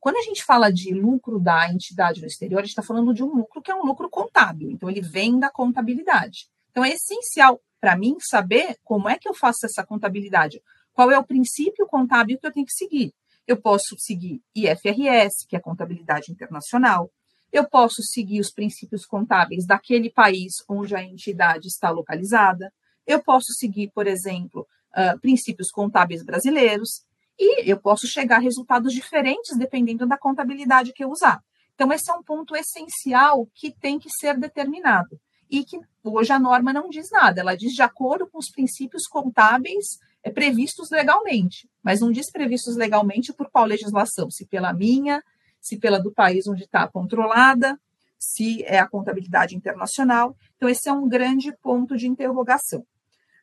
Quando 0.00 0.16
a 0.16 0.22
gente 0.22 0.42
fala 0.42 0.72
de 0.72 0.92
lucro 0.92 1.38
da 1.38 1.72
entidade 1.72 2.20
no 2.20 2.26
exterior, 2.26 2.58
a 2.58 2.62
gente 2.62 2.70
está 2.70 2.82
falando 2.82 3.14
de 3.14 3.22
um 3.22 3.32
lucro 3.32 3.62
que 3.62 3.70
é 3.70 3.74
um 3.74 3.84
lucro 3.84 4.10
contábil, 4.10 4.68
então 4.70 4.90
ele 4.90 5.00
vem 5.00 5.38
da 5.38 5.48
contabilidade. 5.48 6.48
Então, 6.70 6.84
é 6.84 6.90
essencial 6.90 7.60
para 7.80 7.96
mim 7.96 8.16
saber 8.18 8.76
como 8.82 9.08
é 9.08 9.18
que 9.18 9.28
eu 9.28 9.34
faço 9.34 9.66
essa 9.66 9.84
contabilidade. 9.84 10.60
Qual 10.92 11.10
é 11.10 11.18
o 11.18 11.24
princípio 11.24 11.86
contábil 11.86 12.38
que 12.38 12.46
eu 12.46 12.52
tenho 12.52 12.66
que 12.66 12.72
seguir? 12.72 13.12
Eu 13.46 13.60
posso 13.60 13.96
seguir 13.98 14.40
IFRS, 14.54 15.46
que 15.48 15.56
é 15.56 15.60
contabilidade 15.60 16.30
internacional. 16.30 17.10
Eu 17.52 17.68
posso 17.68 18.02
seguir 18.02 18.40
os 18.40 18.50
princípios 18.50 19.04
contábeis 19.04 19.66
daquele 19.66 20.10
país 20.10 20.54
onde 20.68 20.94
a 20.94 21.02
entidade 21.02 21.68
está 21.68 21.90
localizada. 21.90 22.72
Eu 23.06 23.22
posso 23.22 23.52
seguir, 23.52 23.90
por 23.94 24.06
exemplo, 24.06 24.66
uh, 24.92 25.18
princípios 25.20 25.70
contábeis 25.70 26.22
brasileiros. 26.22 27.02
E 27.38 27.70
eu 27.70 27.78
posso 27.78 28.06
chegar 28.06 28.36
a 28.36 28.40
resultados 28.40 28.92
diferentes 28.92 29.56
dependendo 29.56 30.06
da 30.06 30.16
contabilidade 30.16 30.92
que 30.92 31.02
eu 31.02 31.10
usar. 31.10 31.42
Então, 31.74 31.92
esse 31.92 32.10
é 32.10 32.14
um 32.14 32.22
ponto 32.22 32.54
essencial 32.54 33.48
que 33.54 33.72
tem 33.72 33.98
que 33.98 34.08
ser 34.10 34.38
determinado 34.38 35.18
e 35.50 35.64
que 35.64 35.78
hoje 36.04 36.32
a 36.32 36.38
norma 36.38 36.72
não 36.72 36.88
diz 36.88 37.10
nada, 37.10 37.40
ela 37.40 37.54
diz 37.54 37.72
de 37.72 37.82
acordo 37.82 38.26
com 38.26 38.38
os 38.38 38.50
princípios 38.50 39.06
contábeis 39.06 39.98
previstos 40.30 40.90
legalmente, 40.90 41.68
mas 41.82 42.00
não 42.00 42.12
diz 42.12 42.30
previstos 42.30 42.76
legalmente 42.76 43.32
por 43.32 43.50
qual 43.50 43.64
legislação, 43.64 44.30
se 44.30 44.46
pela 44.46 44.72
minha, 44.72 45.22
se 45.60 45.78
pela 45.78 45.98
do 45.98 46.12
país 46.12 46.46
onde 46.46 46.64
está 46.64 46.86
controlada, 46.88 47.78
se 48.18 48.62
é 48.64 48.78
a 48.78 48.88
contabilidade 48.88 49.56
internacional. 49.56 50.36
Então, 50.56 50.68
esse 50.68 50.88
é 50.88 50.92
um 50.92 51.08
grande 51.08 51.52
ponto 51.60 51.96
de 51.96 52.06
interrogação. 52.06 52.80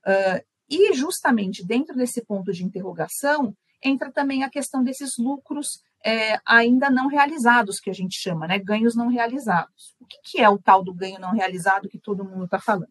Uh, 0.06 0.44
e 0.70 0.94
justamente 0.94 1.66
dentro 1.66 1.96
desse 1.96 2.24
ponto 2.24 2.54
de 2.54 2.64
interrogação 2.64 3.54
entra 3.84 4.12
também 4.12 4.44
a 4.44 4.50
questão 4.50 4.84
desses 4.84 5.18
lucros 5.18 5.82
é, 6.06 6.40
ainda 6.46 6.90
não 6.90 7.08
realizados, 7.08 7.80
que 7.80 7.90
a 7.90 7.94
gente 7.94 8.18
chama, 8.18 8.48
né? 8.48 8.58
Ganhos 8.58 8.96
não 8.96 9.08
realizados. 9.08 9.96
O 10.00 10.06
que, 10.06 10.18
que 10.24 10.42
é 10.42 10.50
o 10.50 10.58
tal 10.58 10.84
do 10.84 10.94
ganho 10.94 11.20
não 11.20 11.32
realizado 11.32 11.90
que 11.90 12.00
todo 12.00 12.24
mundo 12.24 12.46
está 12.46 12.60
falando? 12.60 12.88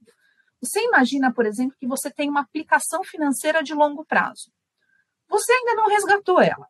Você 0.61 0.81
imagina, 0.85 1.33
por 1.33 1.47
exemplo, 1.47 1.77
que 1.79 1.87
você 1.87 2.11
tem 2.11 2.29
uma 2.29 2.41
aplicação 2.41 3.05
financeira 3.05 3.63
de 3.63 3.75
longo 3.75 4.05
prazo. 4.05 4.51
Você 5.29 5.53
ainda 5.53 5.75
não 5.75 5.89
resgatou 5.89 6.41
ela, 6.41 6.67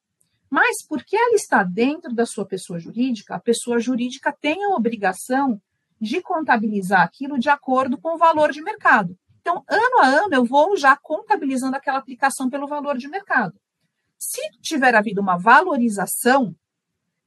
mas 0.51 0.85
porque 0.87 1.17
ela 1.17 1.35
está 1.35 1.63
dentro 1.63 2.15
da 2.15 2.27
sua 2.27 2.45
pessoa 2.45 2.79
jurídica, 2.79 3.35
a 3.35 3.41
pessoa 3.41 3.79
jurídica 3.79 4.33
tem 4.33 4.65
a 4.65 4.75
obrigação 4.75 5.61
de 6.01 6.21
contabilizar 6.23 7.03
aquilo 7.03 7.39
de 7.39 7.49
acordo 7.49 7.99
com 7.99 8.15
o 8.15 8.19
valor 8.19 8.53
de 8.53 8.63
mercado. 8.63 9.19
Então, 9.41 9.65
ano 9.69 9.99
a 10.01 10.07
ano, 10.07 10.35
eu 10.35 10.45
vou 10.45 10.77
já 10.77 10.97
contabilizando 10.97 11.77
aquela 11.77 11.99
aplicação 11.99 12.51
pelo 12.51 12.67
valor 12.67 12.99
de 12.99 13.09
mercado. 13.09 13.59
Se 14.19 14.41
tiver 14.61 14.95
havido 14.95 15.21
uma 15.21 15.39
valorização 15.39 16.55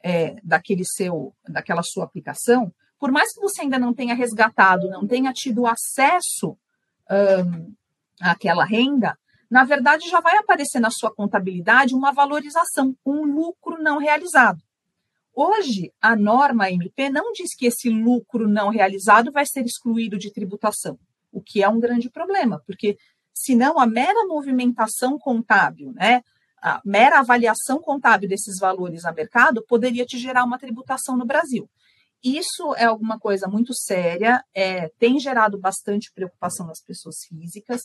é, 0.04 0.36
daquele 0.44 0.84
seu, 0.86 1.34
daquela 1.48 1.84
sua 1.84 2.04
aplicação, 2.04 2.74
por 3.02 3.12
mais 3.12 3.34
que 3.34 3.42
você 3.42 3.64
ainda 3.64 3.80
não 3.80 3.96
tenha 3.96 4.14
resgatado, 4.14 4.88
não 4.88 5.08
tenha 5.08 5.34
tido 5.34 5.66
acesso 5.66 6.56
um, 7.10 7.74
àquela 8.22 8.64
renda, 8.64 9.18
na 9.50 9.64
verdade 9.64 10.08
já 10.08 10.20
vai 10.20 10.38
aparecer 10.38 10.80
na 10.80 10.92
sua 10.92 11.12
contabilidade 11.12 11.96
uma 11.96 12.12
valorização, 12.12 12.96
um 13.04 13.24
lucro 13.24 13.82
não 13.82 13.98
realizado. 13.98 14.62
Hoje, 15.34 15.92
a 16.00 16.16
norma 16.16 16.70
MP 16.70 17.10
não 17.10 17.32
diz 17.32 17.56
que 17.56 17.66
esse 17.66 17.90
lucro 17.90 18.48
não 18.48 18.70
realizado 18.70 19.32
vai 19.32 19.48
ser 19.48 19.66
excluído 19.66 20.16
de 20.16 20.32
tributação, 20.32 21.00
o 21.32 21.42
que 21.42 21.64
é 21.64 21.68
um 21.68 21.80
grande 21.80 22.08
problema, 22.08 22.62
porque 22.68 23.00
senão 23.34 23.80
a 23.80 23.88
mera 23.88 24.28
movimentação 24.28 25.18
contábil, 25.18 25.92
né, 25.94 26.22
a 26.62 26.80
mera 26.86 27.18
avaliação 27.18 27.80
contábil 27.80 28.30
desses 28.30 28.60
valores 28.60 29.06
a 29.06 29.12
mercado 29.12 29.66
poderia 29.68 30.06
te 30.06 30.20
gerar 30.20 30.44
uma 30.44 30.60
tributação 30.60 31.18
no 31.18 31.26
Brasil. 31.26 31.68
Isso 32.24 32.76
é 32.76 32.86
alguma 32.86 33.20
coisa 33.20 33.48
muito 33.48 33.74
séria, 33.74 34.44
é, 34.54 34.90
tem 35.00 35.20
gerado 35.20 35.58
bastante 35.58 36.12
preocupação 36.14 36.68
nas 36.68 36.82
pessoas 36.82 37.16
físicas, 37.28 37.82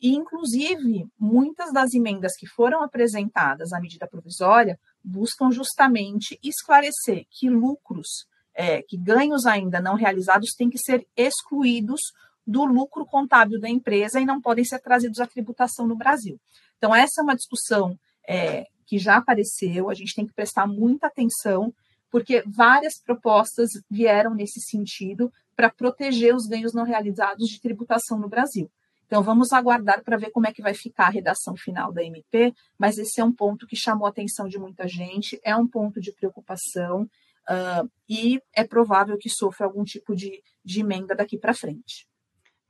e, 0.00 0.14
inclusive, 0.14 1.06
muitas 1.18 1.72
das 1.72 1.92
emendas 1.92 2.34
que 2.36 2.46
foram 2.46 2.82
apresentadas 2.82 3.72
à 3.72 3.80
medida 3.80 4.08
provisória 4.08 4.78
buscam 5.04 5.50
justamente 5.50 6.38
esclarecer 6.42 7.26
que 7.30 7.50
lucros, 7.50 8.26
é, 8.54 8.82
que 8.82 8.96
ganhos 8.96 9.44
ainda 9.44 9.80
não 9.80 9.94
realizados 9.94 10.54
têm 10.56 10.70
que 10.70 10.78
ser 10.78 11.06
excluídos 11.14 12.00
do 12.46 12.64
lucro 12.64 13.04
contábil 13.04 13.60
da 13.60 13.68
empresa 13.68 14.18
e 14.20 14.24
não 14.24 14.40
podem 14.40 14.64
ser 14.64 14.80
trazidos 14.80 15.20
à 15.20 15.26
tributação 15.26 15.86
no 15.86 15.96
Brasil. 15.96 16.40
Então, 16.78 16.94
essa 16.94 17.20
é 17.20 17.22
uma 17.22 17.36
discussão 17.36 17.98
é, 18.26 18.66
que 18.86 18.98
já 18.98 19.16
apareceu, 19.16 19.90
a 19.90 19.94
gente 19.94 20.14
tem 20.14 20.26
que 20.26 20.32
prestar 20.32 20.66
muita 20.66 21.08
atenção, 21.08 21.74
porque 22.10 22.42
várias 22.46 22.98
propostas 22.98 23.70
vieram 23.90 24.34
nesse 24.34 24.60
sentido 24.60 25.32
para 25.54 25.70
proteger 25.70 26.34
os 26.34 26.46
ganhos 26.46 26.72
não 26.72 26.84
realizados 26.84 27.48
de 27.48 27.60
tributação 27.60 28.18
no 28.18 28.28
Brasil. 28.28 28.70
Então, 29.06 29.22
vamos 29.22 29.52
aguardar 29.52 30.04
para 30.04 30.16
ver 30.16 30.30
como 30.30 30.46
é 30.46 30.52
que 30.52 30.62
vai 30.62 30.72
ficar 30.72 31.06
a 31.06 31.10
redação 31.10 31.56
final 31.56 31.92
da 31.92 32.02
MP, 32.02 32.54
mas 32.78 32.96
esse 32.96 33.20
é 33.20 33.24
um 33.24 33.32
ponto 33.32 33.66
que 33.66 33.74
chamou 33.74 34.06
a 34.06 34.10
atenção 34.10 34.46
de 34.46 34.56
muita 34.56 34.86
gente, 34.86 35.40
é 35.44 35.54
um 35.54 35.66
ponto 35.66 36.00
de 36.00 36.12
preocupação 36.12 37.02
uh, 37.02 37.90
e 38.08 38.40
é 38.54 38.64
provável 38.64 39.18
que 39.18 39.28
sofra 39.28 39.66
algum 39.66 39.82
tipo 39.82 40.14
de, 40.14 40.40
de 40.64 40.80
emenda 40.80 41.14
daqui 41.14 41.36
para 41.36 41.52
frente. 41.52 42.06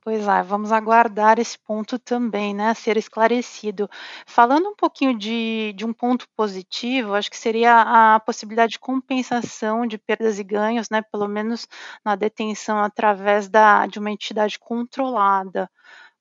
Pois 0.02 0.26
é, 0.26 0.42
vamos 0.42 0.72
aguardar 0.72 1.38
esse 1.38 1.58
ponto 1.58 1.98
também, 1.98 2.54
né, 2.54 2.72
ser 2.74 2.96
esclarecido. 2.96 3.88
Falando 4.26 4.68
um 4.70 4.74
pouquinho 4.74 5.16
de, 5.18 5.72
de 5.74 5.84
um 5.84 5.92
ponto 5.92 6.26
positivo, 6.34 7.14
acho 7.14 7.30
que 7.30 7.36
seria 7.36 8.14
a 8.14 8.20
possibilidade 8.20 8.72
de 8.72 8.78
compensação 8.78 9.86
de 9.86 9.98
perdas 9.98 10.38
e 10.38 10.44
ganhos, 10.44 10.88
né, 10.90 11.02
pelo 11.02 11.28
menos 11.28 11.66
na 12.04 12.14
detenção 12.16 12.78
através 12.82 13.48
da, 13.48 13.86
de 13.86 13.98
uma 13.98 14.10
entidade 14.10 14.58
controlada. 14.58 15.70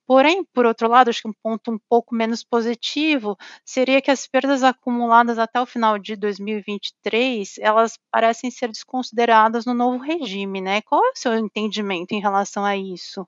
Porém, 0.07 0.43
por 0.53 0.65
outro 0.65 0.87
lado, 0.89 1.09
acho 1.09 1.21
que 1.23 1.29
um 1.29 1.33
ponto 1.43 1.71
um 1.71 1.79
pouco 1.89 2.15
menos 2.15 2.43
positivo 2.43 3.37
seria 3.65 4.01
que 4.01 4.11
as 4.11 4.27
perdas 4.27 4.63
acumuladas 4.63 5.39
até 5.39 5.61
o 5.61 5.65
final 5.67 5.99
de 5.99 6.15
2023, 6.17 7.57
elas 7.59 7.97
parecem 8.11 8.51
ser 8.51 8.69
desconsideradas 8.69 9.65
no 9.65 9.73
novo 9.73 9.99
regime, 10.03 10.61
né? 10.61 10.81
Qual 10.83 11.03
é 11.05 11.09
o 11.11 11.17
seu 11.17 11.35
entendimento 11.37 12.13
em 12.13 12.21
relação 12.21 12.65
a 12.65 12.77
isso? 12.77 13.27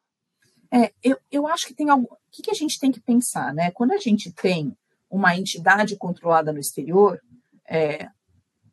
É, 0.74 0.94
eu, 1.04 1.18
eu 1.32 1.48
acho 1.48 1.68
que 1.68 1.74
tem 1.74 1.90
algo. 1.90 2.06
O 2.12 2.18
que, 2.32 2.42
que 2.42 2.52
a 2.52 2.56
gente 2.56 2.80
tem 2.80 2.92
que 2.92 3.02
pensar, 3.02 3.54
né? 3.54 3.72
Quando 3.72 3.92
a 3.92 3.98
gente 3.98 4.32
tem 4.32 4.76
uma 5.10 5.36
entidade 5.36 5.98
controlada 5.98 6.54
no 6.54 6.60
exterior, 6.60 7.20
é, 7.68 8.08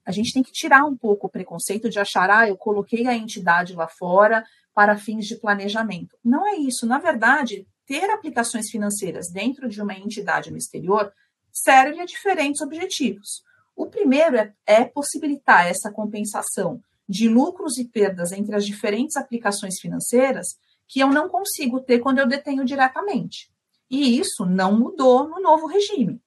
a 0.06 0.12
gente 0.12 0.32
tem 0.32 0.42
que 0.42 0.52
tirar 0.52 0.84
um 0.84 0.96
pouco 0.96 1.26
o 1.26 1.30
preconceito 1.30 1.90
de 1.90 1.98
achar, 1.98 2.30
ah, 2.30 2.48
eu 2.48 2.56
coloquei 2.56 3.06
a 3.06 3.14
entidade 3.14 3.74
lá 3.74 3.88
fora 3.88 4.44
para 4.72 4.96
fins 4.96 5.26
de 5.26 5.36
planejamento. 5.36 6.16
Não 6.24 6.46
é 6.46 6.56
isso. 6.56 6.86
Na 6.86 6.98
verdade, 6.98 7.66
ter 7.84 8.08
aplicações 8.10 8.70
financeiras 8.70 9.30
dentro 9.30 9.68
de 9.68 9.82
uma 9.82 9.94
entidade 9.94 10.50
no 10.50 10.56
exterior 10.56 11.12
serve 11.52 12.00
a 12.00 12.06
diferentes 12.06 12.60
objetivos. 12.60 13.42
O 13.74 13.86
primeiro 13.86 14.36
é, 14.36 14.52
é 14.66 14.84
possibilitar 14.84 15.66
essa 15.66 15.90
compensação 15.90 16.80
de 17.08 17.28
lucros 17.28 17.78
e 17.78 17.84
perdas 17.84 18.32
entre 18.32 18.54
as 18.54 18.64
diferentes 18.64 19.16
aplicações 19.16 19.80
financeiras 19.80 20.56
que 20.88 21.00
eu 21.00 21.08
não 21.08 21.28
consigo 21.28 21.80
ter 21.80 21.98
quando 21.98 22.18
eu 22.18 22.26
detenho 22.26 22.64
diretamente. 22.64 23.50
E 23.90 24.18
isso 24.18 24.44
não 24.44 24.76
mudou 24.76 25.28
no 25.28 25.40
novo 25.40 25.66
regime, 25.66 26.20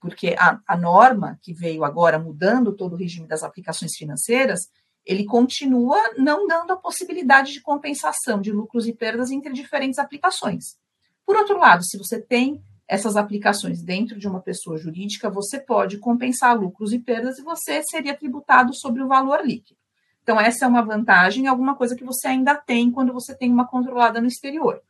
porque 0.00 0.34
a, 0.38 0.60
a 0.66 0.76
norma 0.76 1.38
que 1.42 1.52
veio 1.52 1.84
agora 1.84 2.18
mudando 2.18 2.72
todo 2.74 2.94
o 2.94 2.96
regime 2.96 3.26
das 3.26 3.42
aplicações 3.42 3.94
financeiras, 3.96 4.60
ele 5.04 5.24
continua 5.24 5.98
não 6.16 6.46
dando 6.46 6.72
a 6.72 6.76
possibilidade 6.76 7.52
de 7.52 7.60
compensação 7.60 8.40
de 8.40 8.50
lucros 8.50 8.86
e 8.86 8.92
perdas 8.92 9.30
entre 9.30 9.52
diferentes 9.52 9.98
aplicações. 9.98 10.76
Por 11.26 11.36
outro 11.36 11.58
lado, 11.58 11.84
se 11.84 11.98
você 11.98 12.20
tem 12.20 12.62
essas 12.86 13.16
aplicações 13.16 13.82
dentro 13.82 14.18
de 14.18 14.28
uma 14.28 14.40
pessoa 14.40 14.76
jurídica, 14.76 15.30
você 15.30 15.58
pode 15.58 15.98
compensar 15.98 16.58
lucros 16.58 16.92
e 16.92 16.98
perdas 16.98 17.38
e 17.38 17.42
você 17.42 17.82
seria 17.82 18.16
tributado 18.16 18.74
sobre 18.74 19.02
o 19.02 19.08
valor 19.08 19.44
líquido. 19.44 19.78
Então, 20.24 20.40
essa 20.40 20.64
é 20.64 20.68
uma 20.68 20.80
vantagem, 20.80 21.46
alguma 21.46 21.76
coisa 21.76 21.94
que 21.94 22.02
você 22.02 22.28
ainda 22.28 22.54
tem 22.54 22.90
quando 22.90 23.12
você 23.12 23.36
tem 23.36 23.52
uma 23.52 23.68
controlada 23.68 24.22
no 24.22 24.26
exterior. 24.26 24.82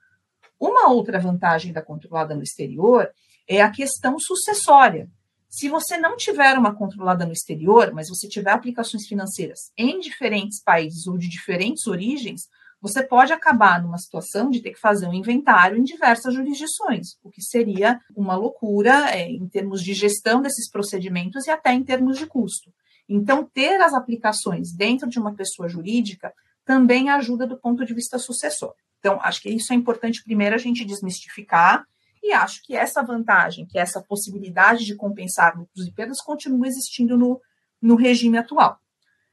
Uma 0.60 0.88
outra 0.88 1.18
vantagem 1.18 1.72
da 1.72 1.82
controlada 1.82 2.36
no 2.36 2.42
exterior 2.42 3.10
é 3.48 3.60
a 3.60 3.70
questão 3.70 4.16
sucessória. 4.16 5.10
Se 5.48 5.68
você 5.68 5.98
não 5.98 6.16
tiver 6.16 6.56
uma 6.56 6.72
controlada 6.72 7.26
no 7.26 7.32
exterior, 7.32 7.92
mas 7.92 8.08
você 8.08 8.28
tiver 8.28 8.52
aplicações 8.52 9.06
financeiras 9.08 9.72
em 9.76 9.98
diferentes 9.98 10.62
países 10.62 11.06
ou 11.08 11.18
de 11.18 11.28
diferentes 11.28 11.84
origens, 11.88 12.42
você 12.80 13.02
pode 13.02 13.32
acabar 13.32 13.82
numa 13.82 13.98
situação 13.98 14.50
de 14.50 14.60
ter 14.60 14.70
que 14.70 14.80
fazer 14.80 15.08
um 15.08 15.14
inventário 15.14 15.76
em 15.76 15.82
diversas 15.82 16.32
jurisdições, 16.32 17.16
o 17.24 17.30
que 17.30 17.42
seria 17.42 18.00
uma 18.14 18.36
loucura 18.36 19.10
é, 19.10 19.28
em 19.28 19.48
termos 19.48 19.82
de 19.82 19.94
gestão 19.94 20.40
desses 20.40 20.70
procedimentos 20.70 21.46
e 21.46 21.50
até 21.50 21.72
em 21.72 21.82
termos 21.82 22.18
de 22.18 22.26
custo. 22.26 22.70
Então, 23.08 23.44
ter 23.44 23.80
as 23.80 23.92
aplicações 23.92 24.72
dentro 24.72 25.08
de 25.08 25.18
uma 25.18 25.34
pessoa 25.34 25.68
jurídica 25.68 26.32
também 26.64 27.10
ajuda 27.10 27.46
do 27.46 27.58
ponto 27.58 27.84
de 27.84 27.92
vista 27.92 28.18
sucessório. 28.18 28.76
Então, 28.98 29.20
acho 29.20 29.42
que 29.42 29.50
isso 29.50 29.72
é 29.72 29.76
importante 29.76 30.24
primeiro 30.24 30.54
a 30.54 30.58
gente 30.58 30.84
desmistificar 30.84 31.84
e 32.22 32.32
acho 32.32 32.62
que 32.62 32.74
essa 32.74 33.02
vantagem, 33.02 33.66
que 33.66 33.78
essa 33.78 34.00
possibilidade 34.00 34.86
de 34.86 34.94
compensar 34.94 35.58
lucros 35.58 35.86
e 35.86 35.92
perdas 35.92 36.22
continua 36.22 36.66
existindo 36.66 37.18
no, 37.18 37.38
no 37.82 37.96
regime 37.96 38.38
atual. 38.38 38.80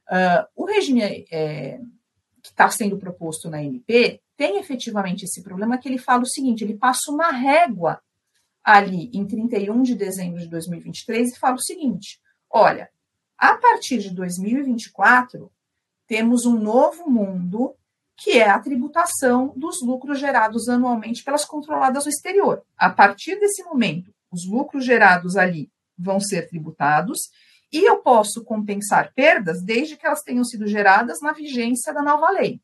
Uh, 0.09 0.45
o 0.57 0.65
regime 0.65 1.25
é, 1.31 1.79
que 2.43 2.49
está 2.49 2.69
sendo 2.69 2.97
proposto 2.97 3.49
na 3.49 3.63
MP 3.63 4.21
tem 4.35 4.57
efetivamente 4.57 5.23
esse 5.23 5.41
problema 5.41 5.77
que 5.77 5.87
ele 5.87 5.97
fala 5.97 6.23
o 6.23 6.27
seguinte: 6.27 6.65
ele 6.65 6.75
passa 6.75 7.09
uma 7.09 7.31
régua 7.31 8.01
ali 8.61 9.09
em 9.13 9.25
31 9.25 9.83
de 9.83 9.95
dezembro 9.95 10.41
de 10.41 10.47
2023 10.47 11.31
e 11.31 11.39
fala 11.39 11.55
o 11.55 11.61
seguinte: 11.61 12.19
olha, 12.49 12.89
a 13.41 13.55
partir 13.57 13.97
de 13.97 14.11
2024 14.11 15.51
temos 16.05 16.45
um 16.45 16.59
novo 16.59 17.09
mundo 17.09 17.73
que 18.15 18.37
é 18.37 18.47
a 18.47 18.59
tributação 18.59 19.51
dos 19.57 19.81
lucros 19.81 20.19
gerados 20.19 20.69
anualmente 20.69 21.23
pelas 21.23 21.43
controladas 21.43 22.05
no 22.05 22.11
exterior. 22.11 22.61
A 22.77 22.87
partir 22.87 23.39
desse 23.39 23.63
momento, 23.63 24.13
os 24.31 24.47
lucros 24.47 24.85
gerados 24.85 25.35
ali 25.37 25.71
vão 25.97 26.19
ser 26.19 26.47
tributados 26.49 27.17
e 27.73 27.83
eu 27.83 27.97
posso 28.03 28.43
compensar 28.43 29.11
perdas 29.15 29.63
desde 29.63 29.97
que 29.97 30.05
elas 30.05 30.21
tenham 30.21 30.43
sido 30.43 30.67
geradas 30.67 31.19
na 31.19 31.31
vigência 31.31 31.91
da 31.91 32.03
nova 32.03 32.29
lei. 32.29 32.61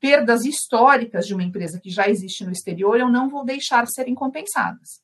Perdas 0.00 0.46
históricas 0.46 1.26
de 1.26 1.34
uma 1.34 1.42
empresa 1.42 1.78
que 1.78 1.90
já 1.90 2.08
existe 2.08 2.46
no 2.46 2.52
exterior, 2.52 2.98
eu 2.98 3.10
não 3.10 3.28
vou 3.28 3.44
deixar 3.44 3.86
serem 3.88 4.14
compensadas. 4.14 5.02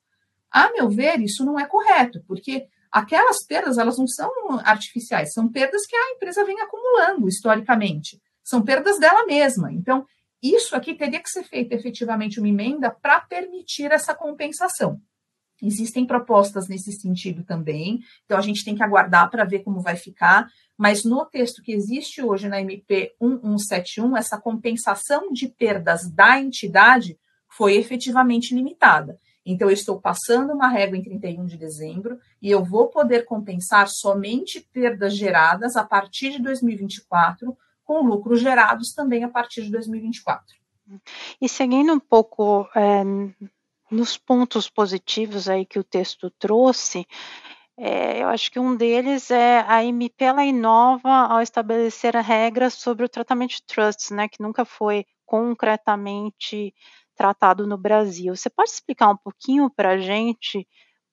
A 0.51 0.73
meu 0.73 0.89
ver, 0.89 1.21
isso 1.21 1.45
não 1.45 1.61
é 1.61 1.67
correto, 1.67 2.25
porque 2.27 2.67
aquelas 2.91 3.45
perdas 3.47 3.79
elas 3.79 3.99
não 3.99 4.07
são 4.07 4.31
artificiais, 4.65 5.33
são 5.33 5.51
perdas 5.51 5.87
que 5.87 5.97
a 5.97 6.11
empresa 6.13 6.45
vem 6.45 6.61
acumulando 6.61 7.29
historicamente, 7.29 8.21
são 8.43 8.63
perdas 8.63 8.99
dela 8.99 9.25
mesma. 9.27 9.73
Então, 9.73 10.05
isso 10.43 10.75
aqui 10.75 10.95
teria 10.95 11.21
que 11.21 11.29
ser 11.29 11.45
feito 11.45 11.73
efetivamente 11.73 12.41
uma 12.41 12.49
emenda 12.49 12.91
para 12.91 13.21
permitir 13.21 13.93
essa 13.93 14.15
compensação. 14.15 15.01
Existem 15.63 16.07
propostas 16.07 16.69
nesse 16.69 16.93
sentido 16.93 17.45
também, 17.45 18.01
então 18.25 18.39
a 18.39 18.41
gente 18.41 18.65
tem 18.65 18.75
que 18.75 18.83
aguardar 18.83 19.31
para 19.31 19.45
ver 19.45 19.63
como 19.63 19.81
vai 19.81 19.95
ficar, 19.95 20.49
mas 20.77 21.05
no 21.05 21.27
texto 21.27 21.63
que 21.63 21.73
existe 21.73 22.23
hoje 22.23 22.49
na 22.49 22.61
MP 22.63 23.13
1171, 23.21 24.17
essa 24.17 24.41
compensação 24.41 25.31
de 25.31 25.49
perdas 25.49 26.11
da 26.11 26.41
entidade 26.41 27.19
foi 27.47 27.77
efetivamente 27.77 28.55
limitada. 28.55 29.19
Então, 29.45 29.69
eu 29.69 29.75
estou 29.75 30.01
passando 30.01 30.53
uma 30.53 30.69
régua 30.69 30.97
em 30.97 31.03
31 31.03 31.47
de 31.47 31.57
dezembro 31.57 32.19
e 32.41 32.51
eu 32.51 32.65
vou 32.65 32.89
poder 32.89 33.25
compensar 33.25 33.89
somente 33.89 34.61
perdas 34.73 35.17
geradas 35.17 35.77
a 35.77 35.85
partir 35.85 36.33
de 36.33 36.43
2024, 36.43 37.57
com 37.85 38.03
lucros 38.03 38.41
gerados 38.41 38.93
também 38.93 39.25
a 39.25 39.29
partir 39.29 39.63
de 39.63 39.71
2024. 39.71 40.61
E 41.41 41.49
seguindo 41.49 41.93
um 41.93 42.01
pouco 42.01 42.69
é, 42.75 43.03
nos 43.91 44.17
pontos 44.17 44.69
positivos 44.69 45.49
aí 45.49 45.65
que 45.65 45.79
o 45.79 45.85
texto 45.85 46.31
trouxe, 46.31 47.07
é, 47.77 48.23
eu 48.23 48.29
acho 48.29 48.51
que 48.51 48.59
um 48.59 48.77
deles 48.77 49.31
é 49.31 49.65
a 49.67 49.83
MP 49.83 50.25
ela 50.25 50.45
inova 50.45 51.09
ao 51.09 51.41
estabelecer 51.41 52.15
regras 52.17 52.75
sobre 52.75 53.05
o 53.07 53.09
tratamento 53.09 53.53
de 53.53 53.63
trusts, 53.63 54.11
né, 54.11 54.29
que 54.29 54.43
nunca 54.43 54.65
foi 54.65 55.07
concretamente 55.25 56.75
tratado 57.21 57.67
no 57.67 57.77
Brasil. 57.77 58.35
Você 58.35 58.49
pode 58.49 58.71
explicar 58.71 59.11
um 59.11 59.17
pouquinho 59.17 59.69
para 59.69 59.91
a 59.91 59.99
gente 59.99 60.67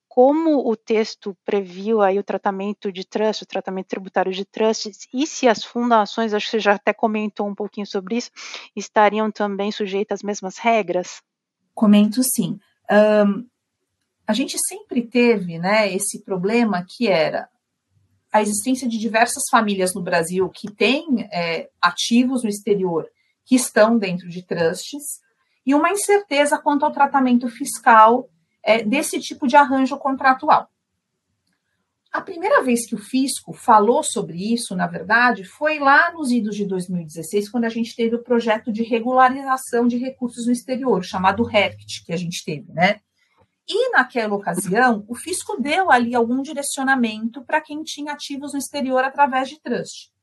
como 0.08 0.66
o 0.66 0.74
texto 0.74 1.38
previu 1.44 2.02
aí 2.02 2.18
o 2.18 2.24
tratamento 2.24 2.94
de 2.94 3.06
trust, 3.06 3.44
o 3.44 3.46
tratamento 3.46 3.88
tributário 3.88 4.32
de 4.32 4.46
trusts, 4.46 5.06
e 5.14 5.28
se 5.28 5.50
as 5.50 5.66
fundações, 5.66 6.34
acho 6.34 6.46
que 6.46 6.52
você 6.52 6.60
já 6.62 6.76
até 6.76 6.94
comentou 6.94 7.46
um 7.46 7.54
pouquinho 7.54 7.86
sobre 7.86 8.16
isso, 8.16 8.32
estariam 8.74 9.30
também 9.30 9.70
sujeitas 9.70 10.20
às 10.20 10.24
mesmas 10.24 10.58
regras? 10.58 11.22
Comento 11.76 12.24
sim. 12.24 12.58
Um, 12.90 13.46
a 14.26 14.32
gente 14.32 14.58
sempre 14.66 15.06
teve 15.06 15.60
né, 15.60 15.94
esse 15.94 16.24
problema 16.24 16.86
que 16.88 17.10
era 17.10 17.50
a 18.32 18.42
existência 18.42 18.88
de 18.88 18.98
diversas 18.98 19.44
famílias 19.52 19.94
no 19.94 20.02
Brasil 20.02 20.50
que 20.50 20.72
têm 20.72 21.28
é, 21.34 21.70
ativos 21.82 22.44
no 22.44 22.50
exterior 22.50 23.06
que 23.44 23.56
estão 23.56 23.98
dentro 23.98 24.30
de 24.30 24.42
trusts 24.42 25.27
e 25.68 25.76
uma 25.76 25.92
incerteza 25.92 26.58
quanto 26.58 26.86
ao 26.86 26.94
tratamento 26.94 27.50
fiscal 27.50 28.30
é, 28.64 28.82
desse 28.82 29.20
tipo 29.20 29.46
de 29.46 29.58
arranjo 29.58 29.98
contratual. 29.98 30.70
A 32.10 32.22
primeira 32.22 32.64
vez 32.64 32.88
que 32.88 32.96
o 32.96 32.98
fisco 32.98 33.52
falou 33.52 34.02
sobre 34.02 34.54
isso, 34.54 34.74
na 34.78 34.88
verdade, 34.88 35.44
foi 35.44 35.78
lá 35.78 36.14
nos 36.14 36.32
idos 36.32 36.56
de 36.56 36.66
2016, 36.66 37.50
quando 37.50 37.66
a 37.66 37.70
gente 37.70 37.94
teve 37.94 38.16
o 38.16 38.24
projeto 38.24 38.72
de 38.72 38.82
regularização 38.82 39.86
de 39.86 39.98
recursos 39.98 40.46
no 40.46 40.54
exterior, 40.54 41.04
chamado 41.04 41.44
RECT, 41.44 42.06
que 42.06 42.14
a 42.14 42.18
gente 42.18 42.46
teve, 42.46 42.72
né? 42.72 43.02
E 43.68 43.92
naquela 43.92 44.36
ocasião, 44.36 45.04
o 45.10 45.16
fisco 45.16 45.62
deu 45.62 45.92
ali 45.92 46.16
algum 46.16 46.42
direcionamento 46.42 47.44
para 47.44 47.60
quem 47.60 47.84
tinha 47.84 48.14
ativos 48.14 48.54
no 48.54 48.60
exterior 48.60 49.04
através 49.04 49.50
de 49.50 49.60
trust. 49.62 50.14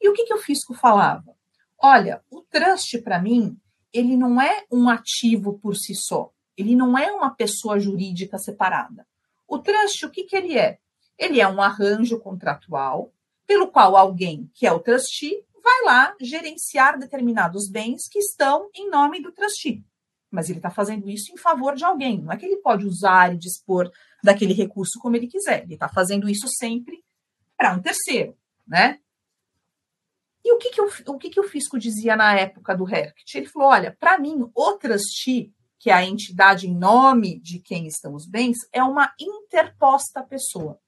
E 0.00 0.08
o 0.08 0.14
que, 0.14 0.24
que 0.24 0.34
o 0.34 0.38
fisco 0.38 0.72
falava? 0.72 1.36
Olha, 1.78 2.22
o 2.30 2.40
trust, 2.40 2.96
para 3.02 3.20
mim, 3.20 3.58
ele 3.92 4.16
não 4.16 4.40
é 4.40 4.64
um 4.70 4.88
ativo 4.88 5.58
por 5.58 5.76
si 5.76 5.94
só. 5.94 6.30
Ele 6.56 6.74
não 6.74 6.96
é 6.96 7.12
uma 7.12 7.30
pessoa 7.30 7.78
jurídica 7.78 8.38
separada. 8.38 9.06
O 9.46 9.58
trust, 9.58 10.04
o 10.04 10.10
que, 10.10 10.24
que 10.24 10.36
ele 10.36 10.58
é? 10.58 10.78
Ele 11.18 11.40
é 11.40 11.48
um 11.48 11.62
arranjo 11.62 12.18
contratual 12.18 13.12
pelo 13.46 13.68
qual 13.68 13.96
alguém, 13.96 14.50
que 14.54 14.66
é 14.66 14.72
o 14.72 14.80
trustee, 14.80 15.44
vai 15.62 15.82
lá 15.84 16.14
gerenciar 16.20 16.98
determinados 16.98 17.68
bens 17.68 18.08
que 18.08 18.18
estão 18.18 18.68
em 18.74 18.90
nome 18.90 19.22
do 19.22 19.32
trustee. 19.32 19.84
Mas 20.30 20.48
ele 20.48 20.58
está 20.58 20.70
fazendo 20.70 21.08
isso 21.08 21.32
em 21.32 21.36
favor 21.36 21.74
de 21.74 21.84
alguém. 21.84 22.22
Não 22.22 22.32
é 22.32 22.36
que 22.36 22.44
ele 22.44 22.56
pode 22.56 22.84
usar 22.84 23.32
e 23.32 23.38
dispor 23.38 23.90
daquele 24.22 24.52
recurso 24.52 24.98
como 24.98 25.16
ele 25.16 25.28
quiser. 25.28 25.62
Ele 25.62 25.74
está 25.74 25.88
fazendo 25.88 26.28
isso 26.28 26.48
sempre 26.48 27.04
para 27.56 27.72
um 27.72 27.80
terceiro, 27.80 28.36
né? 28.66 28.98
E 30.46 30.52
o 30.52 30.58
que, 30.58 30.70
que, 30.70 30.80
o, 30.80 30.88
o 31.08 31.18
que, 31.18 31.28
que 31.28 31.40
o 31.40 31.48
fisco 31.48 31.76
dizia 31.76 32.14
na 32.14 32.32
época 32.38 32.76
do 32.76 32.84
RERCT? 32.84 33.36
Ele 33.36 33.48
falou: 33.48 33.68
olha, 33.68 33.96
para 33.98 34.16
mim, 34.16 34.48
o 34.54 34.72
trustee, 34.74 35.52
que 35.76 35.90
é 35.90 35.92
a 35.92 36.04
entidade 36.04 36.68
em 36.68 36.78
nome 36.78 37.40
de 37.40 37.58
quem 37.58 37.88
estão 37.88 38.14
os 38.14 38.28
bens, 38.28 38.58
é 38.72 38.80
uma 38.80 39.12
interposta 39.18 40.22
pessoa. 40.22 40.78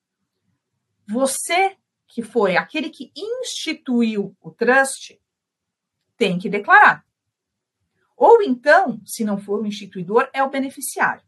Você, 1.08 1.76
que 2.06 2.22
foi 2.22 2.56
aquele 2.56 2.88
que 2.88 3.10
instituiu 3.16 4.36
o 4.40 4.52
trust, 4.52 5.20
tem 6.16 6.38
que 6.38 6.48
declarar. 6.48 7.04
Ou 8.16 8.40
então, 8.40 9.00
se 9.04 9.24
não 9.24 9.38
for 9.38 9.60
o 9.60 9.66
instituidor, 9.66 10.30
é 10.32 10.40
o 10.40 10.50
beneficiário. 10.50 11.24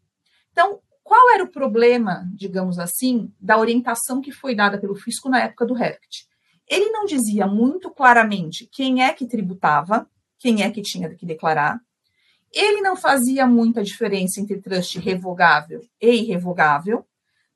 Então, 0.52 0.80
qual 1.02 1.32
era 1.32 1.42
o 1.42 1.50
problema, 1.50 2.30
digamos 2.32 2.78
assim, 2.78 3.34
da 3.40 3.58
orientação 3.58 4.20
que 4.20 4.30
foi 4.30 4.54
dada 4.54 4.78
pelo 4.78 4.94
fisco 4.94 5.28
na 5.28 5.40
época 5.40 5.66
do 5.66 5.74
REFT? 5.74 6.29
Ele 6.70 6.90
não 6.90 7.04
dizia 7.04 7.46
muito 7.46 7.90
claramente 7.90 8.68
quem 8.70 9.02
é 9.02 9.12
que 9.12 9.26
tributava, 9.26 10.08
quem 10.38 10.62
é 10.62 10.70
que 10.70 10.80
tinha 10.80 11.12
que 11.14 11.26
declarar. 11.26 11.80
Ele 12.52 12.80
não 12.80 12.96
fazia 12.96 13.46
muita 13.46 13.82
diferença 13.82 14.40
entre 14.40 14.60
trust 14.60 14.98
revogável 14.98 15.82
e 16.00 16.22
irrevogável 16.22 17.04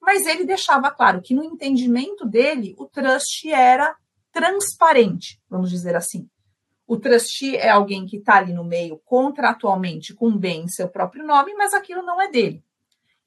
mas 0.04 0.26
ele 0.26 0.44
deixava 0.44 0.90
claro 0.90 1.22
que 1.22 1.34
no 1.34 1.42
entendimento 1.42 2.26
dele 2.26 2.74
o 2.78 2.86
trust 2.86 3.50
era 3.50 3.96
transparente, 4.30 5.40
vamos 5.48 5.70
dizer 5.70 5.96
assim. 5.96 6.28
O 6.86 6.98
trustee 6.98 7.56
é 7.56 7.70
alguém 7.70 8.04
que 8.04 8.18
está 8.18 8.36
ali 8.36 8.52
no 8.52 8.62
meio 8.62 9.00
contratualmente 9.06 10.12
com 10.12 10.36
bem 10.36 10.64
em 10.64 10.68
seu 10.68 10.88
próprio 10.88 11.24
nome, 11.26 11.54
mas 11.54 11.72
aquilo 11.72 12.02
não 12.02 12.20
é 12.20 12.30
dele. 12.30 12.62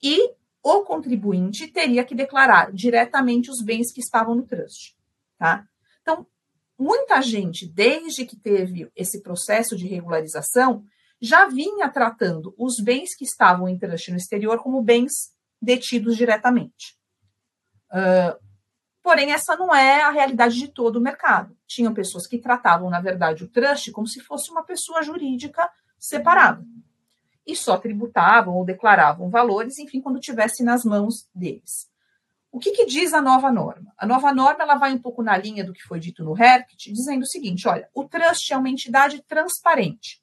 E 0.04 0.32
o 0.62 0.82
contribuinte 0.82 1.68
teria 1.68 2.04
que 2.04 2.14
declarar 2.14 2.72
diretamente 2.72 3.50
os 3.50 3.64
bens 3.64 3.92
que 3.92 4.00
estavam 4.00 4.36
no 4.36 4.44
trust. 4.44 4.96
Tá? 5.40 5.68
Então, 6.08 6.26
muita 6.80 7.22
gente, 7.22 7.68
desde 7.68 8.26
que 8.26 8.38
teve 8.38 8.90
esse 8.96 9.22
processo 9.22 9.76
de 9.76 9.86
regularização, 9.86 10.86
já 11.20 11.50
vinha 11.50 11.90
tratando 11.90 12.56
os 12.58 12.80
bens 12.80 13.14
que 13.14 13.26
estavam 13.26 13.68
em 13.68 13.78
trust 13.78 14.10
no 14.12 14.16
exterior 14.16 14.64
como 14.64 14.82
bens 14.82 15.34
detidos 15.62 16.16
diretamente. 16.16 16.98
Uh, 17.92 18.40
porém, 19.04 19.34
essa 19.34 19.58
não 19.58 19.76
é 19.76 20.02
a 20.02 20.12
realidade 20.12 20.58
de 20.58 20.70
todo 20.70 20.96
o 20.96 21.02
mercado. 21.02 21.58
Tinham 21.68 21.94
pessoas 21.94 22.26
que 22.26 22.38
tratavam, 22.38 22.90
na 22.90 23.02
verdade, 23.02 23.44
o 23.44 23.50
trust 23.50 23.92
como 23.92 24.08
se 24.08 24.22
fosse 24.22 24.50
uma 24.50 24.64
pessoa 24.64 25.04
jurídica 25.04 25.70
separada. 26.00 26.64
E 27.46 27.54
só 27.54 27.78
tributavam 27.78 28.56
ou 28.56 28.64
declaravam 28.64 29.30
valores, 29.30 29.78
enfim, 29.78 30.00
quando 30.00 30.22
tivesse 30.22 30.64
nas 30.64 30.86
mãos 30.86 31.28
deles. 31.36 31.90
O 32.58 32.60
que, 32.60 32.72
que, 32.72 32.88
diz 32.88 33.14
a 33.14 33.22
nova 33.22 33.52
norma? 33.52 33.94
A 33.96 34.04
nova 34.04 34.34
norma 34.34 34.64
ela 34.64 34.74
vai 34.74 34.92
um 34.92 34.98
pouco 34.98 35.22
na 35.22 35.38
linha 35.38 35.64
do 35.64 35.72
que 35.72 35.84
foi 35.84 36.00
dito 36.00 36.24
no 36.24 36.36
HERCT, 36.36 36.92
dizendo 36.92 37.22
o 37.22 37.28
seguinte: 37.28 37.68
olha, 37.68 37.88
o 37.94 38.04
trust 38.04 38.52
é 38.52 38.58
uma 38.58 38.68
entidade 38.68 39.22
transparente. 39.28 40.20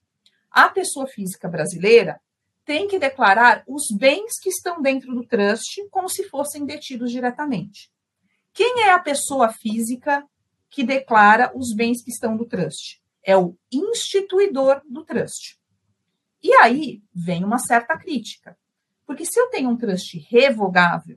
A 0.50 0.68
pessoa 0.68 1.06
física 1.06 1.48
brasileira 1.48 2.20
tem 2.64 2.88
que 2.88 2.98
declarar 2.98 3.62
os 3.68 3.86
bens 3.96 4.40
que 4.40 4.48
estão 4.48 4.82
dentro 4.82 5.14
do 5.14 5.24
trust 5.24 5.88
como 5.92 6.08
se 6.08 6.28
fossem 6.28 6.66
detidos 6.66 7.12
diretamente. 7.12 7.88
Quem 8.52 8.82
é 8.82 8.90
a 8.90 8.98
pessoa 8.98 9.52
física 9.52 10.26
que 10.68 10.82
declara 10.82 11.52
os 11.54 11.72
bens 11.72 12.02
que 12.02 12.10
estão 12.10 12.34
no 12.34 12.46
trust? 12.46 13.00
É 13.22 13.36
o 13.36 13.56
instituidor 13.72 14.82
do 14.90 15.04
trust. 15.04 15.56
E 16.42 16.52
aí 16.54 17.00
vem 17.14 17.44
uma 17.44 17.60
certa 17.60 17.96
crítica. 17.96 18.58
Porque 19.06 19.24
se 19.24 19.38
eu 19.38 19.50
tenho 19.50 19.70
um 19.70 19.76
trust 19.76 20.18
revogável, 20.28 21.16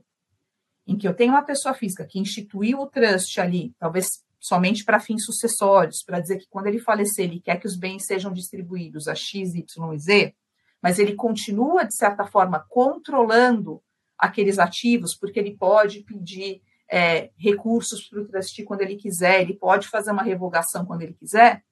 em 0.88 0.96
que 0.96 1.06
eu 1.06 1.12
tenho 1.12 1.34
uma 1.34 1.42
pessoa 1.42 1.74
física 1.74 2.06
que 2.06 2.18
instituiu 2.18 2.80
o 2.80 2.86
trust 2.86 3.38
ali, 3.38 3.74
talvez 3.78 4.24
somente 4.40 4.84
para 4.84 4.98
fins 4.98 5.22
sucessórios, 5.22 6.02
para 6.02 6.18
dizer 6.18 6.38
que 6.38 6.48
quando 6.48 6.66
ele 6.66 6.78
falecer, 6.78 7.26
ele 7.26 7.40
quer 7.40 7.60
que 7.60 7.66
os 7.66 7.76
bens 7.76 8.06
sejam 8.06 8.32
distribuídos 8.32 9.06
a 9.06 9.14
X, 9.14 9.54
Y 9.54 9.92
e 9.92 9.98
Z, 9.98 10.34
mas 10.82 10.98
ele 10.98 11.14
continua, 11.14 11.84
de 11.84 11.94
certa 11.94 12.24
forma, 12.24 12.64
controlando 12.70 13.82
aqueles 14.16 14.58
ativos, 14.58 15.14
porque 15.14 15.38
ele 15.38 15.56
pode 15.56 16.00
pedir 16.04 16.62
é, 16.90 17.30
recursos 17.36 18.08
para 18.08 18.22
o 18.22 18.26
trustee 18.26 18.64
quando 18.64 18.80
ele 18.80 18.96
quiser, 18.96 19.42
ele 19.42 19.54
pode 19.54 19.88
fazer 19.88 20.10
uma 20.10 20.22
revogação 20.22 20.86
quando 20.86 21.02
ele 21.02 21.12
quiser. 21.12 21.62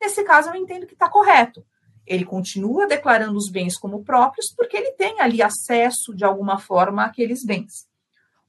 Nesse 0.00 0.24
caso, 0.24 0.48
eu 0.48 0.56
entendo 0.56 0.86
que 0.86 0.94
está 0.94 1.10
correto. 1.10 1.62
Ele 2.06 2.24
continua 2.24 2.86
declarando 2.86 3.36
os 3.36 3.50
bens 3.50 3.76
como 3.76 4.02
próprios, 4.02 4.50
porque 4.56 4.76
ele 4.76 4.92
tem 4.92 5.20
ali 5.20 5.42
acesso, 5.42 6.14
de 6.14 6.24
alguma 6.24 6.58
forma, 6.58 7.04
àqueles 7.04 7.44
bens. 7.44 7.91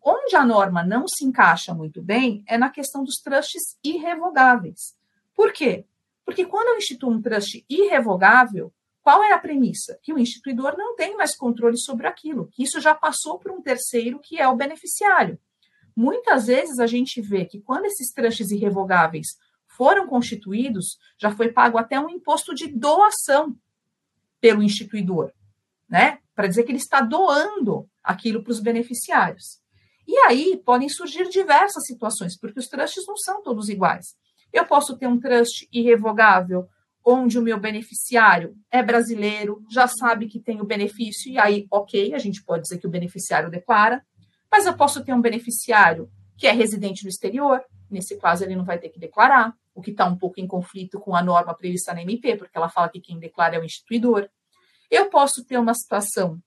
Onde 0.03 0.35
a 0.35 0.45
norma 0.45 0.83
não 0.83 1.07
se 1.07 1.23
encaixa 1.23 1.73
muito 1.73 2.01
bem 2.01 2.43
é 2.45 2.57
na 2.57 2.69
questão 2.69 3.03
dos 3.03 3.15
trusts 3.15 3.77
irrevogáveis. 3.81 4.97
Por 5.33 5.53
quê? 5.53 5.85
Porque 6.25 6.45
quando 6.45 6.67
eu 6.69 6.77
instituo 6.77 7.09
um 7.09 7.21
trust 7.21 7.65
irrevogável, 7.69 8.73
qual 9.01 9.23
é 9.23 9.31
a 9.31 9.37
premissa? 9.37 9.97
Que 10.01 10.13
o 10.13 10.19
instituidor 10.19 10.75
não 10.77 10.95
tem 10.95 11.15
mais 11.15 11.35
controle 11.35 11.77
sobre 11.77 12.07
aquilo, 12.07 12.47
que 12.47 12.63
isso 12.63 12.81
já 12.81 12.93
passou 12.93 13.39
por 13.39 13.51
um 13.51 13.61
terceiro 13.61 14.19
que 14.19 14.39
é 14.39 14.47
o 14.47 14.55
beneficiário. 14.55 15.39
Muitas 15.95 16.47
vezes 16.47 16.79
a 16.79 16.87
gente 16.87 17.21
vê 17.21 17.45
que 17.45 17.61
quando 17.61 17.85
esses 17.85 18.11
trusts 18.11 18.51
irrevogáveis 18.51 19.37
foram 19.67 20.07
constituídos, 20.07 20.97
já 21.17 21.31
foi 21.31 21.51
pago 21.51 21.77
até 21.77 21.99
um 21.99 22.09
imposto 22.09 22.53
de 22.53 22.67
doação 22.67 23.55
pelo 24.39 24.63
instituidor, 24.63 25.31
né? 25.87 26.19
Para 26.35 26.47
dizer 26.47 26.63
que 26.63 26.71
ele 26.71 26.77
está 26.77 26.99
doando 26.99 27.89
aquilo 28.03 28.43
para 28.43 28.51
os 28.51 28.59
beneficiários. 28.59 29.62
E 30.07 30.17
aí 30.19 30.61
podem 30.63 30.89
surgir 30.89 31.29
diversas 31.29 31.85
situações, 31.85 32.37
porque 32.37 32.59
os 32.59 32.67
trusts 32.67 33.05
não 33.07 33.15
são 33.17 33.41
todos 33.41 33.69
iguais. 33.69 34.15
Eu 34.51 34.65
posso 34.65 34.97
ter 34.97 35.07
um 35.07 35.19
trust 35.19 35.67
irrevogável, 35.71 36.67
onde 37.05 37.37
o 37.37 37.41
meu 37.41 37.59
beneficiário 37.59 38.55
é 38.71 38.81
brasileiro, 38.81 39.61
já 39.69 39.87
sabe 39.87 40.27
que 40.27 40.39
tem 40.39 40.61
o 40.61 40.65
benefício, 40.65 41.31
e 41.31 41.37
aí, 41.37 41.67
ok, 41.71 42.13
a 42.13 42.17
gente 42.17 42.43
pode 42.43 42.63
dizer 42.63 42.77
que 42.77 42.87
o 42.87 42.89
beneficiário 42.89 43.49
declara, 43.49 44.05
mas 44.51 44.65
eu 44.65 44.75
posso 44.75 45.03
ter 45.03 45.13
um 45.13 45.21
beneficiário 45.21 46.09
que 46.37 46.47
é 46.47 46.51
residente 46.51 47.03
no 47.03 47.09
exterior, 47.09 47.61
nesse 47.89 48.17
caso 48.17 48.43
ele 48.43 48.55
não 48.55 48.63
vai 48.63 48.77
ter 48.77 48.89
que 48.89 48.99
declarar, 48.99 49.53
o 49.75 49.81
que 49.81 49.91
está 49.91 50.05
um 50.05 50.15
pouco 50.15 50.39
em 50.39 50.47
conflito 50.47 50.99
com 50.99 51.15
a 51.15 51.23
norma 51.23 51.53
prevista 51.55 51.93
na 51.93 52.01
MP, 52.01 52.35
porque 52.37 52.57
ela 52.57 52.69
fala 52.69 52.89
que 52.89 53.01
quem 53.01 53.19
declara 53.19 53.55
é 53.55 53.59
o 53.59 53.65
instituidor. 53.65 54.29
Eu 54.89 55.09
posso 55.09 55.43
ter 55.43 55.57
uma 55.57 55.73
situação 55.73 56.39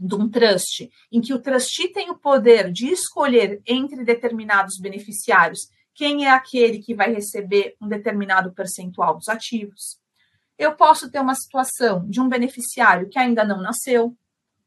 de 0.00 0.14
um 0.14 0.28
trust, 0.28 0.90
em 1.12 1.20
que 1.20 1.34
o 1.34 1.38
trustee 1.38 1.92
tem 1.92 2.10
o 2.10 2.18
poder 2.18 2.72
de 2.72 2.88
escolher 2.88 3.60
entre 3.66 4.02
determinados 4.02 4.78
beneficiários 4.78 5.68
quem 5.94 6.24
é 6.24 6.30
aquele 6.30 6.78
que 6.78 6.94
vai 6.94 7.12
receber 7.12 7.76
um 7.78 7.86
determinado 7.86 8.52
percentual 8.52 9.18
dos 9.18 9.28
ativos. 9.28 10.00
Eu 10.56 10.74
posso 10.74 11.10
ter 11.10 11.20
uma 11.20 11.34
situação 11.34 12.08
de 12.08 12.20
um 12.20 12.28
beneficiário 12.28 13.10
que 13.10 13.18
ainda 13.18 13.44
não 13.44 13.60
nasceu, 13.60 14.16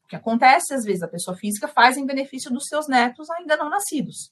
o 0.03 0.07
que 0.07 0.15
acontece 0.15 0.73
às 0.73 0.83
vezes 0.83 1.01
a 1.01 1.07
pessoa 1.07 1.35
física 1.35 1.67
faz 1.67 1.97
em 1.97 2.05
benefício 2.05 2.51
dos 2.51 2.67
seus 2.67 2.87
netos 2.87 3.27
ainda 3.31 3.57
não 3.57 3.69
nascidos. 3.69 4.31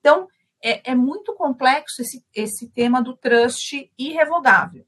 Então, 0.00 0.28
é, 0.62 0.90
é 0.90 0.94
muito 0.94 1.34
complexo 1.34 2.02
esse, 2.02 2.22
esse 2.34 2.68
tema 2.68 3.00
do 3.00 3.16
trust 3.16 3.90
irrevogável. 3.98 4.84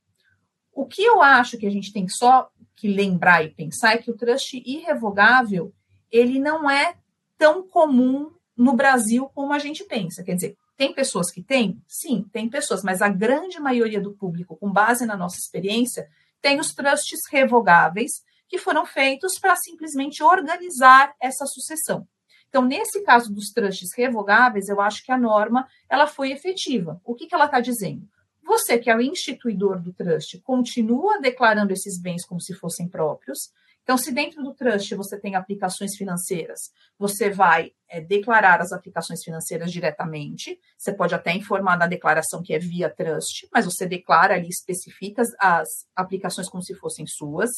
O 0.72 0.86
que 0.86 1.02
eu 1.02 1.22
acho 1.22 1.56
que 1.56 1.66
a 1.66 1.70
gente 1.70 1.92
tem 1.92 2.08
só 2.08 2.50
que 2.76 2.88
lembrar 2.88 3.44
e 3.44 3.50
pensar 3.50 3.94
é 3.94 3.98
que 3.98 4.10
o 4.10 4.16
trust 4.16 4.62
irrevogável 4.64 5.72
ele 6.10 6.38
não 6.38 6.68
é 6.70 6.94
tão 7.36 7.66
comum 7.66 8.32
no 8.56 8.74
Brasil 8.74 9.28
como 9.34 9.52
a 9.52 9.58
gente 9.58 9.84
pensa. 9.84 10.22
Quer 10.22 10.34
dizer, 10.34 10.56
tem 10.76 10.92
pessoas 10.92 11.30
que 11.30 11.42
têm? 11.42 11.80
Sim, 11.86 12.24
tem 12.32 12.48
pessoas, 12.48 12.82
mas 12.82 13.02
a 13.02 13.08
grande 13.08 13.60
maioria 13.60 14.00
do 14.00 14.14
público, 14.14 14.56
com 14.56 14.72
base 14.72 15.06
na 15.06 15.16
nossa 15.16 15.38
experiência, 15.38 16.08
tem 16.40 16.60
os 16.60 16.74
trusts 16.74 17.20
revogáveis 17.30 18.22
que 18.48 18.58
foram 18.58 18.84
feitos 18.84 19.38
para 19.38 19.56
simplesmente 19.56 20.22
organizar 20.22 21.14
essa 21.20 21.46
sucessão. 21.46 22.06
Então, 22.48 22.64
nesse 22.64 23.02
caso 23.02 23.32
dos 23.32 23.50
trusts 23.50 23.90
revogáveis, 23.96 24.68
eu 24.68 24.80
acho 24.80 25.04
que 25.04 25.10
a 25.10 25.18
norma 25.18 25.66
ela 25.90 26.06
foi 26.06 26.30
efetiva. 26.30 27.00
O 27.04 27.14
que, 27.14 27.26
que 27.26 27.34
ela 27.34 27.46
está 27.46 27.60
dizendo? 27.60 28.08
Você, 28.44 28.78
que 28.78 28.90
é 28.90 28.96
o 28.96 29.00
instituidor 29.00 29.80
do 29.80 29.92
trust, 29.92 30.38
continua 30.40 31.20
declarando 31.20 31.72
esses 31.72 32.00
bens 32.00 32.24
como 32.26 32.40
se 32.40 32.54
fossem 32.54 32.86
próprios. 32.86 33.50
Então, 33.82 33.98
se 33.98 34.12
dentro 34.12 34.42
do 34.42 34.54
trust 34.54 34.94
você 34.94 35.18
tem 35.18 35.34
aplicações 35.34 35.94
financeiras, 35.94 36.72
você 36.98 37.30
vai 37.30 37.72
é, 37.88 38.00
declarar 38.00 38.60
as 38.60 38.72
aplicações 38.72 39.22
financeiras 39.22 39.70
diretamente. 39.70 40.58
Você 40.76 40.92
pode 40.92 41.14
até 41.14 41.32
informar 41.32 41.78
na 41.78 41.86
declaração 41.86 42.42
que 42.42 42.54
é 42.54 42.58
via 42.58 42.88
trust, 42.88 43.48
mas 43.52 43.66
você 43.66 43.86
declara 43.86 44.34
ali, 44.34 44.48
especifica 44.48 45.22
as 45.38 45.68
aplicações 45.94 46.48
como 46.48 46.62
se 46.62 46.74
fossem 46.74 47.06
suas. 47.06 47.50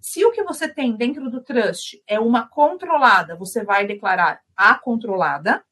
Se 0.00 0.22
o 0.24 0.32
que 0.32 0.42
você 0.42 0.68
tem 0.68 0.94
dentro 0.96 1.30
do 1.30 1.40
trust 1.40 2.02
é 2.06 2.20
uma 2.20 2.46
controlada, 2.46 3.36
você 3.36 3.64
vai 3.64 3.86
declarar 3.86 4.42
a 4.54 4.74
controlada. 4.78 5.64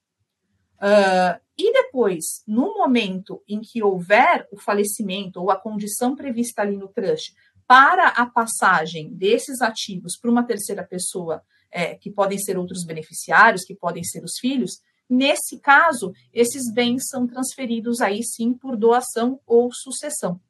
Uh, 0.79 1.41
e 1.57 1.73
depois, 1.73 2.43
no 2.47 2.75
momento 2.75 3.43
em 3.47 3.61
que 3.61 3.83
houver 3.83 4.49
o 4.51 4.59
falecimento 4.59 5.41
ou 5.41 5.51
a 5.51 5.61
condição 5.61 6.17
prevista 6.17 6.62
ali 6.62 6.77
no 6.77 6.88
trust 6.88 7.35
para 7.67 8.09
a 8.09 8.27
passagem 8.27 9.15
desses 9.15 9.61
ativos 9.61 10.17
para 10.17 10.31
uma 10.31 10.45
terceira 10.45 10.83
pessoa, 10.83 11.43
é, 11.71 11.95
que 11.95 12.11
podem 12.11 12.38
ser 12.38 12.59
outros 12.59 12.85
beneficiários, 12.85 13.65
que 13.65 13.75
podem 13.75 14.05
ser 14.05 14.25
os 14.25 14.38
filhos, 14.38 14.81
nesse 15.09 15.59
caso, 15.59 16.12
esses 16.33 16.71
bens 16.71 17.09
são 17.09 17.27
transferidos 17.27 18.01
aí 18.01 18.23
sim 18.23 18.53
por 18.53 18.77
doação 18.77 19.41
ou 19.47 19.73
sucessão. 19.73 20.41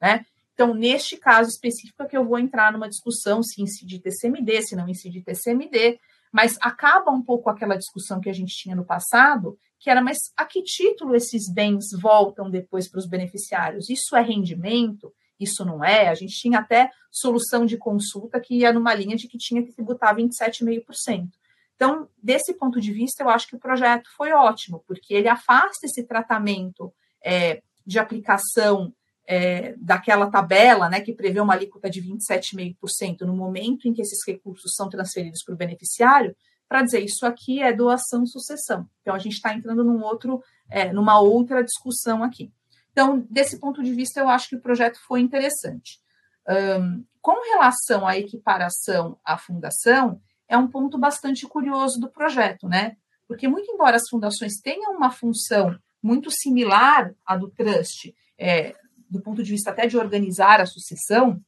Né? 0.00 0.24
Então, 0.52 0.74
neste 0.74 1.16
caso 1.16 1.50
específico 1.50 2.02
é 2.02 2.06
que 2.06 2.16
eu 2.16 2.24
vou 2.24 2.38
entrar 2.38 2.72
numa 2.72 2.88
discussão 2.88 3.42
se 3.42 3.62
incide 3.62 3.98
TCMD, 3.98 4.62
se 4.62 4.76
não 4.76 4.88
incide 4.88 5.22
TCMD, 5.22 5.98
mas 6.32 6.56
acaba 6.60 7.10
um 7.10 7.22
pouco 7.22 7.48
aquela 7.48 7.76
discussão 7.76 8.20
que 8.20 8.28
a 8.28 8.32
gente 8.32 8.54
tinha 8.54 8.76
no 8.76 8.84
passado, 8.84 9.58
que 9.78 9.90
era, 9.90 10.02
mas 10.02 10.18
a 10.36 10.44
que 10.44 10.62
título 10.62 11.14
esses 11.14 11.52
bens 11.52 11.86
voltam 12.00 12.50
depois 12.50 12.88
para 12.88 12.98
os 12.98 13.06
beneficiários? 13.06 13.88
Isso 13.88 14.16
é 14.16 14.20
rendimento? 14.20 15.12
Isso 15.38 15.64
não 15.64 15.84
é? 15.84 16.08
A 16.08 16.14
gente 16.14 16.34
tinha 16.34 16.60
até 16.60 16.90
solução 17.10 17.66
de 17.66 17.76
consulta 17.76 18.40
que 18.40 18.56
ia 18.56 18.72
numa 18.72 18.94
linha 18.94 19.16
de 19.16 19.28
que 19.28 19.38
tinha 19.38 19.62
que 19.62 19.72
tributar 19.72 20.16
27,5%. 20.16 21.28
Então, 21.74 22.08
desse 22.22 22.54
ponto 22.54 22.80
de 22.80 22.90
vista, 22.90 23.22
eu 23.22 23.28
acho 23.28 23.46
que 23.46 23.56
o 23.56 23.60
projeto 23.60 24.08
foi 24.16 24.32
ótimo, 24.32 24.82
porque 24.86 25.12
ele 25.12 25.28
afasta 25.28 25.84
esse 25.84 26.02
tratamento 26.04 26.92
é, 27.22 27.62
de 27.86 27.98
aplicação 27.98 28.94
é, 29.26 29.74
daquela 29.78 30.30
tabela, 30.30 30.88
né, 30.88 31.00
que 31.00 31.12
prevê 31.12 31.40
uma 31.40 31.54
alíquota 31.54 31.90
de 31.90 32.00
27,5% 32.02 33.22
no 33.22 33.34
momento 33.34 33.88
em 33.88 33.92
que 33.92 34.00
esses 34.00 34.24
recursos 34.26 34.74
são 34.74 34.88
transferidos 34.88 35.42
para 35.42 35.54
o 35.54 35.58
beneficiário, 35.58 36.36
para 36.68 36.82
dizer 36.82 37.00
isso 37.00 37.26
aqui 37.26 37.60
é 37.60 37.72
doação 37.72 38.26
sucessão. 38.26 38.88
Então 39.02 39.14
a 39.14 39.18
gente 39.18 39.34
está 39.34 39.54
entrando 39.54 39.84
num 39.84 40.02
outro, 40.02 40.42
é, 40.70 40.92
numa 40.92 41.20
outra 41.20 41.62
discussão 41.62 42.22
aqui. 42.22 42.52
Então, 42.92 43.26
desse 43.28 43.60
ponto 43.60 43.82
de 43.82 43.92
vista, 43.92 44.20
eu 44.20 44.28
acho 44.28 44.48
que 44.48 44.56
o 44.56 44.60
projeto 44.60 44.98
foi 45.06 45.20
interessante. 45.20 46.00
Um, 46.48 47.04
com 47.20 47.38
relação 47.52 48.06
à 48.06 48.16
equiparação 48.16 49.18
à 49.22 49.36
fundação, 49.36 50.20
é 50.48 50.56
um 50.56 50.66
ponto 50.66 50.96
bastante 50.96 51.46
curioso 51.46 52.00
do 52.00 52.08
projeto, 52.08 52.66
né? 52.68 52.96
Porque, 53.28 53.48
muito 53.48 53.70
embora 53.70 53.96
as 53.96 54.08
fundações 54.08 54.60
tenham 54.62 54.92
uma 54.92 55.10
função 55.10 55.76
muito 56.02 56.30
similar 56.30 57.12
à 57.26 57.36
do 57.36 57.50
trust, 57.50 58.14
é, 58.38 58.74
do 59.08 59.20
ponto 59.20 59.42
de 59.42 59.50
vista 59.50 59.70
até 59.70 59.86
de 59.86 59.96
organizar 59.96 60.60
a 60.60 60.66
sucessão, 60.66 61.40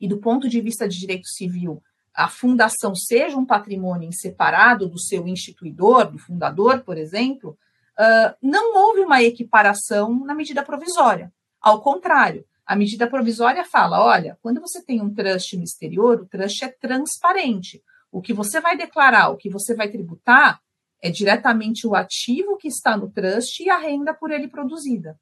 e 0.00 0.06
do 0.06 0.18
ponto 0.18 0.48
de 0.48 0.60
vista 0.60 0.88
de 0.88 0.98
direito 0.98 1.28
civil, 1.28 1.82
a 2.14 2.28
fundação 2.28 2.94
seja 2.94 3.36
um 3.36 3.46
patrimônio 3.46 4.12
separado 4.12 4.88
do 4.88 4.98
seu 4.98 5.26
instituidor, 5.26 6.10
do 6.10 6.18
fundador, 6.18 6.80
por 6.80 6.96
exemplo, 6.96 7.56
uh, 7.98 8.34
não 8.42 8.76
houve 8.76 9.00
uma 9.00 9.22
equiparação 9.22 10.24
na 10.24 10.34
medida 10.34 10.62
provisória. 10.62 11.32
Ao 11.60 11.80
contrário, 11.80 12.44
a 12.66 12.76
medida 12.76 13.08
provisória 13.08 13.64
fala: 13.64 14.04
olha, 14.04 14.38
quando 14.42 14.60
você 14.60 14.82
tem 14.82 15.00
um 15.00 15.12
trust 15.12 15.56
no 15.56 15.64
exterior, 15.64 16.20
o 16.20 16.26
trust 16.26 16.64
é 16.64 16.68
transparente. 16.68 17.82
O 18.10 18.20
que 18.20 18.32
você 18.32 18.60
vai 18.60 18.76
declarar, 18.76 19.28
o 19.30 19.36
que 19.36 19.50
você 19.50 19.74
vai 19.74 19.88
tributar, 19.88 20.60
é 21.00 21.10
diretamente 21.10 21.86
o 21.86 21.94
ativo 21.94 22.56
que 22.56 22.68
está 22.68 22.96
no 22.96 23.10
trust 23.10 23.62
e 23.62 23.70
a 23.70 23.78
renda 23.78 24.12
por 24.12 24.30
ele 24.30 24.48
produzida. 24.48 25.18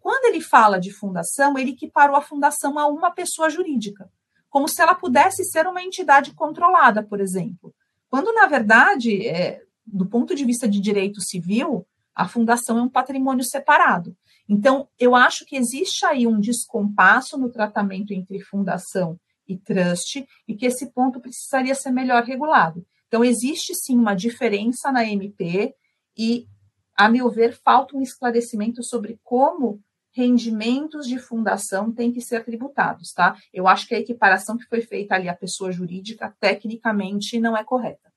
Quando 0.00 0.24
ele 0.24 0.40
fala 0.40 0.80
de 0.80 0.90
fundação, 0.90 1.56
ele 1.56 1.72
equiparou 1.72 2.16
a 2.16 2.22
fundação 2.22 2.78
a 2.78 2.86
uma 2.86 3.10
pessoa 3.10 3.48
jurídica 3.48 4.10
como 4.50 4.68
se 4.68 4.82
ela 4.82 4.94
pudesse 4.94 5.44
ser 5.44 5.66
uma 5.66 5.82
entidade 5.82 6.34
controlada, 6.34 7.02
por 7.02 7.20
exemplo. 7.20 7.72
Quando, 8.10 8.34
na 8.34 8.46
verdade, 8.46 9.26
é, 9.26 9.62
do 9.86 10.04
ponto 10.06 10.34
de 10.34 10.44
vista 10.44 10.68
de 10.68 10.80
direito 10.80 11.20
civil, 11.20 11.86
a 12.12 12.26
fundação 12.26 12.76
é 12.76 12.82
um 12.82 12.88
patrimônio 12.88 13.44
separado. 13.44 14.14
Então, 14.48 14.88
eu 14.98 15.14
acho 15.14 15.46
que 15.46 15.56
existe 15.56 16.04
aí 16.04 16.26
um 16.26 16.40
descompasso 16.40 17.38
no 17.38 17.48
tratamento 17.48 18.12
entre 18.12 18.40
fundação 18.40 19.18
e 19.46 19.56
trust 19.56 20.26
e 20.46 20.56
que 20.56 20.66
esse 20.66 20.90
ponto 20.90 21.20
precisaria 21.20 21.74
ser 21.74 21.92
melhor 21.92 22.24
regulado. 22.24 22.84
Então, 23.06 23.24
existe 23.24 23.72
sim 23.76 23.96
uma 23.96 24.14
diferença 24.14 24.90
na 24.90 25.04
MP 25.04 25.72
e, 26.18 26.48
a 26.96 27.08
meu 27.08 27.30
ver, 27.30 27.56
falta 27.64 27.96
um 27.96 28.02
esclarecimento 28.02 28.82
sobre 28.82 29.20
como 29.22 29.80
rendimentos 30.12 31.06
de 31.06 31.18
fundação 31.18 31.92
têm 31.92 32.12
que 32.12 32.20
ser 32.20 32.44
tributados, 32.44 33.12
tá? 33.12 33.36
Eu 33.52 33.68
acho 33.68 33.86
que 33.86 33.94
a 33.94 33.98
equiparação 33.98 34.56
que 34.56 34.66
foi 34.66 34.80
feita 34.80 35.14
ali 35.14 35.28
à 35.28 35.34
pessoa 35.34 35.72
jurídica, 35.72 36.34
tecnicamente, 36.40 37.38
não 37.38 37.56
é 37.56 37.64
correta. 37.64 38.12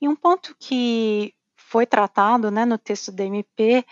E 0.00 0.08
um 0.08 0.16
ponto 0.16 0.56
que 0.58 1.34
foi 1.56 1.84
tratado 1.84 2.50
né, 2.50 2.64
no 2.64 2.78
texto 2.78 3.12
da 3.12 3.24
MP 3.24 3.84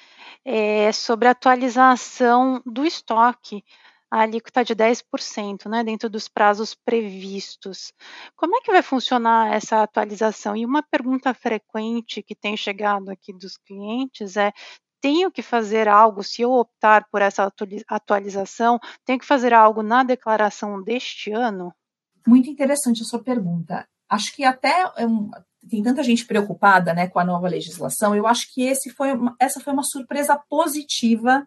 é 0.44 0.90
sobre 0.92 1.28
a 1.28 1.32
atualização 1.32 2.62
do 2.64 2.86
estoque, 2.86 3.62
a 4.10 4.20
alíquota 4.20 4.64
de 4.64 4.74
10%, 4.74 5.68
né, 5.68 5.84
dentro 5.84 6.08
dos 6.08 6.28
prazos 6.28 6.74
previstos. 6.74 7.92
Como 8.34 8.56
é 8.56 8.60
que 8.60 8.70
vai 8.70 8.82
funcionar 8.82 9.52
essa 9.52 9.82
atualização? 9.82 10.56
E 10.56 10.64
uma 10.64 10.82
pergunta 10.82 11.34
frequente 11.34 12.22
que 12.22 12.34
tem 12.34 12.56
chegado 12.56 13.10
aqui 13.10 13.32
dos 13.32 13.58
clientes 13.58 14.36
é: 14.36 14.52
tenho 15.06 15.30
que 15.30 15.40
fazer 15.40 15.86
algo, 15.86 16.24
se 16.24 16.42
eu 16.42 16.50
optar 16.50 17.06
por 17.12 17.22
essa 17.22 17.48
atualização, 17.86 18.80
tenho 19.04 19.20
que 19.20 19.24
fazer 19.24 19.54
algo 19.54 19.80
na 19.80 20.02
declaração 20.02 20.82
deste 20.82 21.30
ano? 21.30 21.72
Muito 22.26 22.50
interessante 22.50 23.02
a 23.02 23.04
sua 23.04 23.22
pergunta. 23.22 23.86
Acho 24.08 24.34
que 24.34 24.42
até 24.42 24.82
tem 25.70 25.80
tanta 25.80 26.02
gente 26.02 26.26
preocupada 26.26 26.92
né, 26.92 27.06
com 27.06 27.20
a 27.20 27.24
nova 27.24 27.46
legislação, 27.46 28.16
eu 28.16 28.26
acho 28.26 28.52
que 28.52 28.64
esse 28.64 28.90
foi 28.90 29.10
essa 29.38 29.60
foi 29.60 29.72
uma 29.72 29.84
surpresa 29.84 30.36
positiva 30.48 31.46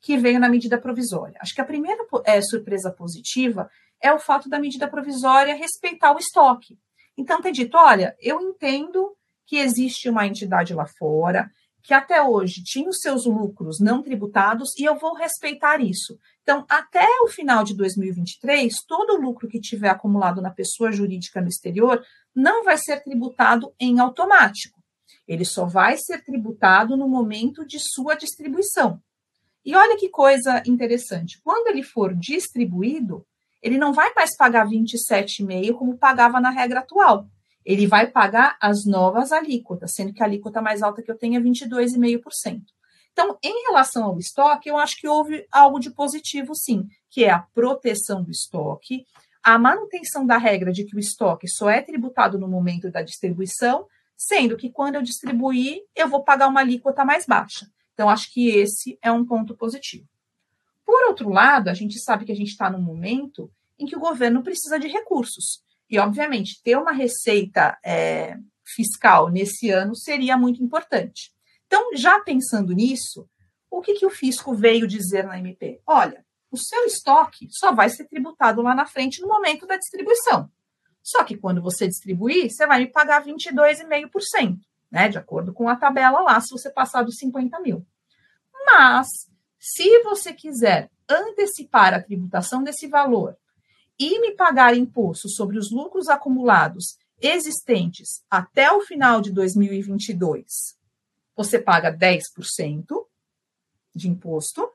que 0.00 0.16
veio 0.16 0.40
na 0.40 0.48
medida 0.48 0.80
provisória. 0.80 1.36
Acho 1.40 1.54
que 1.54 1.60
a 1.60 1.66
primeira 1.66 2.06
é, 2.24 2.40
surpresa 2.40 2.90
positiva 2.90 3.68
é 4.00 4.10
o 4.14 4.18
fato 4.18 4.48
da 4.48 4.58
medida 4.58 4.88
provisória 4.88 5.54
respeitar 5.54 6.14
o 6.14 6.18
estoque. 6.18 6.78
Então, 7.18 7.42
tem 7.42 7.52
dito: 7.52 7.76
olha, 7.76 8.16
eu 8.18 8.40
entendo 8.40 9.14
que 9.46 9.58
existe 9.58 10.08
uma 10.08 10.26
entidade 10.26 10.72
lá 10.72 10.86
fora, 10.86 11.50
que 11.84 11.92
até 11.92 12.22
hoje 12.22 12.64
tinha 12.64 12.88
os 12.88 12.98
seus 12.98 13.26
lucros 13.26 13.78
não 13.78 14.02
tributados 14.02 14.70
e 14.78 14.84
eu 14.84 14.98
vou 14.98 15.14
respeitar 15.14 15.82
isso. 15.82 16.18
Então, 16.42 16.64
até 16.66 17.06
o 17.22 17.28
final 17.28 17.62
de 17.62 17.76
2023, 17.76 18.74
todo 18.88 19.12
o 19.12 19.20
lucro 19.20 19.46
que 19.46 19.60
tiver 19.60 19.90
acumulado 19.90 20.40
na 20.40 20.50
pessoa 20.50 20.90
jurídica 20.90 21.42
no 21.42 21.48
exterior 21.48 22.02
não 22.34 22.64
vai 22.64 22.78
ser 22.78 23.04
tributado 23.04 23.74
em 23.78 24.00
automático. 24.00 24.82
Ele 25.28 25.44
só 25.44 25.66
vai 25.66 25.98
ser 25.98 26.24
tributado 26.24 26.96
no 26.96 27.06
momento 27.06 27.66
de 27.66 27.78
sua 27.78 28.14
distribuição. 28.14 28.98
E 29.62 29.76
olha 29.76 29.98
que 29.98 30.08
coisa 30.08 30.62
interessante. 30.66 31.38
Quando 31.42 31.66
ele 31.66 31.82
for 31.82 32.14
distribuído, 32.14 33.26
ele 33.62 33.76
não 33.76 33.92
vai 33.92 34.12
mais 34.14 34.34
pagar 34.36 34.66
27,5 34.66 35.74
como 35.74 35.98
pagava 35.98 36.40
na 36.40 36.48
regra 36.48 36.80
atual 36.80 37.28
ele 37.64 37.86
vai 37.86 38.06
pagar 38.06 38.56
as 38.60 38.84
novas 38.84 39.32
alíquotas, 39.32 39.92
sendo 39.94 40.12
que 40.12 40.22
a 40.22 40.26
alíquota 40.26 40.60
mais 40.60 40.82
alta 40.82 41.02
que 41.02 41.10
eu 41.10 41.16
tenho 41.16 41.38
é 41.38 41.42
22,5%. 41.42 42.62
Então, 43.12 43.38
em 43.42 43.66
relação 43.66 44.04
ao 44.04 44.18
estoque, 44.18 44.68
eu 44.68 44.76
acho 44.76 44.96
que 45.00 45.08
houve 45.08 45.46
algo 45.50 45.78
de 45.78 45.90
positivo, 45.90 46.54
sim, 46.54 46.86
que 47.08 47.24
é 47.24 47.30
a 47.30 47.38
proteção 47.54 48.22
do 48.22 48.30
estoque, 48.30 49.06
a 49.42 49.58
manutenção 49.58 50.26
da 50.26 50.36
regra 50.36 50.72
de 50.72 50.84
que 50.84 50.96
o 50.96 50.98
estoque 50.98 51.46
só 51.48 51.70
é 51.70 51.80
tributado 51.80 52.38
no 52.38 52.48
momento 52.48 52.90
da 52.90 53.02
distribuição, 53.02 53.86
sendo 54.16 54.56
que 54.56 54.70
quando 54.70 54.96
eu 54.96 55.02
distribuir, 55.02 55.82
eu 55.94 56.08
vou 56.08 56.24
pagar 56.24 56.48
uma 56.48 56.60
alíquota 56.60 57.04
mais 57.04 57.24
baixa. 57.24 57.66
Então, 57.92 58.08
acho 58.08 58.32
que 58.32 58.48
esse 58.48 58.98
é 59.00 59.12
um 59.12 59.24
ponto 59.24 59.56
positivo. 59.56 60.08
Por 60.84 61.04
outro 61.04 61.30
lado, 61.30 61.68
a 61.68 61.74
gente 61.74 61.98
sabe 61.98 62.24
que 62.24 62.32
a 62.32 62.36
gente 62.36 62.50
está 62.50 62.68
num 62.68 62.80
momento 62.80 63.50
em 63.78 63.86
que 63.86 63.96
o 63.96 64.00
governo 64.00 64.42
precisa 64.42 64.78
de 64.78 64.88
recursos. 64.88 65.62
E, 65.88 65.98
obviamente, 65.98 66.60
ter 66.62 66.76
uma 66.76 66.92
receita 66.92 67.78
é, 67.84 68.36
fiscal 68.64 69.28
nesse 69.30 69.70
ano 69.70 69.94
seria 69.94 70.36
muito 70.36 70.62
importante. 70.62 71.32
Então, 71.66 71.94
já 71.96 72.20
pensando 72.20 72.72
nisso, 72.72 73.28
o 73.70 73.80
que, 73.80 73.94
que 73.94 74.06
o 74.06 74.10
fisco 74.10 74.54
veio 74.54 74.86
dizer 74.86 75.24
na 75.24 75.38
MP? 75.38 75.80
Olha, 75.86 76.24
o 76.50 76.56
seu 76.56 76.84
estoque 76.84 77.48
só 77.50 77.72
vai 77.72 77.90
ser 77.90 78.04
tributado 78.04 78.62
lá 78.62 78.74
na 78.74 78.86
frente 78.86 79.20
no 79.20 79.28
momento 79.28 79.66
da 79.66 79.76
distribuição. 79.76 80.48
Só 81.02 81.22
que 81.24 81.36
quando 81.36 81.60
você 81.60 81.86
distribuir, 81.86 82.50
você 82.50 82.66
vai 82.66 82.80
me 82.80 82.86
pagar 82.86 83.24
22,5%, 83.24 84.58
né? 84.90 85.08
De 85.08 85.18
acordo 85.18 85.52
com 85.52 85.68
a 85.68 85.76
tabela 85.76 86.20
lá, 86.20 86.40
se 86.40 86.50
você 86.50 86.70
passar 86.70 87.02
dos 87.02 87.16
50 87.18 87.60
mil. 87.60 87.84
Mas, 88.64 89.08
se 89.58 90.02
você 90.04 90.32
quiser 90.32 90.90
antecipar 91.08 91.92
a 91.92 92.02
tributação 92.02 92.62
desse 92.62 92.86
valor 92.86 93.36
e 93.98 94.20
me 94.20 94.32
pagar 94.32 94.76
imposto 94.76 95.28
sobre 95.28 95.58
os 95.58 95.70
lucros 95.70 96.08
acumulados 96.08 96.98
existentes 97.20 98.22
até 98.30 98.70
o 98.72 98.80
final 98.80 99.20
de 99.20 99.32
2022, 99.32 100.76
você 101.36 101.58
paga 101.58 101.96
10% 101.96 102.20
de 103.94 104.08
imposto. 104.08 104.68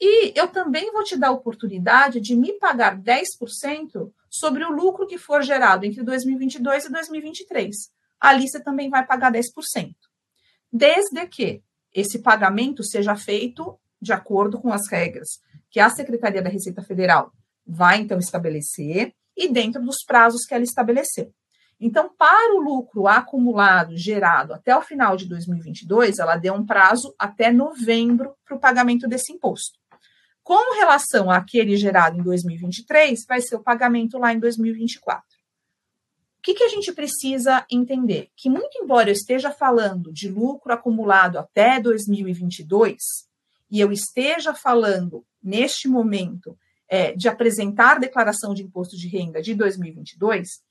E 0.00 0.32
eu 0.38 0.46
também 0.48 0.92
vou 0.92 1.02
te 1.02 1.16
dar 1.16 1.28
a 1.28 1.32
oportunidade 1.32 2.20
de 2.20 2.36
me 2.36 2.52
pagar 2.52 2.96
10% 2.96 4.12
sobre 4.30 4.64
o 4.64 4.70
lucro 4.70 5.06
que 5.06 5.18
for 5.18 5.42
gerado 5.42 5.84
entre 5.84 6.02
2022 6.04 6.84
e 6.84 6.92
2023. 6.92 7.76
Ali 8.20 8.48
você 8.48 8.60
também 8.60 8.88
vai 8.88 9.04
pagar 9.04 9.32
10%. 9.32 9.94
Desde 10.72 11.26
que 11.26 11.62
esse 11.92 12.20
pagamento 12.20 12.84
seja 12.84 13.16
feito 13.16 13.78
de 14.00 14.12
acordo 14.12 14.60
com 14.60 14.72
as 14.72 14.88
regras 14.88 15.40
que 15.70 15.80
a 15.80 15.90
Secretaria 15.90 16.42
da 16.42 16.48
Receita 16.48 16.82
Federal 16.82 17.32
vai 17.68 18.00
então 18.00 18.18
estabelecer 18.18 19.12
e 19.36 19.48
dentro 19.48 19.82
dos 19.82 19.98
prazos 20.04 20.44
que 20.44 20.54
ela 20.54 20.64
estabeleceu. 20.64 21.32
Então, 21.80 22.10
para 22.18 22.56
o 22.56 22.60
lucro 22.60 23.06
acumulado 23.06 23.96
gerado 23.96 24.52
até 24.52 24.76
o 24.76 24.82
final 24.82 25.16
de 25.16 25.26
2022, 25.26 26.18
ela 26.18 26.36
deu 26.36 26.54
um 26.54 26.66
prazo 26.66 27.14
até 27.16 27.52
novembro 27.52 28.34
para 28.44 28.56
o 28.56 28.60
pagamento 28.60 29.06
desse 29.06 29.32
imposto. 29.32 29.78
Com 30.42 30.74
relação 30.74 31.30
àquele 31.30 31.76
gerado 31.76 32.18
em 32.18 32.22
2023, 32.22 33.24
vai 33.28 33.40
ser 33.40 33.56
o 33.56 33.62
pagamento 33.62 34.18
lá 34.18 34.32
em 34.32 34.40
2024. 34.40 35.22
O 36.38 36.42
que, 36.42 36.54
que 36.54 36.64
a 36.64 36.68
gente 36.68 36.92
precisa 36.92 37.64
entender? 37.70 38.30
Que, 38.34 38.48
muito 38.48 38.78
embora 38.82 39.10
eu 39.10 39.12
esteja 39.12 39.50
falando 39.50 40.12
de 40.12 40.28
lucro 40.28 40.72
acumulado 40.72 41.38
até 41.38 41.78
2022, 41.78 42.96
e 43.70 43.80
eu 43.80 43.92
esteja 43.92 44.54
falando, 44.54 45.24
neste 45.42 45.86
momento, 45.86 46.58
é, 46.88 47.12
de 47.12 47.28
apresentar 47.28 48.00
declaração 48.00 48.54
de 48.54 48.62
imposto 48.62 48.96
de 48.96 49.08
renda 49.08 49.42
de 49.42 49.54
2022, 49.54 50.62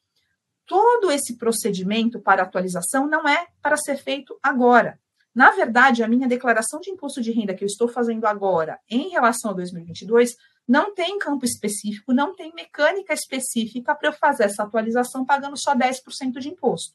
todo 0.66 1.12
esse 1.12 1.38
procedimento 1.38 2.20
para 2.20 2.44
atualização 2.44 3.08
não 3.08 3.28
é 3.28 3.48
para 3.62 3.78
ser 3.78 3.98
feito 3.98 4.38
agora. 4.42 5.00
Na 5.34 5.52
verdade, 5.52 6.04
a 6.04 6.08
minha 6.08 6.28
declaração 6.28 6.80
de 6.80 6.90
imposto 6.90 7.22
de 7.22 7.32
renda 7.32 7.54
que 7.54 7.64
eu 7.64 7.68
estou 7.68 7.88
fazendo 7.88 8.26
agora 8.26 8.80
em 8.90 9.10
relação 9.10 9.52
a 9.52 9.54
2022 9.54 10.36
não 10.68 10.94
tem 10.94 11.18
campo 11.18 11.46
específico, 11.46 12.12
não 12.12 12.36
tem 12.36 12.52
mecânica 12.54 13.14
específica 13.14 13.96
para 13.96 14.10
eu 14.10 14.14
fazer 14.14 14.46
essa 14.46 14.64
atualização 14.64 15.24
pagando 15.24 15.56
só 15.56 15.74
10% 15.74 16.40
de 16.40 16.50
imposto. 16.50 16.94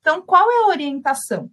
Então, 0.00 0.20
qual 0.20 0.50
é 0.50 0.64
a 0.64 0.66
orientação 0.66 1.50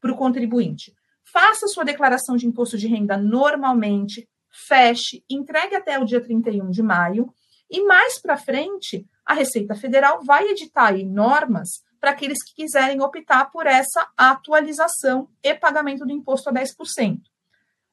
para 0.00 0.12
o 0.12 0.16
contribuinte? 0.16 0.92
Faça 1.22 1.66
sua 1.68 1.84
declaração 1.84 2.36
de 2.36 2.46
imposto 2.46 2.76
de 2.76 2.86
renda 2.86 3.16
normalmente, 3.16 4.28
feche, 4.54 5.24
entregue 5.28 5.74
até 5.74 5.98
o 5.98 6.04
dia 6.04 6.20
31 6.20 6.70
de 6.70 6.82
maio, 6.82 7.32
e 7.70 7.82
mais 7.82 8.20
para 8.20 8.36
frente, 8.36 9.06
a 9.26 9.34
Receita 9.34 9.74
Federal 9.74 10.22
vai 10.22 10.48
editar 10.48 10.88
aí 10.88 11.04
normas 11.04 11.82
para 12.00 12.10
aqueles 12.10 12.44
que 12.44 12.54
quiserem 12.54 13.00
optar 13.00 13.50
por 13.50 13.66
essa 13.66 14.06
atualização 14.16 15.28
e 15.42 15.54
pagamento 15.54 16.04
do 16.04 16.12
imposto 16.12 16.50
a 16.50 16.52
10%. 16.52 17.20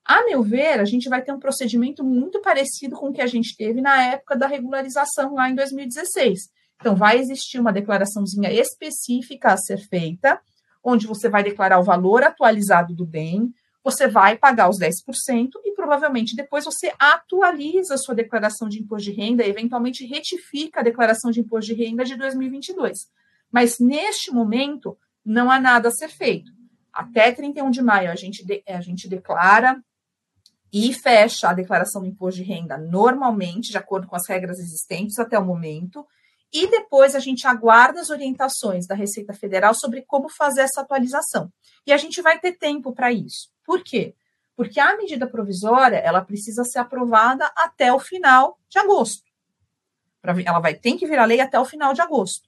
A 0.03 0.25
meu 0.25 0.43
ver, 0.43 0.79
a 0.79 0.85
gente 0.85 1.07
vai 1.07 1.21
ter 1.21 1.31
um 1.31 1.39
procedimento 1.39 2.03
muito 2.03 2.41
parecido 2.41 2.95
com 2.97 3.09
o 3.09 3.13
que 3.13 3.21
a 3.21 3.27
gente 3.27 3.55
teve 3.55 3.81
na 3.81 4.03
época 4.03 4.35
da 4.35 4.47
regularização 4.47 5.35
lá 5.35 5.49
em 5.49 5.55
2016, 5.55 6.49
Então, 6.79 6.95
vai 6.95 7.19
existir 7.19 7.59
uma 7.59 7.71
declaraçãozinha 7.71 8.51
específica 8.51 9.53
a 9.53 9.57
ser 9.57 9.77
feita, 9.77 10.41
onde 10.83 11.05
você 11.05 11.29
vai 11.29 11.43
declarar 11.43 11.79
o 11.79 11.83
valor 11.83 12.23
atualizado 12.23 12.93
do 12.95 13.05
bem, 13.05 13.53
você 13.83 14.07
vai 14.07 14.37
pagar 14.37 14.69
os 14.69 14.79
10% 14.79 15.51
e 15.65 15.73
provavelmente 15.73 16.35
depois 16.35 16.65
você 16.65 16.93
atualiza 16.99 17.95
a 17.95 17.97
sua 17.97 18.13
declaração 18.13 18.69
de 18.69 18.79
imposto 18.79 19.11
de 19.11 19.15
renda, 19.15 19.45
eventualmente 19.45 20.05
retifica 20.05 20.79
a 20.79 20.83
declaração 20.83 21.31
de 21.31 21.39
imposto 21.39 21.73
de 21.73 21.83
renda 21.83 22.05
de 22.05 22.15
2022. 22.15 23.09
Mas 23.51 23.79
neste 23.79 24.31
momento 24.31 24.97
não 25.25 25.49
há 25.49 25.59
nada 25.59 25.89
a 25.89 25.91
ser 25.91 26.09
feito. 26.09 26.51
Até 26.93 27.31
31 27.31 27.71
de 27.71 27.81
maio 27.81 28.11
a 28.11 28.15
gente, 28.15 28.45
de, 28.45 28.63
a 28.67 28.81
gente 28.81 29.07
declara 29.07 29.81
e 30.71 30.93
fecha 30.93 31.49
a 31.49 31.53
declaração 31.53 32.01
do 32.01 32.07
imposto 32.07 32.41
de 32.41 32.47
renda 32.47 32.77
normalmente, 32.77 33.71
de 33.71 33.77
acordo 33.77 34.07
com 34.07 34.15
as 34.15 34.27
regras 34.27 34.59
existentes 34.59 35.19
até 35.19 35.37
o 35.37 35.45
momento, 35.45 36.05
e 36.53 36.67
depois 36.67 37.15
a 37.15 37.19
gente 37.19 37.47
aguarda 37.47 38.01
as 38.01 38.09
orientações 38.09 38.85
da 38.85 38.95
Receita 38.95 39.33
Federal 39.33 39.73
sobre 39.73 40.01
como 40.01 40.29
fazer 40.29 40.61
essa 40.61 40.81
atualização. 40.81 41.51
E 41.85 41.93
a 41.93 41.97
gente 41.97 42.21
vai 42.21 42.39
ter 42.39 42.53
tempo 42.53 42.93
para 42.93 43.11
isso. 43.11 43.49
Por 43.65 43.83
quê? 43.83 44.15
Porque 44.55 44.79
a 44.79 44.97
medida 44.97 45.25
provisória 45.25 45.97
ela 45.97 46.21
precisa 46.21 46.63
ser 46.63 46.79
aprovada 46.79 47.49
até 47.55 47.91
o 47.93 47.99
final 47.99 48.59
de 48.69 48.79
agosto. 48.79 49.23
Ela 50.23 50.59
vai 50.59 50.75
ter 50.75 50.97
que 50.97 51.07
virar 51.07 51.25
lei 51.25 51.39
até 51.39 51.59
o 51.59 51.65
final 51.65 51.93
de 51.93 52.01
agosto. 52.01 52.47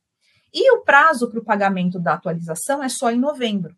E 0.54 0.72
o 0.72 0.82
prazo 0.82 1.30
para 1.30 1.40
o 1.40 1.44
pagamento 1.44 2.00
da 2.00 2.14
atualização 2.14 2.84
é 2.84 2.90
só 2.90 3.10
em 3.10 3.18
novembro. 3.18 3.76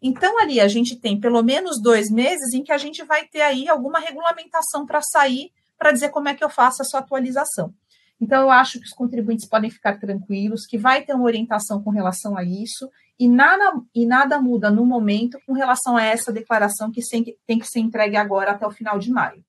Então, 0.00 0.38
ali 0.38 0.60
a 0.60 0.68
gente 0.68 0.96
tem 0.96 1.18
pelo 1.18 1.42
menos 1.42 1.80
dois 1.80 2.10
meses 2.10 2.54
em 2.54 2.62
que 2.62 2.72
a 2.72 2.78
gente 2.78 3.02
vai 3.02 3.26
ter 3.26 3.42
aí 3.42 3.68
alguma 3.68 3.98
regulamentação 3.98 4.86
para 4.86 5.02
sair 5.02 5.50
para 5.76 5.92
dizer 5.92 6.10
como 6.10 6.28
é 6.28 6.34
que 6.34 6.44
eu 6.44 6.48
faço 6.48 6.82
essa 6.82 6.98
atualização. 6.98 7.74
Então, 8.20 8.42
eu 8.42 8.50
acho 8.50 8.78
que 8.78 8.86
os 8.86 8.92
contribuintes 8.92 9.48
podem 9.48 9.70
ficar 9.70 9.98
tranquilos, 9.98 10.66
que 10.66 10.78
vai 10.78 11.02
ter 11.02 11.14
uma 11.14 11.24
orientação 11.24 11.82
com 11.82 11.90
relação 11.90 12.36
a 12.36 12.44
isso, 12.44 12.88
e 13.18 13.28
nada, 13.28 13.80
e 13.94 14.06
nada 14.06 14.40
muda 14.40 14.70
no 14.70 14.84
momento 14.84 15.38
com 15.46 15.52
relação 15.52 15.96
a 15.96 16.02
essa 16.02 16.32
declaração 16.32 16.90
que 16.90 17.00
tem 17.46 17.58
que 17.58 17.66
ser 17.66 17.80
entregue 17.80 18.16
agora 18.16 18.52
até 18.52 18.66
o 18.66 18.70
final 18.70 18.98
de 18.98 19.10
maio. 19.10 19.44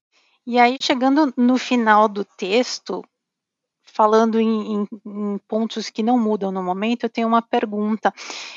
E 0.46 0.60
aí, 0.60 0.78
chegando 0.80 1.34
no 1.36 1.58
final 1.58 2.08
do 2.08 2.24
texto, 2.24 3.04
falando 3.84 4.40
em, 4.40 4.76
em, 4.76 4.88
em, 5.06 5.38
pontos 5.48 5.90
que 5.90 6.04
não 6.04 6.20
mudam 6.20 6.52
no 6.52 6.62
momento, 6.62 7.06
eu 7.06 7.10
tenho 7.10 7.28
uma 7.28 7.42
pergunta 7.42 8.14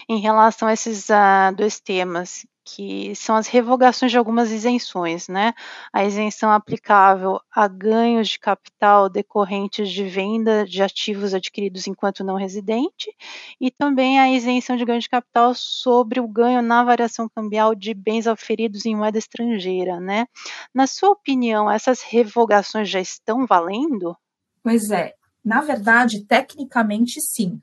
em 0.09 0.19
relação 0.19 0.69
a 0.69 0.73
esses 0.73 1.09
uh, 1.09 1.55
dois 1.57 1.81
temas, 1.81 2.45
que 2.75 3.15
são 3.15 3.35
as 3.35 3.47
revogações 3.47 4.13
de 4.13 4.19
algumas 4.19 4.51
isenções, 4.51 5.27
né? 5.27 5.55
A 5.93 6.05
isenção 6.05 6.51
aplicável 6.53 7.41
a 7.51 7.67
ganhos 7.67 8.29
de 8.29 8.39
capital 8.39 9.09
decorrentes 9.09 9.91
de 9.91 10.05
venda 10.05 10.67
de 10.67 10.83
ativos 10.83 11.33
adquiridos 11.33 11.87
enquanto 11.87 12.23
não 12.23 12.37
residente, 12.37 13.11
e 13.59 13.71
também 13.71 14.21
a 14.21 14.31
isenção 14.31 14.77
de 14.77 14.85
ganho 14.85 15.01
de 15.01 15.09
capital 15.09 15.55
sobre 15.55 16.21
o 16.21 16.29
ganho 16.29 16.61
na 16.61 16.85
variação 16.85 17.27
cambial 17.29 17.75
de 17.75 17.95
bens 17.95 18.27
oferidos 18.27 18.85
em 18.85 18.95
moeda 18.95 19.17
estrangeira, 19.17 19.99
né? 19.99 20.27
Na 20.75 20.87
sua 20.87 21.11
opinião, 21.11 21.71
essas 21.71 22.03
revogações 22.03 22.91
já 22.91 23.01
estão 23.01 23.47
valendo? 23.47 24.15
Pois 24.63 24.91
é, 24.91 25.15
na 25.43 25.63
verdade, 25.63 26.25
tecnicamente 26.27 27.19
sim. 27.23 27.63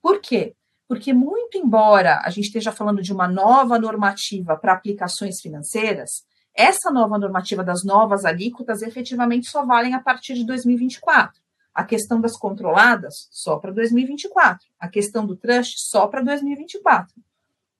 Por 0.00 0.20
quê? 0.20 0.55
Porque, 0.88 1.12
muito 1.12 1.58
embora 1.58 2.20
a 2.24 2.30
gente 2.30 2.46
esteja 2.46 2.70
falando 2.70 3.02
de 3.02 3.12
uma 3.12 3.26
nova 3.26 3.78
normativa 3.78 4.56
para 4.56 4.72
aplicações 4.72 5.40
financeiras, 5.40 6.24
essa 6.54 6.90
nova 6.90 7.18
normativa 7.18 7.62
das 7.62 7.84
novas 7.84 8.24
alíquotas 8.24 8.80
efetivamente 8.82 9.46
só 9.48 9.64
valem 9.64 9.94
a 9.94 10.00
partir 10.00 10.34
de 10.34 10.46
2024. 10.46 11.40
A 11.74 11.84
questão 11.84 12.18
das 12.20 12.36
controladas, 12.36 13.28
só 13.30 13.58
para 13.58 13.70
2024. 13.72 14.66
A 14.80 14.88
questão 14.88 15.26
do 15.26 15.36
trust, 15.36 15.74
só 15.80 16.06
para 16.06 16.22
2024. 16.22 17.14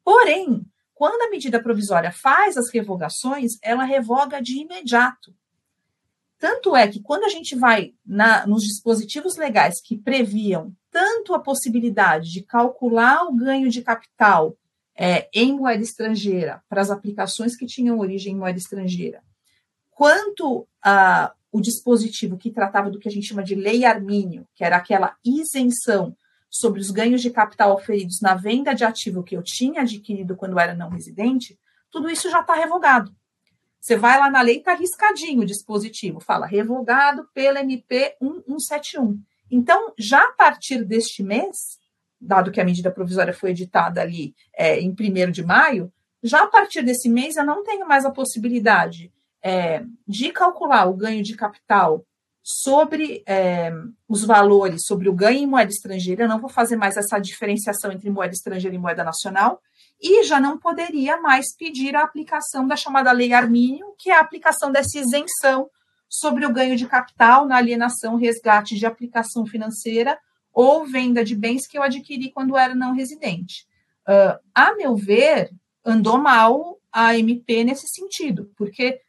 Porém, 0.04 0.66
quando 0.92 1.22
a 1.22 1.30
medida 1.30 1.62
provisória 1.62 2.12
faz 2.12 2.57
as 2.57 2.70
revogações, 2.70 3.59
ela 3.62 3.84
revoga 3.84 4.42
de 4.42 4.59
imediato. 4.61 5.34
Tanto 6.39 6.76
é 6.76 6.87
que 6.87 7.01
quando 7.01 7.24
a 7.24 7.28
gente 7.28 7.55
vai 7.55 7.95
na, 8.05 8.47
nos 8.47 8.62
dispositivos 8.62 9.37
legais 9.37 9.80
que 9.80 9.97
previam 9.97 10.74
tanto 10.91 11.34
a 11.34 11.39
possibilidade 11.39 12.30
de 12.30 12.43
calcular 12.43 13.24
o 13.24 13.34
ganho 13.34 13.70
de 13.70 13.82
capital 13.82 14.57
é, 14.95 15.28
em 15.32 15.55
moeda 15.55 15.82
estrangeira 15.82 16.62
para 16.68 16.80
as 16.80 16.91
aplicações 16.91 17.57
que 17.57 17.66
tinham 17.66 17.99
origem 17.99 18.32
em 18.32 18.37
moeda 18.37 18.59
estrangeira, 18.59 19.22
quanto 19.91 20.66
a, 20.82 21.34
o 21.53 21.61
dispositivo 21.61 22.37
que 22.37 22.51
tratava 22.51 22.91
do 22.91 22.99
que 22.99 23.09
a 23.09 23.12
gente 23.12 23.26
chama 23.26 23.43
de 23.43 23.55
lei 23.55 23.84
Armínio, 23.84 24.47
que 24.55 24.64
era 24.64 24.76
aquela 24.76 25.16
isenção 25.24 26.16
sobre 26.51 26.80
os 26.80 26.91
ganhos 26.91 27.20
de 27.20 27.30
capital 27.30 27.74
oferidos 27.74 28.20
na 28.20 28.34
venda 28.34 28.74
de 28.74 28.84
ativo 28.84 29.22
que 29.22 29.37
eu 29.37 29.43
tinha 29.43 29.82
adquirido 29.82 30.37
quando 30.37 30.59
era 30.59 30.74
não 30.74 30.89
residente, 30.89 31.59
tudo 31.91 32.11
isso 32.11 32.30
já 32.30 32.41
está 32.41 32.55
revogado. 32.55 33.14
Você 33.87 33.97
vai 33.97 34.18
lá 34.18 34.28
na 34.28 34.43
lei, 34.43 34.57
está 34.57 34.74
riscadinho 34.74 35.43
o 35.43 35.47
dispositivo, 35.47 36.18
fala 36.18 36.45
revogado 36.45 37.28
pela 37.32 37.61
MP 37.61 38.16
1171. 38.20 39.22
Então, 39.49 39.93
já 39.97 40.20
a 40.20 40.32
partir 40.32 40.84
deste 40.84 41.22
mês, 41.22 41.78
dado 42.20 42.51
que 42.51 42.61
a 42.61 42.64
medida 42.64 42.91
provisória 42.91 43.32
foi 43.32 43.51
editada 43.51 44.01
ali 44.01 44.34
é, 44.57 44.80
em 44.80 44.91
1 44.91 45.30
de 45.30 45.45
maio, 45.45 45.93
já 46.20 46.43
a 46.43 46.49
partir 46.49 46.82
desse 46.82 47.09
mês 47.09 47.37
eu 47.37 47.47
não 47.47 47.62
tenho 47.62 47.87
mais 47.87 48.05
a 48.05 48.11
possibilidade 48.11 49.12
é, 49.41 49.84
de 50.05 50.32
calcular 50.32 50.87
o 50.87 50.97
ganho 50.97 51.22
de 51.22 51.37
capital 51.37 52.05
sobre 52.43 53.22
é, 53.24 53.72
os 54.09 54.24
valores, 54.24 54.84
sobre 54.84 55.09
o 55.09 55.14
ganho 55.14 55.45
em 55.45 55.47
moeda 55.47 55.70
estrangeira, 55.70 56.24
eu 56.24 56.28
não 56.28 56.41
vou 56.41 56.51
fazer 56.51 56.74
mais 56.74 56.97
essa 56.97 57.20
diferenciação 57.20 57.93
entre 57.93 58.11
moeda 58.11 58.34
estrangeira 58.34 58.74
e 58.74 58.80
moeda 58.80 59.05
nacional, 59.05 59.62
e 60.01 60.24
já 60.24 60.38
não 60.38 60.59
poderia 60.59 61.20
mais 61.20 61.55
pedir 61.57 61.97
a 61.97 62.03
aplicação 62.03 62.66
da 62.66 62.76
chamada 62.76 63.12
Lei 63.12 63.32
Armínio, 63.32 63.94
que 63.99 64.11
é 64.11 64.16
a 64.16 64.20
aplicação 64.20 64.70
dessa 64.70 64.99
isenção 64.99 65.70
sobre 66.09 66.47
o 66.47 66.53
ganho 66.53 66.76
de 66.76 66.86
capital 66.86 67.47
na 67.47 67.57
alienação, 67.57 68.16
resgate 68.16 68.76
de 68.76 68.86
aplicação 68.86 69.47
financeira 69.47 70.18
ou 70.53 70.86
venda 70.86 71.24
de 71.24 71.34
bens 71.34 71.66
que 71.66 71.76
eu 71.76 71.82
adquiri 71.82 72.30
quando 72.30 72.57
era 72.57 72.74
não 72.74 72.94
residente. 72.94 73.66
Uh, 74.09 74.38
a 74.55 74.74
meu 74.74 74.94
ver, 74.94 75.51
andou 75.84 76.18
mal 76.18 76.78
a 76.92 77.16
MP 77.16 77.64
nesse 77.64 77.88
sentido, 77.88 78.51
porque 78.57 79.01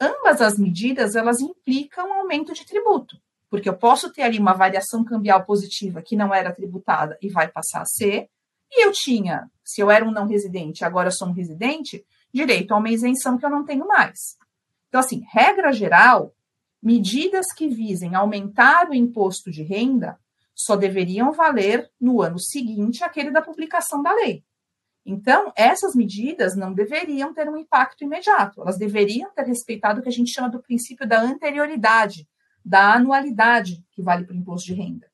ambas 0.00 0.40
as 0.40 0.58
medidas 0.58 1.14
elas 1.14 1.40
implicam 1.40 2.08
um 2.08 2.14
aumento 2.14 2.52
de 2.52 2.66
tributo, 2.66 3.16
porque 3.48 3.68
eu 3.68 3.76
posso 3.76 4.12
ter 4.12 4.22
ali 4.22 4.38
uma 4.38 4.52
variação 4.52 5.04
cambial 5.04 5.44
positiva 5.44 6.02
que 6.02 6.16
não 6.16 6.34
era 6.34 6.52
tributada 6.52 7.16
e 7.22 7.28
vai 7.28 7.48
passar 7.48 7.82
a 7.82 7.86
ser, 7.86 8.28
e 8.72 8.86
eu 8.86 8.92
tinha, 8.92 9.50
se 9.62 9.80
eu 9.80 9.90
era 9.90 10.04
um 10.04 10.10
não 10.10 10.26
residente, 10.26 10.84
agora 10.84 11.10
sou 11.10 11.28
um 11.28 11.32
residente, 11.32 12.04
direito 12.32 12.72
a 12.72 12.78
uma 12.78 12.88
isenção 12.88 13.36
que 13.36 13.44
eu 13.44 13.50
não 13.50 13.64
tenho 13.64 13.86
mais. 13.86 14.38
Então, 14.88 15.00
assim, 15.00 15.22
regra 15.30 15.72
geral, 15.72 16.34
medidas 16.82 17.52
que 17.52 17.68
visem 17.68 18.14
aumentar 18.14 18.88
o 18.88 18.94
imposto 18.94 19.50
de 19.50 19.62
renda 19.62 20.18
só 20.54 20.74
deveriam 20.74 21.32
valer 21.32 21.90
no 22.00 22.22
ano 22.22 22.38
seguinte 22.38 23.04
aquele 23.04 23.30
da 23.30 23.42
publicação 23.42 24.02
da 24.02 24.12
lei. 24.14 24.42
Então, 25.04 25.52
essas 25.56 25.94
medidas 25.94 26.56
não 26.56 26.72
deveriam 26.72 27.34
ter 27.34 27.48
um 27.48 27.56
impacto 27.56 28.04
imediato, 28.04 28.60
elas 28.62 28.78
deveriam 28.78 29.30
ter 29.34 29.44
respeitado 29.44 30.00
o 30.00 30.02
que 30.02 30.08
a 30.08 30.12
gente 30.12 30.32
chama 30.32 30.48
do 30.48 30.62
princípio 30.62 31.06
da 31.06 31.20
anterioridade, 31.20 32.28
da 32.64 32.94
anualidade 32.94 33.84
que 33.90 34.00
vale 34.00 34.24
para 34.24 34.34
o 34.34 34.38
imposto 34.38 34.66
de 34.66 34.74
renda. 34.74 35.11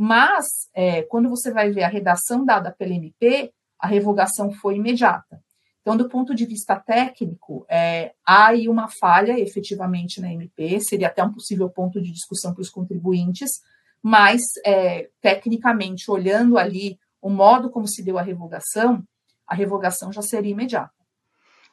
Mas, 0.00 0.46
é, 0.72 1.02
quando 1.02 1.28
você 1.28 1.50
vai 1.50 1.72
ver 1.72 1.82
a 1.82 1.88
redação 1.88 2.44
dada 2.44 2.70
pela 2.70 2.94
MP, 2.94 3.52
a 3.80 3.88
revogação 3.88 4.52
foi 4.52 4.76
imediata. 4.76 5.42
Então, 5.80 5.96
do 5.96 6.08
ponto 6.08 6.36
de 6.36 6.46
vista 6.46 6.76
técnico, 6.76 7.66
é, 7.68 8.12
há 8.24 8.46
aí 8.46 8.68
uma 8.68 8.88
falha 8.88 9.40
efetivamente 9.40 10.20
na 10.20 10.32
MP, 10.32 10.78
seria 10.78 11.08
até 11.08 11.24
um 11.24 11.32
possível 11.32 11.68
ponto 11.68 12.00
de 12.00 12.12
discussão 12.12 12.54
para 12.54 12.62
os 12.62 12.70
contribuintes, 12.70 13.60
mas, 14.00 14.42
é, 14.64 15.08
tecnicamente, 15.20 16.08
olhando 16.08 16.58
ali 16.58 16.96
o 17.20 17.28
modo 17.28 17.68
como 17.68 17.88
se 17.88 18.00
deu 18.00 18.16
a 18.18 18.22
revogação, 18.22 19.02
a 19.44 19.54
revogação 19.56 20.12
já 20.12 20.22
seria 20.22 20.52
imediata. 20.52 20.92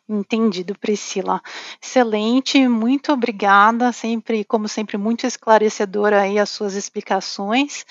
Entendido, 0.08 0.78
Priscila. 0.78 1.42
Excelente, 1.82 2.68
muito 2.68 3.12
obrigada, 3.12 3.92
sempre, 3.92 4.46
como 4.46 4.68
sempre, 4.68 4.98
muito 4.98 5.26
esclarecedora 5.26 6.22
aí 6.22 6.38
as 6.38 6.50
suas 6.50 6.76
explicações. 6.76 7.84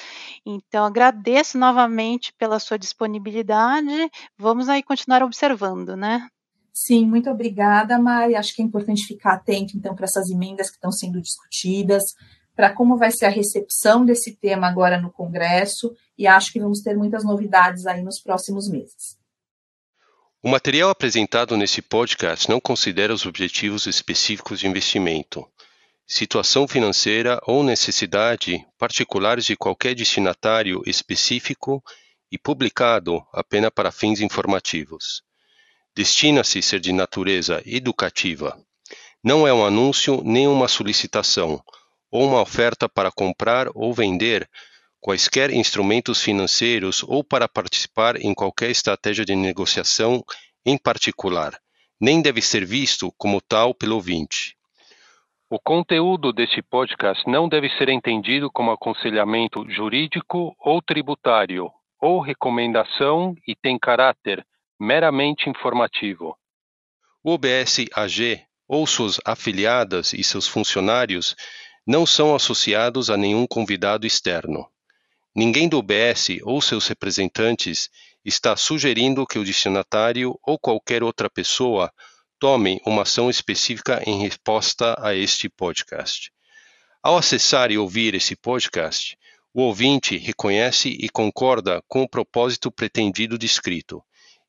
Então, 0.46 0.84
agradeço 0.84 1.58
novamente 1.58 2.32
pela 2.38 2.60
sua 2.60 2.78
disponibilidade. 2.78 4.10
Vamos 4.38 4.68
aí 4.68 4.80
continuar 4.80 5.24
observando, 5.24 5.96
né? 5.96 6.28
Sim, 6.72 7.04
muito 7.04 7.28
obrigada, 7.28 7.98
Mari. 7.98 8.36
Acho 8.36 8.54
que 8.54 8.62
é 8.62 8.64
importante 8.64 9.06
ficar 9.06 9.34
atento, 9.34 9.76
então, 9.76 9.94
para 9.94 10.04
essas 10.04 10.30
emendas 10.30 10.70
que 10.70 10.76
estão 10.76 10.92
sendo 10.92 11.20
discutidas, 11.20 12.04
para 12.54 12.72
como 12.72 12.96
vai 12.96 13.10
ser 13.10 13.26
a 13.26 13.30
recepção 13.30 14.04
desse 14.04 14.36
tema 14.36 14.68
agora 14.68 15.00
no 15.00 15.10
Congresso, 15.10 15.92
e 16.16 16.28
acho 16.28 16.52
que 16.52 16.60
vamos 16.60 16.80
ter 16.80 16.96
muitas 16.96 17.24
novidades 17.24 17.86
aí 17.86 18.02
nos 18.02 18.20
próximos 18.20 18.68
meses. 18.68 19.24
O 20.45 20.49
material 20.51 20.90
apresentado 20.90 21.57
nesse 21.57 21.80
podcast 21.80 22.51
não 22.51 22.61
considera 22.61 23.14
os 23.14 23.24
objetivos 23.24 23.86
específicos 23.86 24.61
de 24.61 24.66
investimento. 24.66 25.49
situação 26.07 26.68
financeira 26.68 27.40
ou 27.47 27.62
necessidade 27.62 28.62
particulares 28.78 29.47
de 29.47 29.57
qualquer 29.57 29.95
destinatário 29.95 30.82
específico 30.84 31.82
e 32.30 32.36
publicado 32.36 33.26
apenas 33.32 33.70
para 33.74 33.90
fins 33.90 34.20
informativos. 34.20 35.22
Destina-se 35.97 36.61
ser 36.61 36.78
de 36.78 36.92
natureza 36.92 37.62
educativa. 37.64 38.55
Não 39.22 39.49
é 39.49 39.53
um 39.55 39.64
anúncio 39.64 40.20
nem 40.22 40.47
uma 40.47 40.68
solicitação, 40.68 41.64
ou 42.11 42.28
uma 42.28 42.42
oferta 42.42 42.86
para 42.86 43.11
comprar 43.11 43.68
ou 43.74 43.95
vender 43.95 44.47
quaisquer 45.05 45.50
instrumentos 45.50 46.22
financeiros 46.22 47.02
ou 47.02 47.22
para 47.22 47.46
participar 47.46 48.16
em 48.16 48.32
qualquer 48.32 48.70
estratégia 48.70 49.22
de 49.22 49.36
negociação 49.36 50.24
em 50.64 50.78
particular, 50.78 51.52
nem 52.00 52.22
deve 52.22 52.40
ser 52.40 52.64
visto 52.64 53.12
como 53.18 53.38
tal 53.38 53.74
pelo 53.74 53.96
ouvinte. 53.96 54.57
O 55.50 55.61
conteúdo 55.61 56.32
deste 56.32 56.62
podcast 56.62 57.22
não 57.28 57.50
deve 57.50 57.68
ser 57.76 57.90
entendido 57.90 58.50
como 58.50 58.70
aconselhamento 58.70 59.70
jurídico 59.70 60.57
ou 60.59 60.80
tributário 60.80 61.70
ou 62.00 62.18
recomendação 62.18 63.34
e 63.46 63.55
tem 63.55 63.78
caráter 63.78 64.42
meramente 64.80 65.50
informativo. 65.50 66.34
O 67.22 67.32
OBS 67.32 67.84
AG 67.94 68.40
ou 68.66 68.86
suas 68.86 69.20
afiliadas 69.22 70.14
e 70.14 70.24
seus 70.24 70.48
funcionários 70.48 71.36
não 71.86 72.07
são 72.07 72.34
associados 72.34 73.11
a 73.11 73.18
nenhum 73.18 73.46
convidado 73.46 74.07
externo. 74.07 74.66
Ninguém 75.37 75.68
do 75.68 75.78
OBS 75.78 76.28
ou 76.45 76.62
seus 76.62 76.87
representantes 76.87 77.91
está 78.24 78.57
sugerindo 78.57 79.26
que 79.26 79.37
o 79.37 79.45
destinatário 79.45 80.39
ou 80.47 80.57
qualquer 80.57 81.03
outra 81.03 81.28
pessoa 81.28 81.93
tome 82.39 82.80
uma 82.87 83.03
ação 83.03 83.28
específica 83.28 84.01
em 84.07 84.22
resposta 84.22 84.95
a 85.01 85.12
este 85.12 85.49
podcast. 85.49 86.30
Ao 87.03 87.16
acessar 87.16 87.72
e 87.72 87.76
ouvir 87.76 88.14
esse 88.14 88.37
podcast, 88.37 89.18
o 89.53 89.62
ouvinte 89.62 90.16
reconhece 90.16 90.91
e 90.91 91.09
concorda 91.09 91.82
com 91.89 92.05
o 92.05 92.09
propósito 92.09 92.70
pretendido 92.70 93.37
descrito 93.37 94.01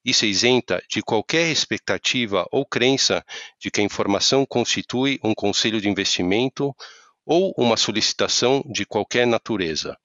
e 0.05 0.13
se 0.13 0.27
isenta 0.27 0.83
de 0.87 1.01
qualquer 1.01 1.49
expectativa 1.49 2.45
ou 2.51 2.63
crença 2.63 3.25
de 3.59 3.71
que 3.71 3.81
a 3.81 3.83
informação 3.83 4.45
constitui 4.45 5.19
um 5.23 5.33
conselho 5.33 5.81
de 5.81 5.89
investimento 5.89 6.75
ou 7.25 7.55
uma 7.57 7.75
solicitação 7.75 8.63
de 8.71 8.85
qualquer 8.85 9.25
natureza. 9.25 9.97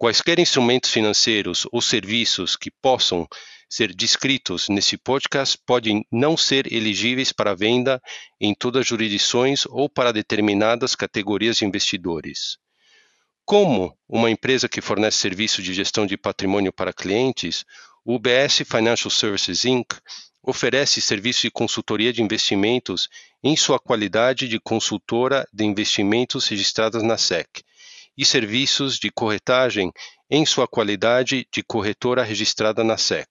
Quaisquer 0.00 0.38
instrumentos 0.38 0.90
financeiros 0.90 1.66
ou 1.70 1.82
serviços 1.82 2.56
que 2.56 2.70
possam 2.70 3.28
ser 3.68 3.94
descritos 3.94 4.66
nesse 4.70 4.96
podcast 4.96 5.58
podem 5.66 6.06
não 6.10 6.38
ser 6.38 6.72
elegíveis 6.72 7.32
para 7.32 7.54
venda 7.54 8.00
em 8.40 8.54
todas 8.54 8.80
as 8.80 8.86
jurisdições 8.86 9.66
ou 9.66 9.90
para 9.90 10.10
determinadas 10.10 10.94
categorias 10.94 11.58
de 11.58 11.66
investidores. 11.66 12.56
Como 13.44 13.94
uma 14.08 14.30
empresa 14.30 14.70
que 14.70 14.80
fornece 14.80 15.18
serviço 15.18 15.62
de 15.62 15.74
gestão 15.74 16.06
de 16.06 16.16
patrimônio 16.16 16.72
para 16.72 16.94
clientes, 16.94 17.66
o 18.02 18.14
UBS 18.14 18.62
Financial 18.64 19.10
Services 19.10 19.66
Inc. 19.66 19.92
oferece 20.42 21.02
serviço 21.02 21.42
de 21.42 21.50
consultoria 21.50 22.10
de 22.10 22.22
investimentos 22.22 23.06
em 23.44 23.54
sua 23.54 23.78
qualidade 23.78 24.48
de 24.48 24.58
consultora 24.58 25.46
de 25.52 25.66
investimentos 25.66 26.46
registradas 26.48 27.02
na 27.02 27.18
SEC 27.18 27.62
e 28.20 28.24
serviços 28.26 28.98
de 28.98 29.10
corretagem 29.10 29.90
em 30.30 30.44
sua 30.44 30.68
qualidade 30.68 31.46
de 31.50 31.62
corretora 31.62 32.22
registrada 32.22 32.84
na 32.84 32.98
SEC. 32.98 33.26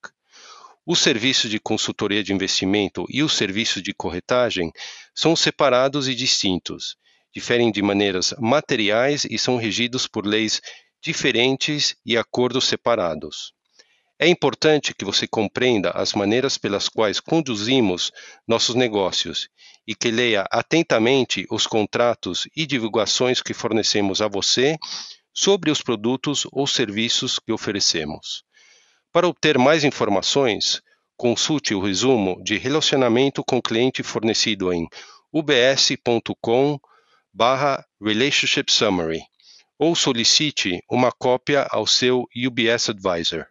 Os 0.84 0.98
serviços 0.98 1.52
de 1.52 1.60
consultoria 1.60 2.24
de 2.24 2.34
investimento 2.34 3.06
e 3.08 3.22
os 3.22 3.34
serviços 3.34 3.84
de 3.84 3.94
corretagem 3.94 4.72
são 5.14 5.36
separados 5.36 6.08
e 6.08 6.16
distintos 6.16 6.96
diferem 7.32 7.72
de 7.72 7.84
maneiras 7.84 8.34
materiais 8.40 9.26
e 9.30 9.38
são 9.38 9.58
regidos 9.58 10.08
por 10.08 10.26
leis 10.26 10.60
diferentes 11.00 11.96
e 12.04 12.18
acordos 12.18 12.66
separados. 12.66 13.54
É 14.22 14.28
importante 14.28 14.94
que 14.94 15.06
você 15.06 15.26
compreenda 15.26 15.92
as 15.92 16.12
maneiras 16.14 16.58
pelas 16.58 16.90
quais 16.90 17.22
conduzimos 17.22 18.12
nossos 18.46 18.76
negócios 18.76 19.48
e 19.88 19.96
que 19.96 20.12
leia 20.12 20.46
atentamente 20.52 21.46
os 21.50 21.66
contratos 21.66 22.46
e 22.54 22.66
divulgações 22.66 23.42
que 23.42 23.54
fornecemos 23.54 24.22
a 24.22 24.28
você 24.28 24.78
sobre 25.34 25.72
os 25.72 25.82
produtos 25.82 26.46
ou 26.52 26.68
serviços 26.68 27.40
que 27.40 27.54
oferecemos. 27.54 28.44
Para 29.14 29.26
obter 29.26 29.58
mais 29.58 29.86
informações, 29.86 30.82
consulte 31.16 31.74
o 31.74 31.80
resumo 31.80 32.44
de 32.44 32.58
relacionamento 32.58 33.42
com 33.42 33.62
cliente 33.62 34.04
fornecido 34.04 34.74
em 34.74 34.86
ubs.com 35.32 36.78
barra 37.34 37.86
Relationship 38.02 38.70
Summary 38.70 39.22
ou 39.78 39.96
solicite 39.96 40.84
uma 40.92 41.10
cópia 41.10 41.66
ao 41.72 41.88
seu 41.88 42.28
UBS 42.36 42.90
Advisor. 42.90 43.48